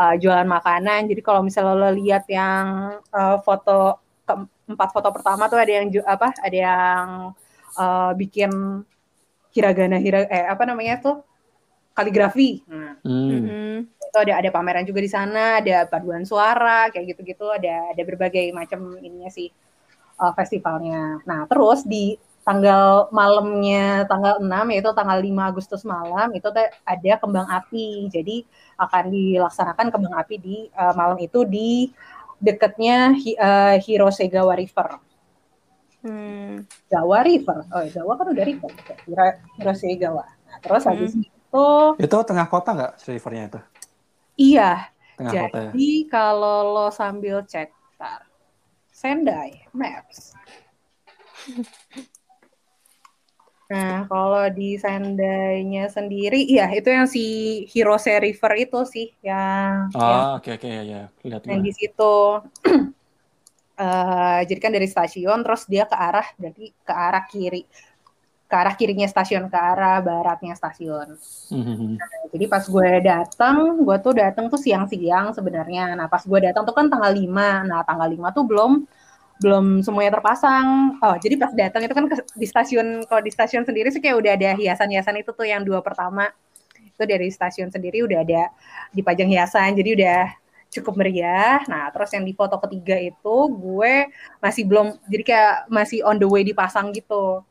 uh, 0.00 0.14
jualan 0.16 0.48
makanan. 0.48 1.12
Jadi 1.12 1.20
kalau 1.20 1.44
misalnya 1.44 1.76
lo 1.76 1.92
lihat 1.92 2.24
yang 2.32 2.96
uh, 3.12 3.36
foto 3.44 4.00
empat 4.70 4.94
foto 4.94 5.10
pertama 5.10 5.50
tuh 5.50 5.58
ada 5.58 5.72
yang 5.82 5.86
apa 6.06 6.28
ada 6.38 6.56
yang 6.56 7.06
uh, 7.74 8.12
bikin 8.14 8.50
hiragana 9.50 9.98
hira 9.98 10.26
eh 10.30 10.46
apa 10.46 10.62
namanya 10.62 11.02
tuh 11.02 11.16
kaligrafi. 11.90 12.62
Nah, 12.70 12.96
hmm. 13.02 13.84
itu 13.84 14.18
ada 14.18 14.38
ada 14.38 14.50
pameran 14.54 14.86
juga 14.86 15.02
di 15.02 15.10
sana 15.10 15.58
ada 15.58 15.84
paduan 15.90 16.22
suara 16.22 16.88
kayak 16.88 17.14
gitu-gitu 17.14 17.50
ada 17.50 17.92
ada 17.92 18.02
berbagai 18.06 18.54
macam 18.54 18.94
ininya 19.02 19.28
sih 19.28 19.50
uh, 20.22 20.32
festivalnya. 20.32 21.18
Nah 21.26 21.44
terus 21.50 21.82
di 21.84 22.14
tanggal 22.40 23.12
malamnya 23.12 24.08
tanggal 24.08 24.40
6 24.40 24.72
yaitu 24.72 24.90
tanggal 24.96 25.18
5 25.20 25.50
Agustus 25.50 25.82
malam 25.84 26.28
itu 26.32 26.48
ada 26.86 27.12
kembang 27.20 27.48
api. 27.50 28.08
Jadi 28.08 28.46
akan 28.80 29.04
dilaksanakan 29.12 29.86
kembang 29.92 30.14
api 30.16 30.34
di 30.40 30.56
uh, 30.72 30.94
malam 30.96 31.18
itu 31.20 31.44
di 31.44 31.90
dekatnya 32.40 33.14
uh, 33.36 33.76
Hirosegawa 33.78 34.56
River. 34.56 34.98
Hmm. 36.00 36.64
Gawa 36.88 37.18
River. 37.22 37.68
Oh, 37.68 37.84
Gawa 37.84 38.12
kan 38.16 38.26
udah 38.32 38.44
river. 38.48 38.72
Hirosegawa. 39.60 40.24
Nah, 40.24 40.58
terus 40.64 40.82
hmm. 40.82 40.90
habis 40.90 41.12
itu 41.14 41.66
Itu 42.00 42.16
tengah 42.24 42.48
kota 42.48 42.70
nggak 42.72 42.92
rivernya 43.04 43.44
itu? 43.46 43.60
Iya. 44.40 44.70
Tengah 45.20 45.32
Jadi 45.36 45.44
kota 45.44 45.58
ya? 45.60 45.72
kalau 46.08 46.58
lo 46.72 46.86
sambil 46.88 47.44
cek 47.44 47.68
tar. 48.00 48.24
Sendai 48.88 49.68
Maps. 49.76 50.32
Nah, 53.70 54.02
kalau 54.10 54.50
di 54.50 54.74
Sendainya 54.74 55.86
sendiri, 55.86 56.42
iya 56.42 56.66
itu 56.74 56.90
yang 56.90 57.06
si 57.06 57.22
Hirose 57.70 58.10
River 58.18 58.52
itu 58.58 58.78
sih 58.82 59.06
yang 59.22 59.94
Oh, 59.94 60.42
oke 60.42 60.58
oke 60.58 60.66
ya 60.66 60.82
ya. 60.82 61.02
Lihat 61.22 61.46
yang 61.46 61.62
di 61.62 61.72
situ. 61.72 62.14
Eh, 63.80 64.40
jadi 64.44 64.60
kan 64.60 64.76
dari 64.76 64.84
stasiun 64.84 65.40
terus 65.40 65.64
dia 65.64 65.88
ke 65.88 65.96
arah 65.96 66.28
dari 66.36 66.68
ke 66.68 66.92
arah 66.92 67.24
kiri 67.24 67.64
ke 68.44 68.52
arah 68.52 68.76
kirinya 68.76 69.08
stasiun 69.08 69.48
ke 69.48 69.56
arah 69.56 70.04
baratnya 70.04 70.52
stasiun. 70.52 71.16
Mhm. 71.48 71.96
Jadi 72.28 72.44
pas 72.44 72.60
gue 72.60 72.90
datang, 73.00 73.80
gue 73.80 73.96
tuh 74.04 74.12
datang 74.12 74.52
tuh 74.52 74.60
siang-siang 74.60 75.32
sebenarnya. 75.32 75.96
Nah 75.96 76.12
pas 76.12 76.20
gue 76.20 76.38
datang 76.44 76.68
tuh 76.68 76.76
kan 76.76 76.92
tanggal 76.92 77.08
5. 77.08 77.64
Nah 77.64 77.80
tanggal 77.80 78.04
5 78.04 78.28
tuh 78.36 78.44
belum 78.44 78.84
belum 79.40 79.80
semuanya 79.80 80.20
terpasang. 80.20 81.00
Oh 81.00 81.16
jadi 81.16 81.34
pas 81.40 81.52
datang 81.56 81.82
itu 81.84 81.94
kan 81.96 82.04
ke, 82.06 82.16
di 82.36 82.46
stasiun 82.46 83.08
kalau 83.08 83.24
di 83.24 83.32
stasiun 83.32 83.64
sendiri 83.64 83.88
sih 83.88 83.98
kayak 83.98 84.16
udah 84.20 84.32
ada 84.36 84.50
hiasan-hiasan 84.60 85.16
itu 85.24 85.32
tuh 85.32 85.48
yang 85.48 85.64
dua 85.64 85.80
pertama 85.80 86.28
itu 86.76 87.02
dari 87.08 87.32
stasiun 87.32 87.72
sendiri 87.72 88.04
udah 88.04 88.20
ada 88.20 88.52
dipajang 88.92 89.32
hiasan. 89.32 89.72
Jadi 89.72 89.96
udah 89.96 90.20
cukup 90.70 90.94
meriah. 91.00 91.64
Nah, 91.66 91.90
terus 91.90 92.12
yang 92.14 92.22
di 92.22 92.36
foto 92.36 92.60
ketiga 92.62 92.94
itu 93.00 93.36
gue 93.50 94.12
masih 94.38 94.62
belum 94.68 94.94
jadi 95.08 95.22
kayak 95.26 95.54
masih 95.72 96.04
on 96.04 96.20
the 96.20 96.28
way 96.28 96.44
dipasang 96.44 96.92
gitu. 96.92 97.42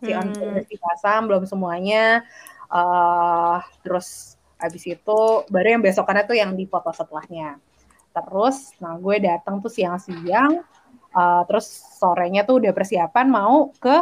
Si 0.00 0.10
on 0.16 0.32
the 0.32 0.40
way 0.40 0.64
dipasang 0.66 1.28
belum 1.28 1.44
semuanya. 1.44 2.24
eh 2.70 3.58
terus 3.82 4.38
habis 4.54 4.86
itu 4.86 5.20
baru 5.50 5.74
yang 5.74 5.82
besokannya 5.82 6.24
tuh 6.24 6.36
yang 6.38 6.54
di 6.54 6.64
foto 6.70 6.94
setelahnya. 6.94 7.58
Terus, 8.10 8.74
nah 8.82 8.94
gue 8.98 9.16
datang 9.22 9.58
tuh 9.62 9.70
siang-siang. 9.70 10.62
Eh, 11.18 11.42
terus 11.48 11.66
sorenya 12.00 12.40
tuh 12.48 12.54
udah 12.62 12.72
persiapan 12.76 13.26
mau 13.30 13.70
ke 13.82 13.96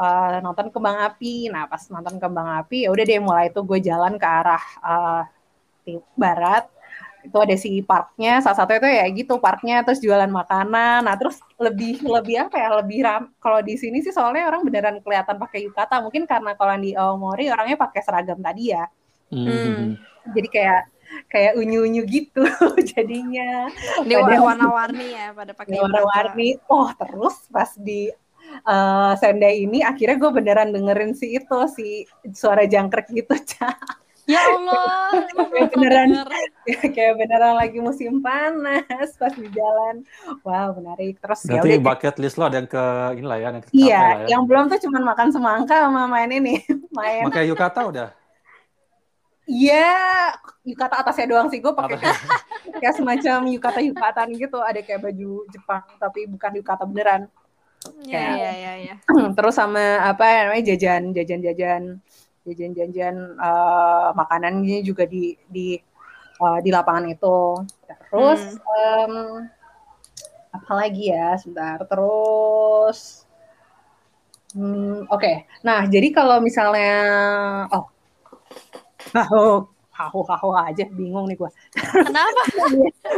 eh, 0.00 0.36
nonton 0.44 0.68
kembang 0.74 0.98
api. 1.08 1.50
Nah, 1.54 1.64
pas 1.72 1.82
nonton 1.92 2.16
kembang 2.22 2.48
api 2.62 2.76
ya 2.86 2.88
udah 2.94 3.04
deh 3.10 3.20
mulai 3.22 3.46
tuh 3.54 3.62
gue 3.70 3.78
jalan 3.88 4.14
ke 4.22 4.26
arah 4.28 4.64
eh, 4.88 5.22
ti- 5.86 6.04
barat. 6.18 6.64
Itu 7.26 7.36
ada 7.40 7.56
si 7.56 7.80
parknya 7.84 8.40
salah 8.44 8.58
satu 8.60 8.72
itu 8.76 8.84
ya 8.88 9.04
gitu 9.16 9.34
parknya 9.40 9.82
terus 9.86 10.00
jualan 10.04 10.28
makanan. 10.28 11.00
Nah 11.08 11.14
terus 11.20 11.40
lebih 11.56 12.04
lebih 12.04 12.36
apa 12.48 12.56
ya 12.60 12.68
lebih 12.80 12.98
ram 13.06 13.22
kalau 13.40 13.60
di 13.64 13.74
sini 13.80 13.98
sih 14.04 14.12
soalnya 14.12 14.44
orang 14.50 14.62
beneran 14.66 14.96
kelihatan 15.04 15.36
pakai 15.40 15.60
yukata. 15.66 16.00
Mungkin 16.04 16.24
karena 16.28 16.52
kalau 16.58 16.74
di 16.80 16.92
Aomori 16.96 17.48
orangnya 17.52 17.76
pakai 17.80 18.00
seragam 18.04 18.40
tadi 18.44 18.72
ya. 18.74 18.84
Mhm. 19.34 19.98
jadi 20.36 20.48
kayak 20.48 20.80
kayak 21.34 21.58
unyu-unyu 21.58 22.06
gitu 22.06 22.46
jadinya 22.90 23.66
Pada- 23.98 24.38
warna-warni 24.38 25.06
ya 25.10 25.34
pada 25.34 25.50
pakai 25.50 25.82
warna-warni 25.82 26.62
oh 26.68 26.86
terus 26.94 27.50
pas 27.50 27.74
di 27.74 28.06
eh, 28.64 29.12
Sendai 29.16 29.66
ini 29.66 29.82
akhirnya 29.82 30.14
gue 30.14 30.30
beneran 30.32 30.70
dengerin 30.70 31.10
si 31.12 31.34
itu 31.34 31.58
si 31.68 32.06
suara 32.30 32.62
jangkrik 32.64 33.10
gitu 33.10 33.34
Ca. 33.50 33.74
Ya 34.24 34.40
Allah, 34.40 35.20
Kayak 35.36 35.76
beneran. 35.76 36.08
denger. 36.08 36.28
kayak 36.96 37.14
beneran 37.14 37.60
lagi 37.60 37.76
musim 37.76 38.24
panas 38.24 39.12
pas 39.20 39.28
di 39.30 39.44
jalan 39.50 40.00
wow 40.40 40.72
menarik 40.72 41.20
terus 41.20 41.44
ya 41.44 41.60
Berarti 41.60 41.68
udah 41.68 41.84
bucket 41.84 42.16
list 42.16 42.40
lo 42.40 42.48
ada 42.48 42.56
yang 42.56 42.64
ke 42.64 42.84
inilah 43.20 43.36
ya, 43.36 43.48
yang 43.50 43.60
ke 43.60 43.68
iya 43.68 44.00
lah 44.00 44.16
ya. 44.16 44.26
yang 44.32 44.42
belum 44.48 44.72
tuh 44.72 44.80
cuman 44.80 45.02
makan 45.04 45.28
semangka 45.28 45.76
sama 45.76 46.08
main 46.08 46.30
ini 46.30 46.56
main 46.90 47.28
Pakai 47.28 47.52
yukata 47.52 47.84
udah. 47.84 48.08
Iya 49.44 50.32
yukata 50.64 51.04
atasnya 51.04 51.36
doang 51.36 51.48
sih 51.52 51.60
gue 51.60 51.72
pakai 51.72 52.00
kayak 52.80 52.94
semacam 52.96 53.38
yukata 53.52 53.80
yukatan 53.84 54.28
gitu. 54.36 54.58
Ada 54.60 54.80
kayak 54.80 55.00
baju 55.04 55.44
Jepang 55.52 55.84
tapi 56.00 56.26
bukan 56.28 56.52
yukata 56.60 56.84
beneran. 56.88 57.28
Ya, 58.00 58.32
ya, 58.32 58.52
ya, 58.56 58.72
ya. 58.80 58.94
terus 59.36 59.60
sama 59.60 60.00
apa 60.00 60.48
namanya 60.48 60.72
jajan 60.72 61.12
jajan 61.12 61.40
jajan. 61.44 61.82
Jajan 62.44 62.76
jajan 62.76 63.16
eh, 63.40 64.08
makanan 64.12 64.64
ini 64.64 64.84
juga 64.84 65.08
di 65.08 65.32
di 65.48 65.76
eh, 66.40 66.58
di 66.64 66.70
lapangan 66.72 67.08
itu. 67.08 67.64
Terus 67.88 68.40
em, 68.60 69.14
apa 70.52 70.72
lagi 70.76 71.08
ya 71.12 71.36
sebentar. 71.40 71.80
Terus 71.88 73.24
hmm, 74.52 75.08
oke. 75.08 75.32
Nah 75.64 75.88
jadi 75.88 76.08
kalau 76.12 76.40
misalnya 76.44 76.92
oh 77.72 77.93
hahu 79.12 79.68
hahu 79.94 80.20
hahu 80.26 80.48
aja 80.58 80.84
bingung 80.90 81.26
nih 81.30 81.38
gue 81.38 81.50
Kenapa? 82.02 82.42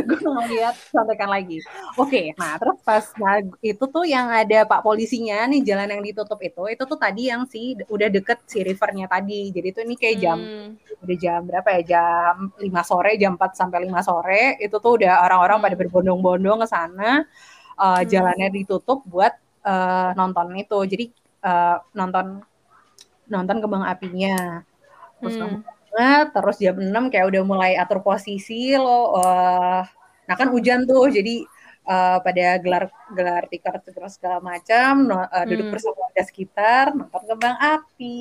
gue 0.04 0.18
ngeliat 0.20 0.76
contekan 0.92 1.30
lagi. 1.32 1.58
Oke, 1.96 2.36
nah 2.36 2.60
terus 2.60 2.76
pas 2.84 3.04
nah, 3.16 3.40
itu 3.64 3.84
tuh 3.88 4.04
yang 4.04 4.28
ada 4.28 4.68
pak 4.68 4.84
polisinya 4.84 5.48
nih 5.48 5.64
jalan 5.64 5.88
yang 5.96 6.02
ditutup 6.04 6.36
itu, 6.44 6.62
itu 6.68 6.82
tuh 6.84 6.98
tadi 7.00 7.32
yang 7.32 7.48
si 7.48 7.74
udah 7.88 8.08
deket 8.12 8.38
si 8.44 8.60
rivernya 8.60 9.06
tadi. 9.08 9.48
Jadi 9.54 9.66
itu 9.72 9.80
ini 9.86 9.94
kayak 9.96 10.16
jam 10.20 10.38
Hmm. 10.38 10.76
udah 11.04 11.16
jam 11.18 11.40
berapa 11.48 11.68
ya? 11.80 11.82
Jam 11.96 12.34
5 12.60 12.82
sore, 12.84 13.16
jam 13.16 13.34
4 13.40 13.52
sampai 13.56 13.78
5 13.88 14.00
sore. 14.04 14.60
Itu 14.60 14.76
tuh 14.84 15.00
udah 15.00 15.24
orang-orang 15.24 15.58
pada 15.64 15.74
Hmm. 15.76 15.82
berbondong-bondong 15.82 16.58
ke 16.64 16.68
sana. 16.68 17.10
Eh, 17.80 18.00
Hmm. 18.02 18.08
Jalannya 18.12 18.48
ditutup 18.52 19.00
buat 19.08 19.32
eh, 19.66 20.10
nonton 20.18 20.46
itu. 20.60 20.78
Jadi 20.92 21.04
eh, 21.46 21.76
nonton 21.98 22.26
nonton 23.26 23.56
kembang 23.62 23.84
apinya. 23.86 24.62
Terus 25.20 25.36
Hmm. 25.40 25.60
Banget 25.96 26.26
terus 26.30 26.56
jam 26.58 26.76
6 26.76 27.04
kayak 27.08 27.26
udah 27.26 27.42
mulai 27.42 27.72
atur 27.74 27.98
posisi 28.00 28.76
lo 28.76 29.16
eh, 29.16 29.80
nah 30.26 30.34
kan 30.34 30.48
hujan 30.48 30.84
tuh 30.84 31.08
jadi 31.08 31.36
eh, 31.86 32.18
pada 32.20 32.46
gelar 32.58 32.84
gelar 33.08 33.42
tikar 33.46 33.78
segala 33.80 34.08
segala 34.10 34.38
macam 34.40 34.90
no- 35.00 35.24
eh, 35.26 35.44
duduk 35.46 35.64
Hmm. 35.66 35.72
bersama 35.72 35.96
warga 36.02 36.22
sekitar 36.22 36.84
nonton 36.92 37.22
kembang 37.24 37.56
api 37.56 38.18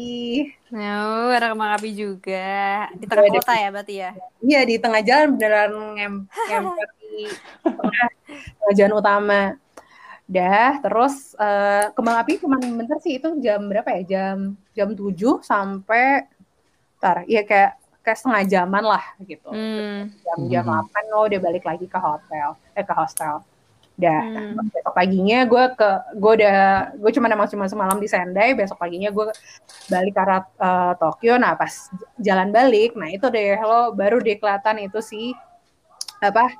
Oh, 0.71 1.31
ada 1.31 1.51
kembang 1.51 1.71
api 1.73 1.89
juga. 1.91 2.89
Di 2.93 3.05
tengah 3.07 3.23
Ada- 3.25 3.35
kota 3.39 3.53
ya 3.55 3.69
berarti 3.69 3.95
ya? 3.95 4.11
iya 4.41 4.59
di 4.63 4.75
tengah 4.75 5.01
jalan 5.01 5.27
beneran 5.33 5.71
ngem 5.95 6.13
ngempet 6.27 6.89
di 7.01 7.15
tengah, 7.63 8.07
tengah 8.59 8.73
jalan 8.75 8.93
utama 8.95 9.41
dah 10.25 10.81
terus 10.81 11.15
eh, 11.37 11.85
kembang 11.93 12.17
api 12.17 12.41
cuma 12.41 12.57
bentar 12.57 12.97
sih 12.97 13.17
itu 13.17 13.29
jam 13.39 13.61
berapa 13.65 13.85
ya 13.93 14.01
jam 14.03 14.37
jam 14.73 14.89
7 14.91 15.15
sampai 15.41 16.25
tar 17.05 17.17
ya 17.29 17.45
kayak 17.45 17.71
kayak 18.01 18.17
setengah 18.17 18.43
jaman 18.45 18.83
lah 18.83 19.03
gitu 19.21 19.49
Hmm. 19.49 20.09
jam-jam 20.25 20.65
Mhm. 20.65 20.73
8 20.89 21.05
lo 21.09 21.19
udah 21.25 21.39
balik 21.39 21.63
lagi 21.63 21.85
ke 21.85 21.97
hotel 21.97 22.47
eh 22.73 22.81
ke 22.81 22.93
hostel 22.93 23.45
udah 23.95 24.19
Hmm. 24.21 24.53
nah, 24.53 24.65
besok 24.67 24.93
paginya 24.93 25.39
gue 25.45 25.63
ke 25.71 25.89
gue 26.13 26.31
udah 26.37 26.57
gue 26.93 27.11
cuma 27.13 27.25
emang 27.29 27.47
cuma 27.47 27.65
semalam 27.65 27.95
di 27.95 28.05
Sendai 28.05 28.51
besok 28.51 28.75
paginya 28.75 29.07
gue 29.07 29.25
balik 29.87 30.11
ke 30.11 30.21
arah 30.21 30.41
eh, 30.43 30.93
Tokyo 30.97 31.37
nah 31.37 31.53
pas 31.53 31.71
jalan 32.17 32.49
balik 32.49 32.93
nah 32.93 33.07
itu 33.07 33.23
deh 33.29 33.55
lo 33.55 33.93
baru 33.93 34.19
deh 34.19 34.35
kelihatan 34.35 34.83
itu 34.83 34.99
sih 34.99 35.31
apa 36.19 36.51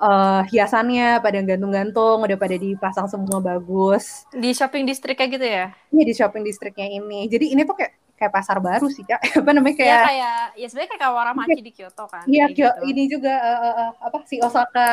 eh, 0.00 0.42
hiasannya 0.48 1.20
pada 1.20 1.38
gantung-gantung 1.44 2.24
udah 2.24 2.38
pada 2.38 2.56
dipasang 2.56 3.06
semua 3.06 3.38
bagus 3.40 4.24
Di 4.32 4.50
shopping 4.50 4.88
district 4.88 5.20
kayak 5.20 5.30
gitu 5.36 5.46
ya? 5.46 5.66
ini 5.92 6.02
di 6.02 6.14
shopping 6.16 6.42
districtnya 6.42 6.88
ini 6.88 7.28
jadi 7.28 7.44
ini 7.52 7.62
tuh 7.62 7.76
kayak 7.76 7.92
kayak 8.20 8.32
pasar 8.36 8.60
baru 8.60 8.84
sih 8.92 9.00
kak 9.08 9.16
apa 9.40 9.50
namanya 9.56 9.74
Ya 9.74 9.80
kayak 9.80 10.02
kayak 10.04 10.36
ya 10.60 10.66
sebenarnya 10.68 10.90
kayak 10.92 11.02
Kawaramachi 11.08 11.60
di 11.64 11.72
Kyoto 11.72 12.04
kan. 12.04 12.24
Iya, 12.28 12.44
kayak 12.44 12.56
Kyo- 12.60 12.76
gitu. 12.76 12.84
ini 12.92 13.02
juga 13.08 13.32
eh, 13.32 13.58
eh, 13.64 13.74
eh, 13.80 13.90
apa 13.96 14.18
si 14.28 14.36
Osaka 14.44 14.88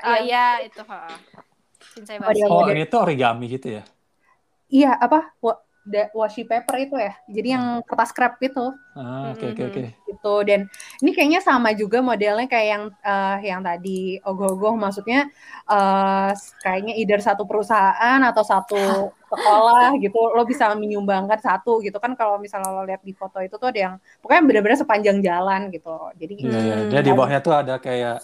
Oh 0.00 0.16
yang- 0.16 0.24
iya 0.24 0.46
itu, 0.64 0.80
ha. 0.88 1.00
Shinsei 1.92 2.16
Oh. 2.16 2.64
Oh, 2.64 2.64
tuh 2.88 3.00
origami 3.04 3.44
gitu 3.52 3.68
ya. 3.76 3.82
Iya, 4.72 4.96
apa? 4.96 5.36
Washi 6.12 6.42
paper 6.42 6.76
itu 6.82 6.96
ya. 6.98 7.14
Jadi 7.26 7.48
yang 7.54 7.64
kertas 7.82 8.10
scrap 8.10 8.36
itu 8.40 8.74
Ah, 8.96 9.28
oke 9.30 9.52
oke 9.52 9.62
oke. 9.68 9.82
gitu 10.08 10.34
dan 10.42 10.72
ini 11.04 11.12
kayaknya 11.12 11.44
sama 11.44 11.76
juga 11.76 12.00
modelnya 12.00 12.48
kayak 12.48 12.68
yang 12.72 12.84
eh, 13.04 13.36
yang 13.44 13.60
tadi 13.60 14.16
ogoh-ogoh 14.24 14.72
maksudnya 14.72 15.28
eh, 15.68 16.30
kayaknya 16.64 16.96
either 16.96 17.20
satu 17.20 17.44
perusahaan 17.44 18.20
atau 18.24 18.40
satu 18.40 19.12
sekolah 19.30 20.00
gitu 20.00 20.16
lo 20.32 20.48
bisa 20.48 20.72
menyumbangkan 20.72 21.36
satu 21.36 21.84
gitu 21.84 22.00
kan 22.00 22.16
kalau 22.16 22.40
misalnya 22.40 22.72
lo 22.72 22.88
lihat 22.88 23.04
di 23.04 23.12
foto 23.12 23.36
itu 23.44 23.52
tuh 23.54 23.68
ada 23.68 23.80
yang 23.92 23.94
pokoknya 24.24 24.42
benar-benar 24.48 24.78
sepanjang 24.80 25.18
jalan 25.20 25.68
gitu 25.68 25.92
jadi 26.16 26.32
Iya, 26.40 26.56
iya. 26.56 26.74
Hmm. 26.80 26.88
Dia 26.88 27.00
di 27.04 27.12
bawahnya 27.12 27.40
tuh 27.44 27.52
ada 27.52 27.76
kayak 27.76 28.16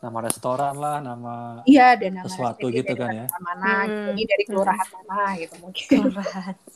nama 0.00 0.18
restoran 0.24 0.74
lah, 0.80 0.96
nama 1.04 1.60
iya 1.68 1.92
dan 1.92 2.16
nama 2.16 2.24
Sesuatu 2.24 2.72
gitu 2.72 2.96
kan 2.96 3.12
ya. 3.12 3.26
mana 3.36 3.84
Hmm. 3.84 3.88
gitu. 3.88 4.08
ini 4.16 4.22
dari 4.24 4.44
kelurahan 4.48 4.88
mana 4.96 5.20
gitu 5.36 5.54
mungkin 5.60 5.98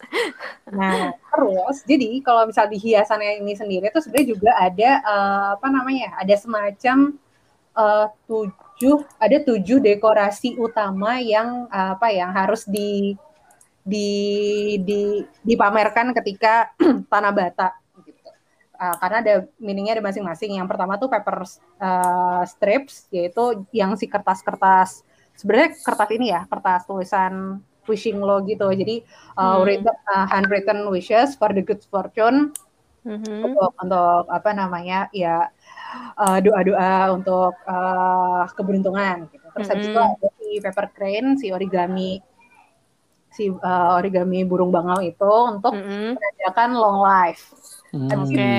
Nah, 0.76 1.12
terus 1.32 1.76
jadi 1.88 2.20
kalau 2.20 2.44
misal 2.48 2.68
di 2.68 2.76
hiasannya 2.76 3.40
ini 3.40 3.56
sendiri 3.56 3.88
itu 3.88 4.00
sebenarnya 4.04 4.28
juga 4.28 4.50
ada 4.56 4.90
eh, 5.00 5.46
apa 5.56 5.66
namanya? 5.72 6.20
Ada 6.20 6.34
semacam 6.36 7.16
eh, 7.76 8.06
tujuh 8.28 8.96
ada 9.16 9.36
tujuh 9.40 9.78
dekorasi 9.80 10.60
utama 10.60 11.16
yang 11.20 11.68
eh, 11.72 11.88
apa 11.96 12.12
yang 12.12 12.28
harus 12.32 12.68
di 12.68 13.16
di 13.84 14.10
di 14.80 15.20
dipamerkan 15.44 16.16
ketika 16.16 16.72
tanah 17.12 17.32
bata 17.32 17.83
Eh, 18.74 18.96
karena 18.98 19.16
ada 19.22 19.34
meaningnya 19.62 19.98
ada 20.00 20.04
masing-masing. 20.04 20.58
Yang 20.58 20.68
pertama 20.74 20.98
tuh 20.98 21.06
paper 21.06 21.46
eh, 21.78 22.42
strips 22.50 23.06
yaitu 23.14 23.64
yang 23.70 23.94
si 23.94 24.10
kertas-kertas 24.10 25.06
sebenarnya 25.38 25.78
kertas 25.82 26.10
ini 26.14 26.26
ya, 26.34 26.46
kertas 26.50 26.86
tulisan 26.86 27.62
wishing 27.86 28.18
lo 28.18 28.40
gitu. 28.48 28.70
Jadi 28.72 29.04
uh, 29.36 29.60
hmm. 29.60 29.62
written, 29.66 29.96
uh, 30.08 30.26
handwritten 30.30 30.78
wishes 30.88 31.36
for 31.36 31.52
the 31.52 31.60
good 31.60 31.82
fortune 31.92 32.54
hmm. 33.04 33.44
untuk 33.44 33.70
untuk 33.76 34.24
apa 34.32 34.50
namanya 34.56 35.12
ya 35.12 35.52
uh, 36.16 36.38
doa-doa 36.40 37.12
untuk 37.12 37.52
uh, 37.68 38.48
keberuntungan 38.56 39.28
gitu. 39.28 39.46
Terus 39.54 39.68
habis 39.70 39.86
itu 39.92 40.00
ada 40.00 40.28
si 40.40 40.48
paper 40.64 40.86
crane, 40.96 41.28
si 41.38 41.52
origami 41.52 42.18
si 43.34 43.50
uh, 43.50 43.98
origami 43.98 44.46
burung 44.46 44.70
bangau 44.70 45.02
itu 45.02 45.32
untuk 45.50 45.74
mm 45.74 46.14
-hmm. 46.14 46.70
long 46.72 47.02
life. 47.02 47.50
Mm. 47.94 48.08
Habis 48.10 48.28
okay. 48.28 48.42
itu 48.42 48.58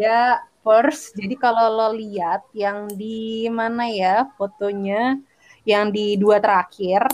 ya 0.00 0.40
first. 0.64 1.12
Jadi 1.12 1.34
kalau 1.36 1.68
lo 1.68 1.88
lihat 1.92 2.48
yang 2.56 2.88
di 2.96 3.46
mana 3.52 3.84
ya 3.92 4.24
fotonya, 4.40 5.20
yang 5.62 5.92
di 5.94 6.16
dua 6.18 6.42
terakhir 6.42 7.06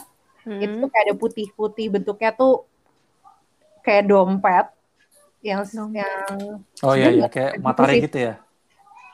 hmm. 0.48 0.61
itu 0.64 0.84
kayak 0.88 1.04
ada 1.04 1.14
putih-putih 1.16 1.86
bentuknya 1.92 2.32
tuh 2.32 2.64
kayak 3.84 4.09
dompet 4.09 4.66
yang 5.44 5.62
dompet. 5.68 6.00
yang 6.00 6.28
oh 6.82 6.94
iya 6.96 7.09
iya 7.12 7.26
kayak 7.28 7.61
matahari 7.61 8.04
gitu 8.04 8.18
ya 8.18 8.34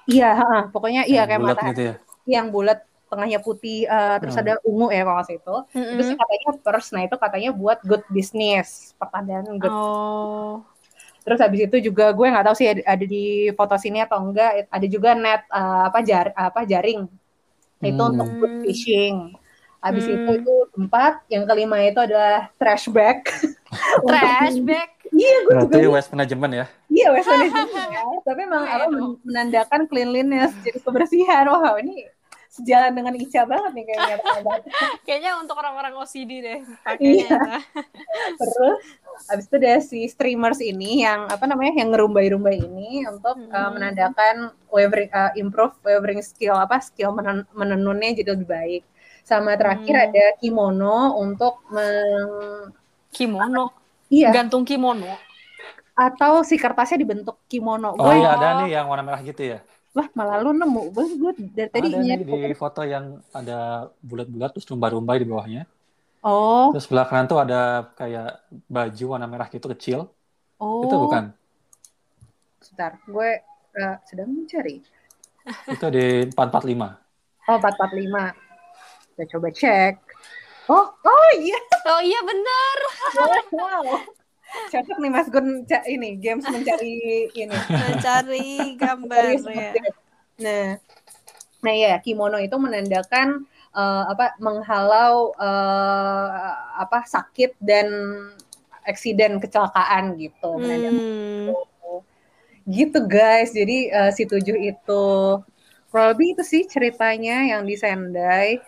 iya 0.06 0.30
uh, 0.38 0.62
pokoknya 0.70 1.02
iya 1.10 1.22
kayak 1.26 1.40
matahari 1.42 1.70
gitu 1.74 1.82
ya? 1.82 1.94
yang 2.24 2.48
bulat 2.54 2.86
tengahnya 3.10 3.38
putih 3.38 3.86
uh, 3.86 4.16
terus 4.18 4.34
hmm. 4.34 4.42
ada 4.42 4.52
ungu 4.64 4.88
ya 4.90 5.02
kalau 5.06 5.22
itu 5.28 5.56
mm-hmm. 5.76 5.92
itu 5.94 6.02
sih 6.02 6.16
katanya 6.16 6.50
first 6.64 6.88
nah 6.90 7.02
itu 7.04 7.16
katanya 7.20 7.50
buat 7.54 7.78
good 7.84 8.02
business 8.10 8.96
pertandaan 8.98 9.46
good 9.60 9.70
oh 9.70 10.64
Terus 11.24 11.40
habis 11.40 11.60
itu 11.64 11.76
juga 11.90 12.12
gue 12.12 12.26
nggak 12.28 12.44
tahu 12.44 12.56
sih 12.56 12.68
ada, 12.68 12.82
ada 12.84 13.04
di 13.08 13.48
foto 13.56 13.74
sini 13.80 14.04
atau 14.04 14.20
enggak. 14.20 14.68
Ada 14.68 14.86
juga 14.86 15.16
net 15.16 15.48
uh, 15.48 15.88
apa 15.88 16.04
jar 16.04 16.36
apa 16.36 16.68
jaring. 16.68 17.08
Itu 17.80 18.02
hmm. 18.04 18.12
untuk 18.12 18.28
food 18.38 18.54
fishing. 18.68 19.32
Habis 19.80 20.04
hmm. 20.04 20.14
itu 20.20 20.30
itu 20.44 20.54
empat. 20.76 21.24
Yang 21.32 21.44
kelima 21.48 21.76
itu 21.80 22.00
adalah 22.00 22.52
trash 22.60 22.92
bag. 22.92 23.24
trash 24.08 24.60
bag. 24.60 24.90
Iya, 25.14 25.36
gue 25.46 25.52
Berarti 25.54 25.78
juga. 25.78 25.94
waste 25.96 26.10
management 26.12 26.52
ya? 26.52 26.66
Iya, 26.92 27.06
waste 27.16 27.30
management 27.34 27.88
ya. 27.88 28.02
Tapi 28.20 28.40
memang 28.44 28.64
apa 28.68 28.86
menandakan 29.24 29.80
cleanliness, 29.88 30.52
jadi 30.60 30.78
kebersihan. 30.84 31.44
Wah, 31.48 31.80
ini 31.80 32.04
sejalan 32.54 32.92
dengan 32.94 33.14
Ica 33.18 33.42
banget 33.42 33.72
nih 33.74 33.84
kayaknya. 33.90 34.16
kayaknya 35.06 35.32
untuk 35.42 35.58
orang-orang 35.58 35.98
OCD 35.98 36.30
deh 36.38 36.58
pakainya. 36.86 37.26
Iya. 37.26 37.58
Terus 38.38 38.80
habis 39.26 39.44
itu 39.50 39.56
ada 39.58 39.72
si 39.82 40.00
streamers 40.06 40.62
ini 40.62 41.02
yang 41.02 41.26
apa 41.26 41.50
namanya 41.50 41.82
yang 41.82 41.90
ngerumbai-rumbai 41.90 42.62
ini 42.62 43.02
untuk 43.10 43.34
hmm. 43.34 43.50
uh, 43.50 43.70
menandakan 43.74 44.54
wavering 44.70 45.10
uh, 45.10 45.34
improve 45.34 45.74
wavering 45.82 46.22
skill 46.22 46.54
apa 46.54 46.78
skill 46.78 47.10
menen 47.10 47.42
menenunnya 47.50 48.22
jadi 48.22 48.38
lebih 48.38 48.46
baik. 48.46 48.82
Sama 49.26 49.58
terakhir 49.58 49.94
hmm. 49.98 50.06
ada 50.06 50.24
kimono 50.38 51.18
untuk 51.18 51.66
meng... 51.74 52.70
kimono. 53.10 53.74
Iya. 54.14 54.30
Gantung 54.30 54.62
kimono. 54.62 55.10
Atau 55.98 56.46
si 56.46 56.54
kertasnya 56.54 57.02
dibentuk 57.02 57.42
kimono. 57.50 57.98
Oh 57.98 58.14
iya 58.14 58.38
ada 58.38 58.62
nih 58.62 58.78
yang 58.78 58.86
warna 58.86 59.02
merah 59.02 59.22
gitu 59.26 59.42
ya 59.42 59.58
Wah, 59.94 60.08
malah 60.18 60.42
lu 60.42 60.50
nemu. 60.50 60.90
Gue, 60.90 61.06
gue 61.14 61.32
dari 61.54 61.70
tadi 61.70 61.88
ada 61.94 62.02
nih 62.02 62.50
di 62.50 62.58
foto 62.58 62.82
yang 62.82 63.22
ada 63.30 63.88
bulat-bulat 64.02 64.50
terus 64.50 64.66
rumbai-rumbai 64.66 65.22
di 65.22 65.26
bawahnya. 65.30 65.62
Oh. 66.26 66.74
Terus 66.74 66.90
sebelah 66.90 67.06
kanan 67.06 67.30
tuh 67.30 67.38
ada 67.38 67.94
kayak 67.94 68.42
baju 68.66 69.04
warna 69.06 69.30
merah 69.30 69.46
gitu 69.46 69.70
kecil. 69.70 70.10
Oh. 70.58 70.82
Itu 70.82 70.98
bukan? 70.98 71.30
Sebentar, 72.58 72.98
gue 73.06 73.30
uh, 73.78 73.96
sedang 74.02 74.34
mencari. 74.34 74.82
Itu 75.70 75.86
di 75.94 76.26
445. 76.34 77.54
Oh, 77.54 77.58
445. 77.62 78.34
Kita 79.14 79.24
coba 79.30 79.48
cek. 79.54 79.94
Oh, 80.74 80.90
oh 80.90 81.30
iya. 81.38 81.60
Oh 81.86 82.00
iya 82.02 82.20
benar. 82.24 82.76
wow 83.54 83.84
cocok 84.70 84.96
nih 85.00 85.10
Mas 85.10 85.28
Gun 85.30 85.62
ini 85.86 86.10
games 86.18 86.46
mencari 86.46 87.28
ini 87.32 87.56
mencari 87.68 88.48
gambar 88.74 89.24
ya. 89.50 89.72
Nah, 90.34 90.66
nah 91.62 91.74
ya 91.74 91.94
kimono 92.02 92.42
itu 92.42 92.56
menandakan 92.58 93.46
uh, 93.74 94.04
apa 94.10 94.34
menghalau 94.38 95.34
uh, 95.38 96.28
apa 96.78 97.06
sakit 97.06 97.58
dan 97.62 97.88
eksiden 98.86 99.40
kecelakaan 99.40 100.18
gitu. 100.18 100.58
Hmm. 100.58 101.54
Gitu 102.64 102.98
guys. 103.04 103.52
Jadi 103.52 103.92
uh, 103.92 104.10
si 104.10 104.24
tujuh 104.24 104.56
itu 104.56 105.06
kurang 105.92 106.08
lebih 106.16 106.34
itu 106.38 106.42
sih 106.42 106.62
ceritanya 106.66 107.46
yang 107.46 107.62
di 107.66 107.74
Sendai. 107.78 108.58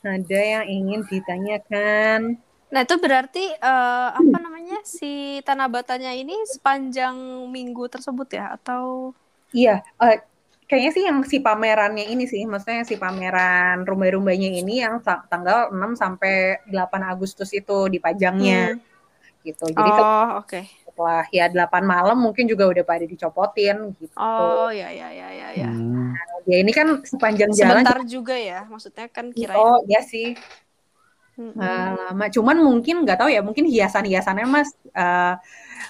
Ada 0.00 0.40
yang 0.40 0.64
ingin 0.64 1.00
ditanyakan? 1.04 2.40
Nah 2.70 2.86
itu 2.86 2.94
berarti 3.02 3.44
uh, 3.58 4.14
apa 4.14 4.38
namanya 4.38 4.78
si 4.86 5.42
tanah 5.42 5.66
batanya 5.66 6.14
ini 6.14 6.38
sepanjang 6.46 7.18
minggu 7.50 7.90
tersebut 7.90 8.30
ya 8.30 8.54
atau? 8.54 9.10
Iya, 9.50 9.82
uh, 9.98 10.16
kayaknya 10.70 10.90
sih 10.94 11.02
yang 11.02 11.18
si 11.26 11.42
pamerannya 11.42 12.06
ini 12.06 12.30
sih, 12.30 12.46
maksudnya 12.46 12.86
si 12.86 12.94
pameran 12.94 13.82
rumbai-rumbainya 13.82 14.62
ini 14.62 14.86
yang 14.86 15.02
tanggal 15.02 15.74
6 15.74 15.98
sampai 15.98 16.62
8 16.70 17.10
Agustus 17.10 17.50
itu 17.50 17.90
dipajangnya. 17.90 18.78
Hmm. 18.78 18.88
Gitu. 19.42 19.64
Jadi 19.66 19.90
oh, 19.90 20.38
oke. 20.38 20.46
Okay. 20.46 20.64
Setelah 20.86 21.26
ya 21.34 21.50
8 21.50 21.82
malam 21.82 22.22
mungkin 22.22 22.46
juga 22.46 22.70
udah 22.70 22.86
pada 22.86 23.02
dicopotin 23.02 23.98
gitu. 23.98 24.14
Oh, 24.14 24.70
ya 24.70 24.94
ya 24.94 25.10
ya 25.10 25.28
ya 25.34 25.48
ya. 25.58 25.70
Hmm. 25.74 26.14
Nah, 26.14 26.38
ya 26.46 26.56
ini 26.62 26.70
kan 26.70 27.02
sepanjang 27.02 27.50
Sebentar 27.50 27.66
jalan. 27.66 27.82
Sebentar 27.82 28.00
juga 28.06 28.36
ya, 28.38 28.62
maksudnya 28.70 29.10
kan 29.10 29.34
kira 29.34 29.58
Oh, 29.58 29.82
iya 29.90 30.06
sih 30.06 30.38
uh, 31.56 31.90
lama. 31.96 32.24
Cuman 32.28 32.56
mungkin 32.60 33.02
nggak 33.02 33.18
tahu 33.24 33.30
ya, 33.32 33.40
mungkin 33.40 33.66
hiasan-hiasannya 33.66 34.46
mas 34.46 34.70
uh, 34.92 35.34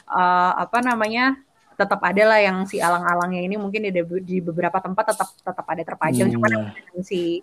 uh, 0.06 0.52
apa 0.58 0.78
namanya 0.80 1.36
tetap 1.80 2.00
ada 2.04 2.22
lah 2.28 2.40
yang 2.44 2.68
si 2.68 2.76
alang-alangnya 2.76 3.40
ini 3.40 3.56
mungkin 3.56 3.88
di, 3.88 4.02
di 4.20 4.36
beberapa 4.44 4.76
tempat 4.84 5.16
tetap 5.16 5.28
tetap 5.40 5.66
ada 5.66 5.82
terpajang. 5.82 6.28
Hmm. 6.28 6.34
Cuman 6.36 6.50
yang 6.76 7.02
si 7.02 7.40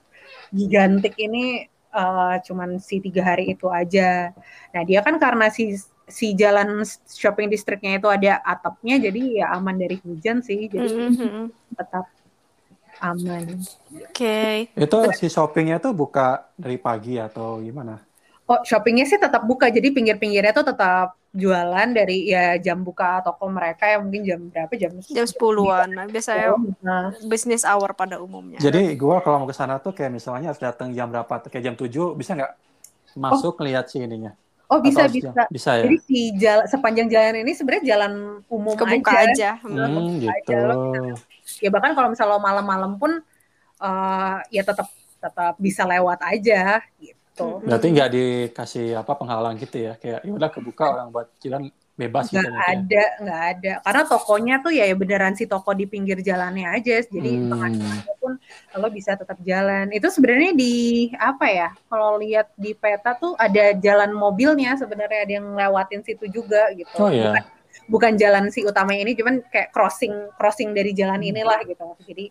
gigantik 0.53 1.17
ini 1.17 1.65
uh, 1.91 2.37
cuman 2.45 2.77
si 2.77 3.01
tiga 3.01 3.25
hari 3.25 3.57
itu 3.57 3.65
aja. 3.67 4.31
Nah 4.71 4.81
dia 4.85 5.01
kan 5.01 5.17
karena 5.17 5.49
si 5.49 5.73
si 6.07 6.31
jalan 6.39 6.87
shopping 7.03 7.51
districtnya 7.51 7.99
itu 7.99 8.07
ada 8.07 8.39
atapnya 8.39 8.95
jadi 8.95 9.43
ya 9.43 9.45
aman 9.59 9.75
dari 9.75 9.99
hujan 9.99 10.39
sih 10.39 10.71
jadi 10.71 10.87
mm 10.87 11.11
-hmm. 11.19 11.45
tetap 11.75 12.07
aman. 13.01 13.61
Oke. 14.09 14.69
Okay. 14.71 14.79
Itu 14.79 14.97
si 15.15 15.27
shoppingnya 15.29 15.77
tuh 15.81 15.93
buka 15.93 16.49
dari 16.57 16.77
pagi 16.77 17.17
atau 17.17 17.61
gimana? 17.61 18.01
Oh, 18.47 18.63
shoppingnya 18.63 19.03
sih 19.03 19.19
tetap 19.19 19.43
buka, 19.43 19.67
jadi 19.67 19.91
pinggir-pinggirnya 19.91 20.55
tuh 20.55 20.71
tetap 20.71 21.19
jualan 21.37 21.87
dari 21.93 22.31
ya 22.31 22.57
jam 22.57 22.81
buka 22.81 23.21
toko 23.21 23.45
mereka 23.45 23.85
yang 23.85 24.09
mungkin 24.09 24.25
jam 24.25 24.39
berapa 24.49 24.73
jam 24.73 24.91
jam 25.05 25.27
sepuluhan 25.29 25.85
nah, 25.93 26.09
biasanya 26.09 26.57
nah. 26.81 27.13
bisnis 27.29 27.61
hour 27.61 27.93
pada 27.93 28.17
umumnya 28.17 28.57
jadi 28.57 28.97
gue 28.97 29.15
kalau 29.21 29.43
mau 29.43 29.47
ke 29.47 29.53
sana 29.53 29.77
tuh 29.77 29.93
kayak 29.93 30.17
misalnya 30.17 30.49
harus 30.49 30.57
datang 30.57 30.89
jam 30.97 31.13
berapa 31.13 31.29
kayak 31.45 31.61
jam 31.61 31.75
7 31.77 32.17
bisa 32.17 32.33
nggak 32.33 32.53
masuk 33.21 33.53
oh. 33.53 33.63
lihat 33.69 33.85
si 33.85 34.01
ininya 34.01 34.33
Oh 34.67 34.83
bisa 34.83 35.07
bisa. 35.07 35.31
Bisa 35.47 35.79
ya. 35.79 35.87
Jadi 35.87 35.97
si 36.03 36.19
jalan 36.35 36.67
sepanjang 36.67 37.07
jalan 37.07 37.39
ini 37.39 37.55
sebenarnya 37.55 37.83
jalan 37.87 38.43
umum 38.51 38.75
Kebuka 38.75 39.15
aja. 39.15 39.55
aja. 39.55 39.63
Hmm, 39.63 40.19
gitu. 40.19 40.27
Aja. 40.27 40.59
Ya 41.61 41.69
bahkan 41.73 41.93
kalau 41.97 42.11
misalnya 42.11 42.37
lo 42.37 42.41
malam-malam 42.41 42.97
pun 42.97 43.21
uh, 43.81 44.37
ya 44.53 44.61
tetap 44.61 44.87
tetap 45.17 45.53
bisa 45.57 45.83
lewat 45.83 46.21
aja 46.21 46.81
gitu. 47.01 47.61
Berarti 47.65 47.87
nggak 47.93 48.09
dikasih 48.13 48.97
apa 48.97 49.13
penghalang 49.17 49.57
gitu 49.57 49.77
ya? 49.89 49.93
Kayak 49.97 50.25
ya 50.25 50.31
udah 50.33 50.49
kebuka 50.49 50.83
orang 50.93 51.07
buat 51.09 51.27
jalan 51.41 51.69
bebas 51.97 52.29
gitu. 52.29 52.45
Nggak 52.45 52.69
ada, 52.69 53.05
nggak 53.25 53.41
ada. 53.57 53.71
Karena 53.81 54.03
tokonya 54.05 54.55
tuh 54.61 54.71
ya, 54.71 54.85
ya 54.85 54.95
beneran 54.95 55.33
si 55.33 55.49
toko 55.49 55.73
di 55.73 55.89
pinggir 55.89 56.21
jalannya 56.21 56.69
aja. 56.69 57.01
Jadi 57.01 57.31
hmm. 57.33 58.21
pun 58.21 58.37
lo 58.77 58.87
bisa 58.93 59.17
tetap 59.17 59.41
jalan. 59.41 59.89
Itu 59.89 60.13
sebenarnya 60.13 60.53
di 60.53 61.09
apa 61.17 61.45
ya? 61.49 61.69
Kalau 61.89 62.21
lihat 62.21 62.53
di 62.53 62.77
peta 62.77 63.17
tuh 63.17 63.33
ada 63.41 63.73
jalan 63.73 64.13
mobilnya 64.13 64.77
sebenarnya 64.77 65.19
ada 65.25 65.33
yang 65.41 65.47
lewatin 65.57 66.05
situ 66.05 66.29
juga 66.29 66.69
gitu. 66.77 66.93
Oh 67.01 67.09
iya. 67.09 67.33
Bukan, 67.33 67.56
bukan 67.87 68.19
jalan 68.19 68.51
si 68.51 68.67
utama 68.67 68.93
ini, 68.93 69.15
cuman 69.15 69.43
kayak 69.47 69.71
crossing 69.71 70.13
crossing 70.35 70.75
dari 70.75 70.91
jalan 70.93 71.19
hmm. 71.19 71.29
inilah 71.33 71.59
gitu. 71.63 71.83
Jadi 72.03 72.25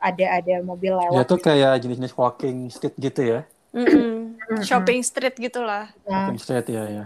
ada 0.00 0.26
ada 0.40 0.54
mobil 0.64 0.96
lewat. 0.96 1.16
Ya 1.16 1.22
tuh 1.28 1.40
kayak 1.40 1.72
jenis-jenis 1.84 2.14
walking 2.16 2.72
street 2.72 2.96
gitu 2.96 3.20
ya. 3.20 3.40
Mm 3.70 3.86
-hmm. 3.86 4.60
Shopping 4.66 5.00
street 5.04 5.36
gitulah. 5.36 5.92
Shopping 6.08 6.38
street 6.40 6.66
ya 6.72 6.84
ya. 6.88 7.04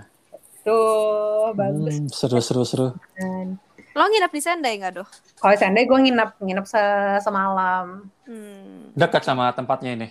Tuh, 0.64 1.52
bagus. 1.52 1.92
Hmm, 1.92 2.08
seru, 2.08 2.40
seru, 2.40 2.64
seru. 2.64 2.88
Dan, 3.20 3.60
Lo 3.92 4.08
nginep 4.08 4.32
di 4.32 4.40
Sendai 4.40 4.80
nggak, 4.80 4.92
Doh? 4.96 5.08
Kalau 5.36 5.54
Sendai 5.60 5.84
gue 5.84 5.98
nginep, 6.08 6.40
nginep 6.40 6.66
se 6.66 6.82
semalam. 7.20 8.08
Hmm. 8.24 8.90
Dekat 8.96 9.22
sama 9.28 9.52
tempatnya 9.52 9.92
ini? 9.92 10.08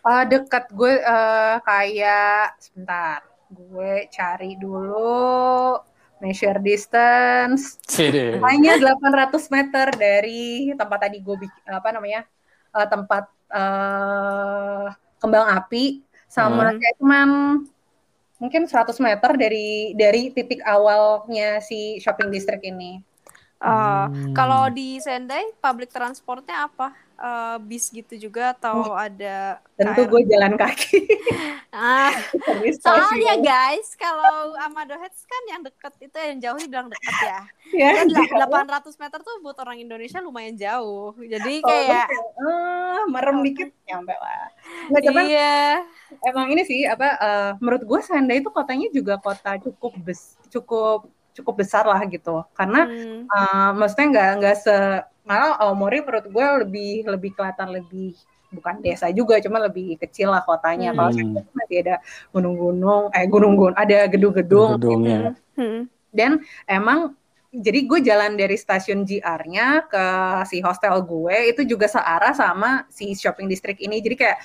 Uh, 0.00 0.24
dekat 0.24 0.72
gue 0.72 0.96
uh, 1.04 1.60
kayak, 1.60 2.56
sebentar, 2.56 3.20
gue 3.52 4.08
cari 4.08 4.56
dulu 4.56 5.76
measure 6.20 6.60
distance. 6.64 7.80
Hanya 8.40 8.80
800 8.80 9.52
meter 9.52 9.86
dari 9.96 10.72
tempat 10.72 10.98
tadi 11.08 11.20
gue 11.20 11.36
apa 11.68 11.88
namanya 11.92 12.24
uh, 12.72 12.86
tempat 12.88 13.24
uh, 13.52 14.86
kembang 15.20 15.46
api 15.60 16.04
sama 16.26 16.72
hmm. 16.72 16.78
kayak 16.80 16.96
cuman 17.00 17.28
mungkin 18.36 18.68
100 18.68 18.92
meter 19.00 19.30
dari 19.40 19.96
dari 19.96 20.28
titik 20.28 20.60
awalnya 20.64 21.60
si 21.64 21.96
shopping 22.00 22.28
district 22.28 22.64
ini. 22.64 23.00
Uh, 23.56 24.12
hmm. 24.12 24.36
Kalau 24.36 24.68
di 24.68 25.00
Sendai, 25.00 25.56
public 25.64 25.88
transportnya 25.88 26.68
apa? 26.68 26.92
Uh, 27.16 27.56
bis 27.64 27.88
gitu 27.88 28.28
juga 28.28 28.52
atau 28.52 28.92
oh, 28.92 28.96
ada? 28.96 29.56
Tentu 29.72 30.04
gue 30.04 30.22
jalan 30.28 30.52
kaki. 30.60 31.08
ah, 31.72 32.12
soalnya 32.76 33.40
guys, 33.40 33.96
kalau 33.96 34.52
Amado 34.60 34.92
Heads 35.00 35.24
kan 35.24 35.42
yang 35.48 35.60
deket 35.64 35.92
itu 36.04 36.16
yang 36.16 36.38
jauh 36.44 36.60
bilang 36.68 36.88
deket 36.92 37.16
ya. 37.24 37.40
Ya, 37.74 37.90
yeah, 38.04 38.46
800 38.46 39.00
meter 39.00 39.18
tuh 39.24 39.34
buat 39.42 39.56
orang 39.58 39.80
Indonesia 39.80 40.20
lumayan 40.20 40.54
jauh. 40.60 41.16
Jadi 41.18 41.64
oh, 41.64 41.68
kayak, 41.68 42.06
uh, 42.38 43.02
merem 43.08 43.40
dikit 43.42 43.72
nyampe 43.88 44.12
lah. 44.12 44.52
Nggak, 44.92 45.02
cuman, 45.08 45.24
iya. 45.26 45.82
Emang 46.20 46.46
ini 46.52 46.62
sih 46.68 46.84
apa? 46.84 47.08
Uh, 47.18 47.50
menurut 47.64 47.82
gue 47.82 48.00
Sendai 48.04 48.44
itu 48.44 48.52
kotanya 48.52 48.92
juga 48.92 49.16
kota 49.18 49.56
cukup 49.58 49.96
bes, 50.04 50.36
cukup 50.52 51.08
cukup 51.36 51.54
besar 51.60 51.84
lah 51.84 52.00
gitu 52.08 52.40
karena 52.56 52.88
hmm. 52.88 53.28
uh, 53.28 53.70
maksudnya 53.76 54.06
nggak 54.08 54.30
nggak 54.40 54.56
se 54.56 54.76
malah 55.26 55.58
Aomori 55.58 56.00
menurut 56.00 56.26
gue 56.30 56.46
lebih 56.64 56.92
lebih 57.10 57.30
kelihatan 57.34 57.74
lebih 57.74 58.14
bukan 58.54 58.78
desa 58.78 59.10
juga 59.10 59.42
cuma 59.42 59.58
lebih 59.58 59.98
kecil 59.98 60.30
lah 60.30 60.46
kotanya 60.46 60.94
hmm. 60.94 60.96
kalau 60.96 61.10
masih 61.52 61.78
ada 61.82 61.96
gunung-gunung 62.30 63.10
eh 63.10 63.26
gunung-gunung 63.26 63.76
ada 63.76 64.06
gedung-gedung 64.06 64.78
gitu. 64.78 65.34
hmm. 65.58 65.80
dan 66.14 66.40
emang 66.70 67.18
jadi 67.56 67.88
gue 67.88 68.00
jalan 68.04 68.36
dari 68.36 68.56
stasiun 68.58 69.08
GR-nya 69.08 69.88
ke 69.88 70.04
si 70.44 70.60
hostel 70.60 71.00
gue 71.08 71.56
itu 71.56 71.64
juga 71.64 71.88
searah 71.88 72.36
sama 72.36 72.84
si 72.92 73.16
shopping 73.16 73.48
district 73.48 73.80
ini 73.80 74.04
jadi 74.04 74.16
kayak 74.18 74.38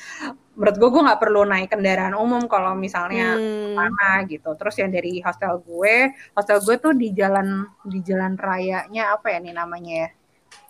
menurut 0.55 0.75
gue 0.79 0.89
gue 0.89 1.01
nggak 1.11 1.21
perlu 1.21 1.41
naik 1.43 1.69
kendaraan 1.75 2.15
umum 2.15 2.47
kalau 2.47 2.71
misalnya 2.77 3.35
hmm. 3.35 3.75
mana 3.75 4.23
gitu 4.27 4.55
terus 4.55 4.79
yang 4.79 4.89
dari 4.93 5.19
hostel 5.19 5.59
gue 5.59 6.13
hostel 6.37 6.63
gue 6.63 6.75
tuh 6.79 6.93
di 6.95 7.11
jalan 7.11 7.67
di 7.83 7.99
jalan 7.99 8.39
rayanya 8.39 9.15
apa 9.15 9.27
ya 9.35 9.37
nih 9.43 9.55
namanya 9.55 9.93
ya 10.07 10.09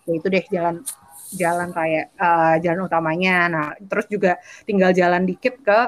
ya 0.07 0.13
itu 0.17 0.27
deh 0.27 0.45
jalan 0.49 0.75
jalan 1.31 1.69
raya 1.71 2.11
uh, 2.19 2.55
jalan 2.59 2.87
utamanya 2.87 3.37
nah 3.47 3.67
terus 3.77 4.05
juga 4.11 4.37
tinggal 4.67 4.91
jalan 4.91 5.23
dikit 5.23 5.59
ke 5.63 5.79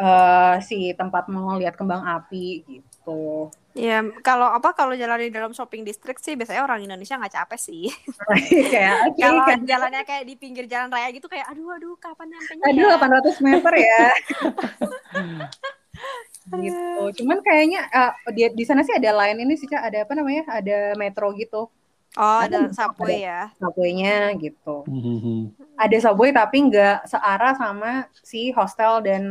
uh, 0.00 0.56
si 0.64 0.92
tempat 0.96 1.30
mau 1.30 1.56
lihat 1.56 1.78
kembang 1.78 2.02
api 2.02 2.64
gitu 2.66 3.50
Ya, 3.76 4.00
kalau 4.24 4.48
apa 4.48 4.72
kalau 4.72 4.96
jalan 4.96 5.20
di 5.20 5.28
dalam 5.28 5.52
shopping 5.52 5.84
district 5.84 6.24
sih 6.24 6.32
biasanya 6.32 6.64
orang 6.64 6.88
Indonesia 6.88 7.20
nggak 7.20 7.36
capek 7.36 7.60
sih. 7.60 7.92
kayak 8.72 9.12
okay, 9.12 9.20
kalau 9.28 9.44
kan. 9.44 9.60
jalannya 9.68 10.02
kayak 10.08 10.24
di 10.24 10.34
pinggir 10.40 10.64
jalan 10.64 10.88
raya 10.88 11.12
gitu 11.12 11.28
kayak 11.28 11.44
aduh 11.52 11.76
aduh 11.76 11.92
kapan 12.00 12.32
nyampe 12.32 12.56
Aduh 12.72 12.88
ya? 12.88 12.96
800 12.96 13.44
meter 13.44 13.72
ya. 13.76 14.04
gitu. 16.64 17.20
Cuman 17.20 17.44
kayaknya 17.44 17.84
uh, 17.92 18.16
di 18.32 18.48
di 18.56 18.64
sana 18.64 18.80
sih 18.80 18.96
ada 18.96 19.12
lain 19.12 19.44
ini 19.44 19.60
sih 19.60 19.68
ada 19.68 20.08
apa 20.08 20.12
namanya? 20.16 20.48
Ada 20.56 20.96
metro 20.96 21.36
gitu. 21.36 21.68
Oh, 22.16 22.40
ada, 22.40 22.66
ada 22.66 22.72
subway 22.72 23.28
ya. 23.28 23.52
Subway-nya 23.60 24.32
gitu. 24.40 24.88
Mm-hmm. 24.88 25.38
Ada 25.76 25.96
subway 26.08 26.32
tapi 26.32 26.56
nggak 26.72 27.04
searah 27.12 27.52
sama 27.60 28.08
si 28.24 28.48
hostel 28.56 29.04
dan 29.04 29.22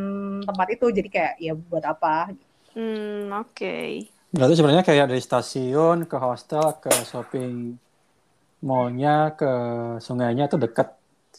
tempat 0.45 0.67
itu. 0.69 0.93
Jadi 0.93 1.09
kayak 1.09 1.33
ya 1.41 1.57
buat 1.57 1.81
apa? 1.81 2.29
Hmm, 2.77 3.33
oke. 3.33 3.57
Okay. 3.57 4.05
Berarti 4.29 4.53
sebenarnya 4.53 4.85
kayak 4.85 5.09
dari 5.09 5.21
stasiun 5.23 6.05
ke 6.05 6.17
hostel 6.21 6.77
ke 6.77 6.93
shopping 7.09 7.73
mallnya 8.61 9.33
ke 9.33 9.51
sungainya 10.01 10.49
itu 10.49 10.57
dekat 10.57 10.93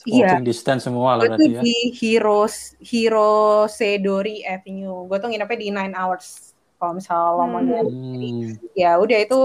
iya. 0.07 0.30
walking 0.30 0.47
distance 0.47 0.86
semua 0.86 1.18
lah 1.18 1.26
berarti 1.26 1.59
ya. 1.59 1.62
di 1.62 1.76
Heroes 1.94 2.74
Hero 2.82 3.66
Sedori 3.70 4.42
Avenue. 4.42 5.07
Gue 5.07 5.18
tuh 5.22 5.28
nginepnya 5.30 5.59
di 5.59 5.68
Nine 5.70 5.94
Hours 5.94 6.57
kalau 6.76 6.97
misalnya 6.97 7.44
hmm. 7.44 7.53
mau 7.53 7.84
hmm. 7.88 8.76
ya 8.76 9.01
udah 9.01 9.18
itu 9.20 9.40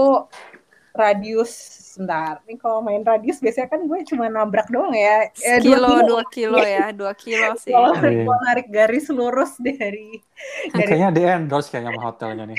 radius 0.92 1.52
sebentar. 1.92 2.40
Ini 2.44 2.56
kalau 2.60 2.84
main 2.84 3.00
radius 3.04 3.40
biasanya 3.40 3.68
kan 3.72 3.80
gue 3.84 3.98
cuma 4.08 4.28
nabrak 4.28 4.68
doang 4.68 4.92
ya. 4.92 5.28
Eh, 5.40 5.60
kilo, 5.60 6.04
dua 6.04 6.24
kilo, 6.28 6.56
kilo 6.56 6.58
ya, 6.60 6.92
dua 6.92 7.12
kilo 7.16 7.56
sih. 7.62 7.72
Kalau 7.72 7.96
oh, 8.30 8.38
narik 8.48 8.68
garis 8.68 9.08
lurus 9.08 9.56
dari, 9.60 10.20
dari... 10.72 10.88
Kayaknya 10.88 11.10
di 11.12 11.22
endorse 11.24 11.68
kayaknya 11.72 11.96
sama 11.96 12.02
hotelnya 12.04 12.44
nih. 12.48 12.58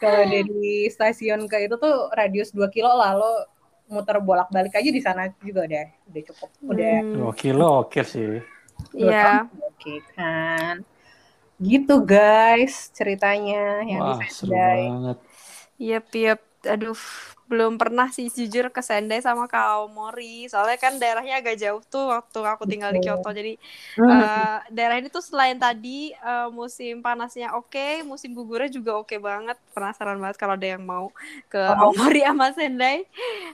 kalau 0.00 0.22
dari 0.26 0.88
stasiun 0.90 1.46
ke 1.46 1.68
itu 1.68 1.76
tuh 1.76 2.08
radius 2.16 2.50
2 2.56 2.64
kilo 2.72 2.90
lalu 2.90 3.44
muter 3.90 4.18
bolak-balik 4.22 4.72
aja 4.74 4.90
di 4.90 5.02
sana 5.02 5.30
juga 5.42 5.66
udah 5.66 5.86
udah 6.10 6.22
cukup 6.30 6.50
udah 6.62 6.94
hmm. 7.02 7.14
dua 7.20 7.32
kilo 7.34 7.66
oke 7.84 7.90
okay 7.90 8.02
sih 8.06 8.38
iya 8.96 9.44
oke 9.44 9.76
okay, 9.76 9.98
kan 10.14 10.82
gitu 11.58 12.00
guys 12.02 12.88
ceritanya 12.94 13.82
yang 13.84 14.02
Wah, 14.16 14.22
seru 14.30 14.54
banget 14.54 15.18
Yep, 15.80 16.12
yep. 16.12 16.40
Aduh, 16.66 16.98
belum 17.50 17.82
pernah 17.82 18.06
sih 18.14 18.30
jujur 18.30 18.70
ke 18.70 18.78
Sendai 18.78 19.18
sama 19.18 19.50
Kaomori 19.50 20.46
soalnya 20.46 20.78
kan 20.78 21.02
daerahnya 21.02 21.42
agak 21.42 21.58
jauh 21.58 21.82
tuh 21.82 22.06
waktu 22.06 22.38
aku 22.46 22.62
tinggal 22.62 22.94
di 22.94 23.02
Kyoto 23.02 23.26
jadi 23.34 23.58
uh, 23.98 24.62
daerah 24.70 25.02
ini 25.02 25.10
tuh 25.10 25.18
selain 25.18 25.58
tadi 25.58 26.14
uh, 26.22 26.46
musim 26.54 27.02
panasnya 27.02 27.58
oke 27.58 27.74
okay, 27.74 28.06
musim 28.06 28.38
gugurnya 28.38 28.70
juga 28.70 28.94
oke 29.02 29.10
okay 29.10 29.18
banget 29.18 29.58
penasaran 29.74 30.22
banget 30.22 30.38
kalau 30.38 30.54
ada 30.54 30.68
yang 30.78 30.86
mau 30.86 31.10
ke 31.50 31.58
oh. 31.58 31.90
Aomori 31.90 32.22
sama 32.22 32.54
Sendai 32.54 33.02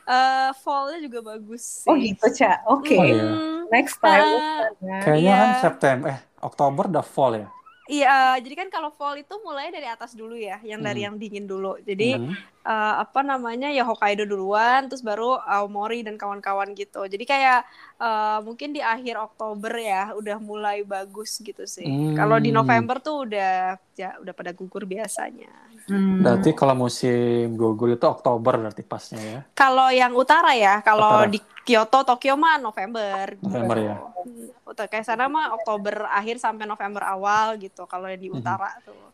uh, 0.04 0.52
fallnya 0.60 1.00
juga 1.00 1.32
bagus 1.32 1.88
oh, 1.88 1.96
sih. 1.96 1.96
oh 1.96 1.96
gitu 1.96 2.26
cak 2.36 2.56
oke 2.68 2.84
okay. 2.84 3.00
oh, 3.00 3.04
iya. 3.08 3.24
next 3.72 3.96
time 3.96 4.28
uh, 4.28 5.00
kayaknya 5.08 5.32
yeah. 5.32 5.40
kan 5.40 5.50
September 5.64 6.06
eh 6.12 6.20
Oktober 6.44 6.84
udah 6.92 7.00
fall 7.00 7.32
ya 7.40 7.48
Iya, 7.86 8.42
jadi 8.42 8.54
kan 8.66 8.68
kalau 8.68 8.90
fall 8.90 9.14
itu 9.14 9.30
mulai 9.46 9.70
dari 9.70 9.86
atas 9.86 10.18
dulu 10.18 10.34
ya, 10.34 10.58
yang 10.66 10.82
dari 10.82 11.02
hmm. 11.02 11.06
yang 11.06 11.14
dingin 11.22 11.46
dulu. 11.46 11.78
Jadi 11.86 12.18
hmm. 12.18 12.34
uh, 12.66 12.94
apa 12.98 13.22
namanya 13.22 13.70
ya 13.70 13.86
Hokkaido 13.86 14.26
duluan, 14.26 14.90
terus 14.90 15.06
baru 15.06 15.38
Aomori 15.38 16.02
dan 16.02 16.18
kawan-kawan 16.18 16.74
gitu. 16.74 17.06
Jadi 17.06 17.22
kayak 17.22 17.62
uh, 18.02 18.42
mungkin 18.42 18.74
di 18.74 18.82
akhir 18.82 19.22
Oktober 19.22 19.70
ya, 19.78 20.18
udah 20.18 20.36
mulai 20.42 20.82
bagus 20.82 21.38
gitu 21.38 21.62
sih. 21.62 21.86
Hmm. 21.86 22.18
Kalau 22.18 22.42
di 22.42 22.50
November 22.50 22.98
tuh 22.98 23.30
udah 23.30 23.78
ya 23.94 24.18
udah 24.18 24.34
pada 24.34 24.50
gugur 24.50 24.82
biasanya. 24.82 25.50
Hmm. 25.86 26.26
Berarti 26.26 26.50
kalau 26.58 26.74
musim 26.74 27.54
gugur 27.54 27.94
itu 27.94 28.02
Oktober 28.02 28.58
berarti 28.58 28.82
pasnya 28.82 29.22
ya? 29.22 29.40
Kalau 29.54 29.94
yang 29.94 30.10
utara 30.18 30.58
ya, 30.58 30.82
kalau 30.82 31.22
di 31.30 31.38
Kyoto, 31.66 32.06
Tokyo 32.06 32.38
mah 32.38 32.62
November. 32.62 33.34
November 33.42 33.76
gitu. 33.76 33.88
ya. 33.90 33.96
Hmm 33.98 34.56
kayak 34.84 35.06
sana 35.06 35.30
mah 35.30 35.56
Oktober 35.56 36.04
akhir 36.12 36.36
sampai 36.36 36.68
November 36.68 37.00
awal 37.06 37.56
gitu 37.56 37.88
kalau 37.88 38.10
yang 38.12 38.20
di 38.20 38.28
mhm. 38.28 38.44
utara 38.44 38.68
mm 38.68 38.76
-hmm. 38.76 38.86
tuh 38.92 39.06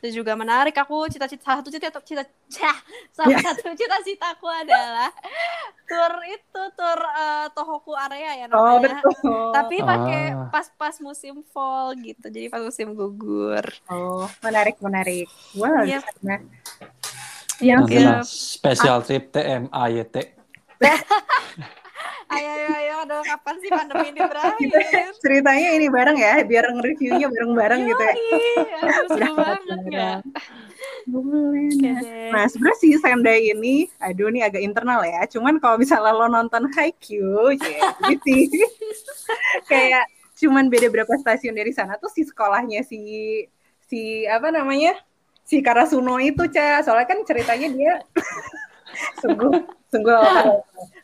itu 0.00 0.24
juga 0.24 0.32
menarik 0.34 0.74
aku 0.74 1.06
cita-cita 1.12 1.44
salah 1.44 1.60
satu 1.60 1.70
cita 1.70 1.86
cita 1.92 2.24
cita 2.48 2.72
salah 3.14 3.36
yeah. 3.36 3.44
satu 3.44 3.70
cita-citaku 3.76 4.48
adalah 4.48 5.12
tur 5.84 6.14
itu 6.26 6.62
tur 6.74 6.98
uh, 7.04 7.46
Tohoku 7.52 7.92
area 7.94 8.40
ya 8.42 8.44
oh, 8.50 8.80
namanya 8.80 8.98
oh, 8.98 9.12
betul. 9.12 9.52
tapi 9.52 9.76
pakai 9.84 10.22
ah. 10.32 10.48
pas-pas 10.48 10.96
musim 11.04 11.44
fall 11.52 11.94
gitu 12.00 12.26
jadi 12.32 12.48
pas 12.48 12.64
musim 12.64 12.96
gugur 12.96 13.62
oh 13.92 14.26
menarik 14.42 14.80
menarik 14.80 15.28
wow 15.54 15.84
yep. 15.84 16.02
Iya, 17.60 17.76
yep. 17.92 18.24
special 18.24 19.04
trip 19.04 19.36
TMAYT 19.36 20.16
ayo 22.30 22.50
ayo 22.50 22.68
ayo. 22.78 22.94
Aduh 23.06 23.22
kapan 23.24 23.54
sih 23.58 23.70
pandemi 23.70 24.06
ini 24.12 24.20
berakhir? 24.22 25.12
Ceritanya 25.18 25.68
ini 25.74 25.86
bareng 25.90 26.16
ya 26.18 26.34
biar 26.46 26.64
nge-reviewnya 26.74 27.26
bareng-bareng 27.30 27.80
gitu 27.90 28.02
ya. 28.02 28.14
Seru 29.08 29.32
banget 29.34 29.80
ya 29.90 30.12
Nah 32.30 32.44
sebenarnya 32.46 32.78
si 32.78 32.88
Sendai 32.96 33.50
ini, 33.52 33.88
aduh 33.98 34.30
ini 34.30 34.40
agak 34.44 34.62
internal 34.62 35.02
ya. 35.04 35.26
Cuman 35.26 35.58
kalau 35.58 35.76
misalnya 35.80 36.12
lo 36.14 36.28
nonton 36.28 36.70
Haikyuu, 36.70 37.56
ya, 37.56 37.80
gitu. 38.08 38.64
Kayak 39.70 40.06
cuman 40.40 40.72
beda 40.72 40.88
berapa 40.88 41.12
stasiun 41.20 41.52
dari 41.52 41.72
sana 41.74 42.00
tuh 42.00 42.08
si 42.08 42.24
sekolahnya 42.24 42.80
si 42.86 43.00
si 43.84 44.24
apa 44.28 44.52
namanya? 44.52 44.96
Si 45.44 45.58
Karasuno 45.60 46.20
itu 46.22 46.46
cah. 46.52 46.84
Soalnya 46.84 47.08
kan 47.10 47.18
ceritanya 47.26 47.68
dia 47.72 47.92
sungguh 49.22 49.52
sungguh 49.90 50.16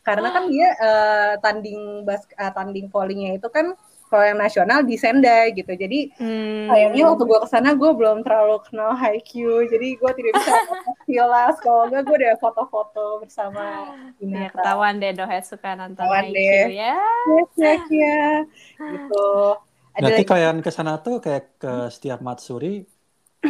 karena 0.06 0.28
kan 0.30 0.46
dia 0.46 0.68
uh, 0.78 1.32
tanding 1.42 2.06
bas 2.06 2.22
uh, 2.38 2.54
tanding 2.54 2.86
volleynya 2.86 3.34
itu 3.34 3.50
kan 3.50 3.74
kalau 4.06 4.22
yang 4.22 4.38
nasional 4.38 4.86
di 4.86 4.94
Sendai 4.94 5.50
gitu. 5.50 5.74
Jadi 5.74 6.14
hmm. 6.14 6.70
sayangnya 6.70 7.04
waktu 7.10 7.22
gue 7.26 7.38
ke 7.42 7.48
sana 7.50 7.74
gue 7.74 7.90
belum 7.90 8.22
terlalu 8.22 8.62
kenal 8.70 8.94
Haikyuu. 8.94 9.66
Jadi 9.66 9.98
gue 9.98 10.10
tidak 10.14 10.32
bisa 10.38 10.52
kilas 11.10 11.58
kalau 11.58 11.90
enggak 11.90 12.06
gue 12.06 12.16
udah 12.22 12.34
foto-foto 12.38 13.26
bersama 13.26 13.90
Ya, 14.22 14.48
ketahuan 14.54 15.02
deh 15.02 15.10
Dohe 15.10 15.38
suka 15.42 15.74
nonton 15.74 16.06
Haikyuu 16.06 16.70
ya. 16.70 16.94
Yes, 17.26 17.50
yes, 17.58 17.82
ya 17.90 18.24
gitu. 18.78 19.26
Berarti 19.96 20.22
kalian 20.22 20.56
ke 20.62 20.70
sana 20.70 21.02
tuh 21.02 21.18
kayak 21.18 21.58
ke 21.58 21.72
setiap 21.90 22.22
Matsuri 22.22 22.86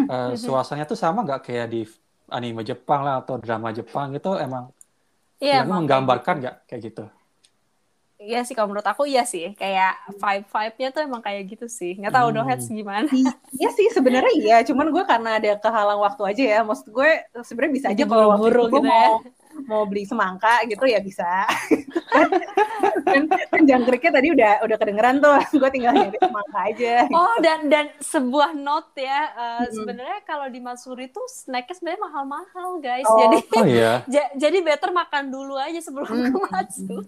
uh, 0.09 0.33
suasananya 0.41 0.89
tuh 0.89 0.97
sama 0.97 1.21
nggak? 1.21 1.53
Kayak 1.53 1.69
di 1.69 1.85
anime 2.33 2.65
Jepang 2.67 3.07
lah 3.07 3.23
atau 3.23 3.39
drama 3.39 3.71
Jepang 3.71 4.11
gitu 4.17 4.35
emang 4.35 4.73
Iya, 5.43 5.53
yang 5.61 5.69
menggambarkan 5.69 6.35
nggak 6.41 6.57
kayak 6.69 6.83
gitu? 6.87 7.05
Iya 8.17 8.39
sih 8.49 8.57
kalau 8.57 8.73
menurut 8.73 8.89
aku 8.89 9.05
iya 9.05 9.23
sih 9.29 9.53
kayak 9.61 9.93
vibe 10.23 10.47
vibe-nya 10.49 10.89
tuh 10.95 11.01
emang 11.05 11.21
kayak 11.21 11.43
gitu 11.53 11.67
sih 11.69 11.93
nggak 12.01 12.15
tahu 12.17 12.29
Hmm. 12.33 12.37
doheads 12.41 12.65
gimana 12.73 13.09
Iya 13.61 13.69
sih 13.77 13.87
sebenarnya 13.93 14.33
iya, 14.41 14.55
cuman 14.69 14.87
gue 14.95 15.05
karena 15.05 15.29
ada 15.37 15.51
kehalang 15.61 16.01
waktu 16.01 16.23
aja 16.25 16.43
ya. 16.53 16.59
Maksud 16.65 16.89
gue 16.97 17.11
sebenarnya 17.45 17.75
bisa 17.77 17.89
aja 17.93 18.05
kalau 18.09 18.27
waktu 18.33 18.49
itu 18.57 18.65
gue 18.73 18.81
gitu 18.81 18.89
mau 18.89 18.97
ya. 19.05 19.09
mau 19.09 19.17
beli 19.87 20.03
semangka 20.03 20.61
gitu 20.65 20.85
ya 20.85 21.01
bisa. 21.01 21.49
kan, 23.07 23.23
kan 23.53 23.63
jangkriknya 23.63 24.13
tadi 24.13 24.29
udah 24.31 24.53
udah 24.61 24.77
kedengeran 24.77 25.17
tuh, 25.19 25.37
gue 25.61 25.71
tinggal 25.71 25.93
nyari 25.93 26.17
semangka 26.17 26.59
aja. 26.65 26.95
Oh 27.09 27.37
dan 27.39 27.59
dan 27.67 27.87
sebuah 27.99 28.53
note 28.53 28.93
ya 28.97 29.21
uh, 29.29 29.45
Mm-mm. 29.61 29.73
sebenarnya 29.73 30.19
kalau 30.23 30.47
di 30.47 30.59
Matsuri 30.59 31.09
tuh 31.09 31.25
snacknya 31.27 31.75
sebenarnya 31.75 32.03
mahal-mahal 32.03 32.69
guys 32.79 33.05
Oh. 33.05 33.19
jadi 33.19 33.39
Oh 33.55 33.65
iya. 33.65 33.93
ja- 34.15 34.33
jadi 34.35 34.59
better 34.61 34.91
makan 34.91 35.29
dulu 35.29 35.55
aja 35.55 35.79
sebelum 35.79 36.07
ke 36.09 36.29
Mm. 36.29 36.45
Matsuri 36.47 37.07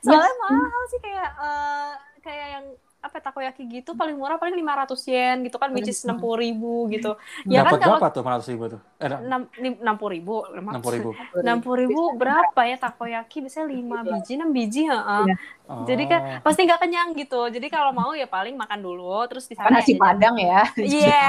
soalnya 0.00 0.34
mahal 0.40 0.82
sih 0.88 1.00
kayak 1.00 1.30
uh, 1.36 1.92
kayak 2.20 2.48
yang 2.50 2.66
apa 3.00 3.16
takoyaki 3.16 3.64
gitu 3.64 3.96
paling 3.96 4.12
murah 4.12 4.36
paling 4.36 4.52
500 4.52 5.08
yen 5.08 5.36
gitu 5.48 5.56
kan 5.56 5.72
which 5.72 5.88
is 5.88 5.96
Mm. 6.04 6.20
60 6.20 6.36
ribu 6.36 6.84
gitu 6.92 7.16
ya 7.48 7.64
Dapat 7.64 7.80
kan 7.80 7.80
kalau 7.80 7.96
berapa 7.96 8.06
tuh 8.12 8.22
400 8.22 8.52
ribu 8.52 8.64
tuh? 8.76 8.80
Eh, 9.00 9.08
enam 9.08 9.40
enam 9.56 9.94
puluh 9.96 10.12
ribu 10.20 10.34
enam 10.52 10.80
puluh 10.84 10.94
ribu. 11.00 11.10
enam 11.40 11.58
puluh 11.64 11.78
ribu 11.80 12.00
berapa 12.20 12.60
ya 12.68 12.76
takoyaki 12.76 13.36
biasanya 13.40 13.66
lima 13.72 13.98
biji 14.04 14.32
enam 14.36 14.50
biji 14.52 14.82
heeh. 14.84 15.24
Iya. 15.26 15.34
Oh. 15.70 15.86
jadi 15.86 16.02
kan 16.10 16.20
pasti 16.42 16.66
nggak 16.66 16.82
kenyang 16.82 17.14
gitu 17.14 17.46
jadi 17.46 17.70
kalau 17.70 17.94
mau 17.94 18.10
ya 18.10 18.26
paling 18.26 18.58
makan 18.58 18.82
dulu 18.82 19.22
terus 19.30 19.46
di 19.46 19.54
Kan 19.54 19.70
sana 19.70 19.78
nasi 19.78 19.94
ya 19.94 20.00
padang 20.02 20.36
ya. 20.36 20.62
Iya, 21.00 21.26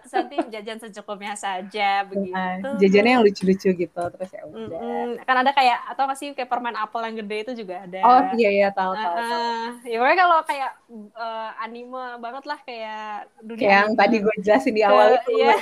terus 0.00 0.12
nanti 0.16 0.36
jajan 0.48 0.78
secukupnya 0.80 1.34
saja 1.36 2.02
begitu. 2.08 2.32
Nah, 2.32 2.80
jajannya 2.80 3.12
yang 3.20 3.24
lucu-lucu 3.24 3.68
gitu 3.76 4.02
terus 4.16 4.30
ya 4.32 4.42
udah. 4.48 5.20
Kan 5.28 5.36
ada 5.44 5.52
kayak 5.52 5.78
atau 5.92 6.02
nggak 6.08 6.18
sih 6.18 6.28
kayak 6.32 6.48
permen 6.48 6.76
apel 6.80 7.04
yang 7.04 7.16
gede 7.20 7.36
itu 7.44 7.52
juga 7.64 7.84
ada. 7.84 8.00
Oh 8.00 8.20
iya 8.40 8.50
iya 8.50 8.68
tahu 8.72 8.96
tahu. 8.96 9.14
tahu. 9.20 9.20
Uh-uh. 9.20 9.68
Ya 9.84 9.96
pokoknya 10.00 10.18
kalau 10.18 10.38
kayak 10.48 10.72
uh, 11.12 11.50
anime 11.60 12.04
banget 12.24 12.44
lah 12.48 12.58
kayak 12.64 13.28
dunia 13.44 13.60
Kayak 13.68 13.80
yang 13.84 13.92
tadi 14.00 14.16
gue 14.24 14.34
jelasin 14.40 14.72
di 14.72 14.82
awal 14.82 15.06
itu. 15.20 15.30
Iya. 15.36 15.54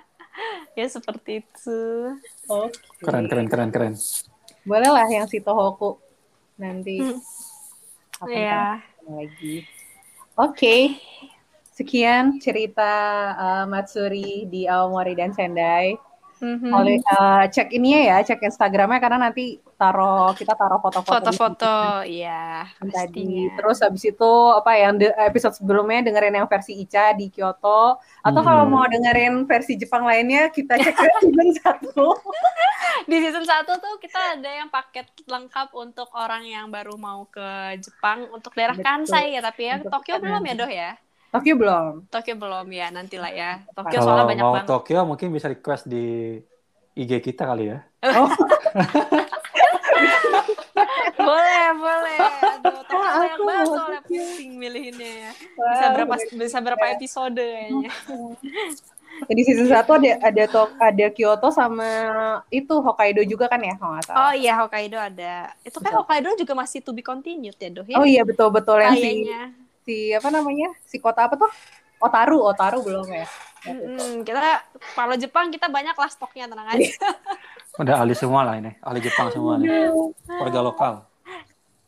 ya 0.80 0.86
seperti 0.88 1.32
itu. 1.44 1.80
Oke. 2.48 2.80
Keren 3.04 3.28
keren 3.28 3.46
keren 3.52 3.70
keren. 3.70 3.94
Boleh 4.64 4.88
lah 4.88 5.06
yang 5.10 5.26
si 5.28 5.42
Tohoku 5.42 5.98
nanti. 6.56 7.02
Hmm. 7.02 7.18
Apa 8.22 8.30
Iya. 8.30 8.78
lagi. 9.02 9.66
Oke. 10.38 10.94
Sekian 11.74 12.38
cerita 12.38 12.92
uh, 13.34 13.64
Matsuri 13.66 14.46
di 14.46 14.70
Aomori 14.70 15.18
dan 15.18 15.34
Sendai. 15.34 15.98
Mhm. 16.38 16.70
Oleh 16.70 17.02
uh, 17.02 17.46
cek 17.50 17.74
ini 17.74 18.06
ya, 18.06 18.22
cek 18.22 18.46
Instagramnya 18.46 19.02
karena 19.02 19.18
nanti 19.30 19.58
taruh 19.82 20.30
kita 20.32 20.54
taruh 20.54 20.78
foto-foto 20.78 21.10
Foto-foto, 21.18 21.74
iya. 22.06 22.70
situ 22.78 22.88
tadi. 22.88 23.30
Terus 23.50 23.78
habis 23.78 24.02
itu 24.04 24.30
apa 24.54 24.70
yang 24.72 24.94
de- 24.94 25.10
episode 25.18 25.58
sebelumnya 25.58 26.06
dengerin 26.06 26.38
yang 26.38 26.46
versi 26.46 26.78
Ica 26.78 27.10
di 27.12 27.26
Kyoto 27.28 27.98
atau 28.22 28.40
Hmm. 28.40 28.46
kalau 28.46 28.64
mau 28.64 28.86
dengerin 28.86 29.42
versi 29.42 29.74
Jepang 29.74 30.06
lainnya 30.06 30.46
kita 30.48 30.78
cek 30.78 30.94
season 31.26 31.48
satu. 31.58 32.06
Di 33.02 33.18
season 33.18 33.42
1 33.42 33.66
tuh 33.66 33.94
kita 33.98 34.38
ada 34.38 34.46
yang 34.46 34.68
paket 34.68 35.08
lengkap 35.24 35.74
untuk 35.74 36.06
orang 36.14 36.44
yang 36.44 36.70
baru 36.70 36.94
mau 36.94 37.26
ke 37.26 37.74
Jepang 37.76 38.30
untuk 38.30 38.54
daerah 38.54 38.78
Betul. 38.78 38.86
Kansai 38.86 39.34
ya, 39.34 39.40
tapi 39.40 39.66
ya 39.66 39.80
Untuk 39.80 39.90
Tokyo 39.90 40.22
belum 40.22 40.42
ya. 40.44 40.54
Doh 40.54 40.70
ya? 40.70 40.90
Tokyo 41.32 41.54
belum. 41.56 41.92
Tokyo 42.06 42.34
belum 42.36 42.66
ya, 42.68 42.86
nantilah 42.92 43.32
ya. 43.32 43.50
Tokyo 43.72 43.96
Kalau 43.96 44.06
soalnya 44.06 44.26
banyak 44.28 44.44
mau 44.44 44.54
banget. 44.54 44.68
Tokyo 44.70 45.00
mungkin 45.02 45.28
bisa 45.32 45.48
request 45.48 45.88
di 45.88 46.36
IG 46.92 47.10
kita 47.24 47.42
kali 47.48 47.72
ya. 47.72 47.78
Oh, 48.12 48.28
boleh, 51.24 51.64
boleh. 51.78 52.18
Aduh, 52.58 52.80
Ah, 52.92 53.18
banyak 53.18 53.34
aku 53.34 53.42
banget 53.48 53.66
soalnya 53.72 54.02
pusing 54.04 54.52
milihinnya 54.60 55.10
ya. 55.26 55.30
Bisa 55.56 55.86
berapa 55.96 56.14
bisa 56.36 56.58
berapa 56.60 56.84
episode 56.96 57.40
kayaknya. 57.40 57.90
Di 59.28 59.42
season 59.44 59.68
1 59.70 59.76
ada 59.76 60.12
ada 60.24 60.44
Tok- 60.50 60.74
ada 60.80 61.06
Kyoto 61.12 61.48
sama 61.52 61.86
itu 62.48 62.74
Hokkaido 62.80 63.22
juga 63.22 63.46
kan 63.46 63.60
ya 63.60 63.76
kalau 63.78 63.94
nggak 63.94 64.06
salah. 64.08 64.18
Oh 64.28 64.32
iya, 64.34 64.52
Hokkaido 64.58 64.98
ada. 64.98 65.52
Itu 65.62 65.78
kan 65.78 65.94
Betul. 65.94 65.98
Hokkaido 66.02 66.28
juga 66.42 66.52
masih 66.58 66.80
to 66.82 66.90
be 66.96 67.04
continued 67.04 67.54
ya, 67.54 67.70
Doh 67.70 67.86
ya? 67.86 67.96
Oh 68.02 68.06
iya 68.08 68.24
betul 68.26 68.48
betul 68.50 68.80
yang 68.82 68.96
si 68.96 69.28
si 69.86 69.96
apa 70.16 70.28
namanya? 70.32 70.74
Si 70.88 70.96
kota 70.98 71.28
apa 71.28 71.38
tuh? 71.38 71.52
Otaru, 72.02 72.42
Otaru 72.42 72.82
belum 72.82 73.06
ya. 73.14 73.26
Mm-mm, 73.62 74.26
kita 74.26 74.66
kalau 74.98 75.14
Jepang 75.14 75.54
kita 75.54 75.70
banyak 75.70 75.94
lah 75.94 76.10
stoknya 76.10 76.50
tenang 76.50 76.66
aja. 76.66 76.90
Udah 77.80 78.02
ahli 78.02 78.12
semua 78.18 78.42
lah 78.42 78.58
ini, 78.58 78.74
ahli 78.82 78.98
Jepang 78.98 79.30
semua 79.30 79.54
nih. 79.54 79.70
Warga 80.26 80.60
lokal. 80.60 80.92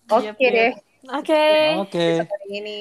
Oke 0.07 0.25
Yep, 0.27 0.37
yep. 0.37 0.53
deh, 0.53 0.73
Oke. 1.11 1.45
Oke. 1.81 2.07
hari 2.25 2.49
ini. 2.51 2.81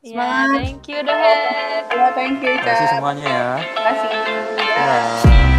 Ya, 0.00 0.44
thank 0.50 0.84
you 0.84 1.00
Dohet. 1.00 1.40
Ya, 1.88 2.06
thank 2.12 2.40
you, 2.40 2.52
Terima 2.54 2.64
kasih 2.66 2.84
Kak. 2.84 2.92
semuanya 2.94 3.24
ya. 3.24 3.48
Terima 3.58 3.82
kasih. 3.88 4.12
Ya. 4.60 5.53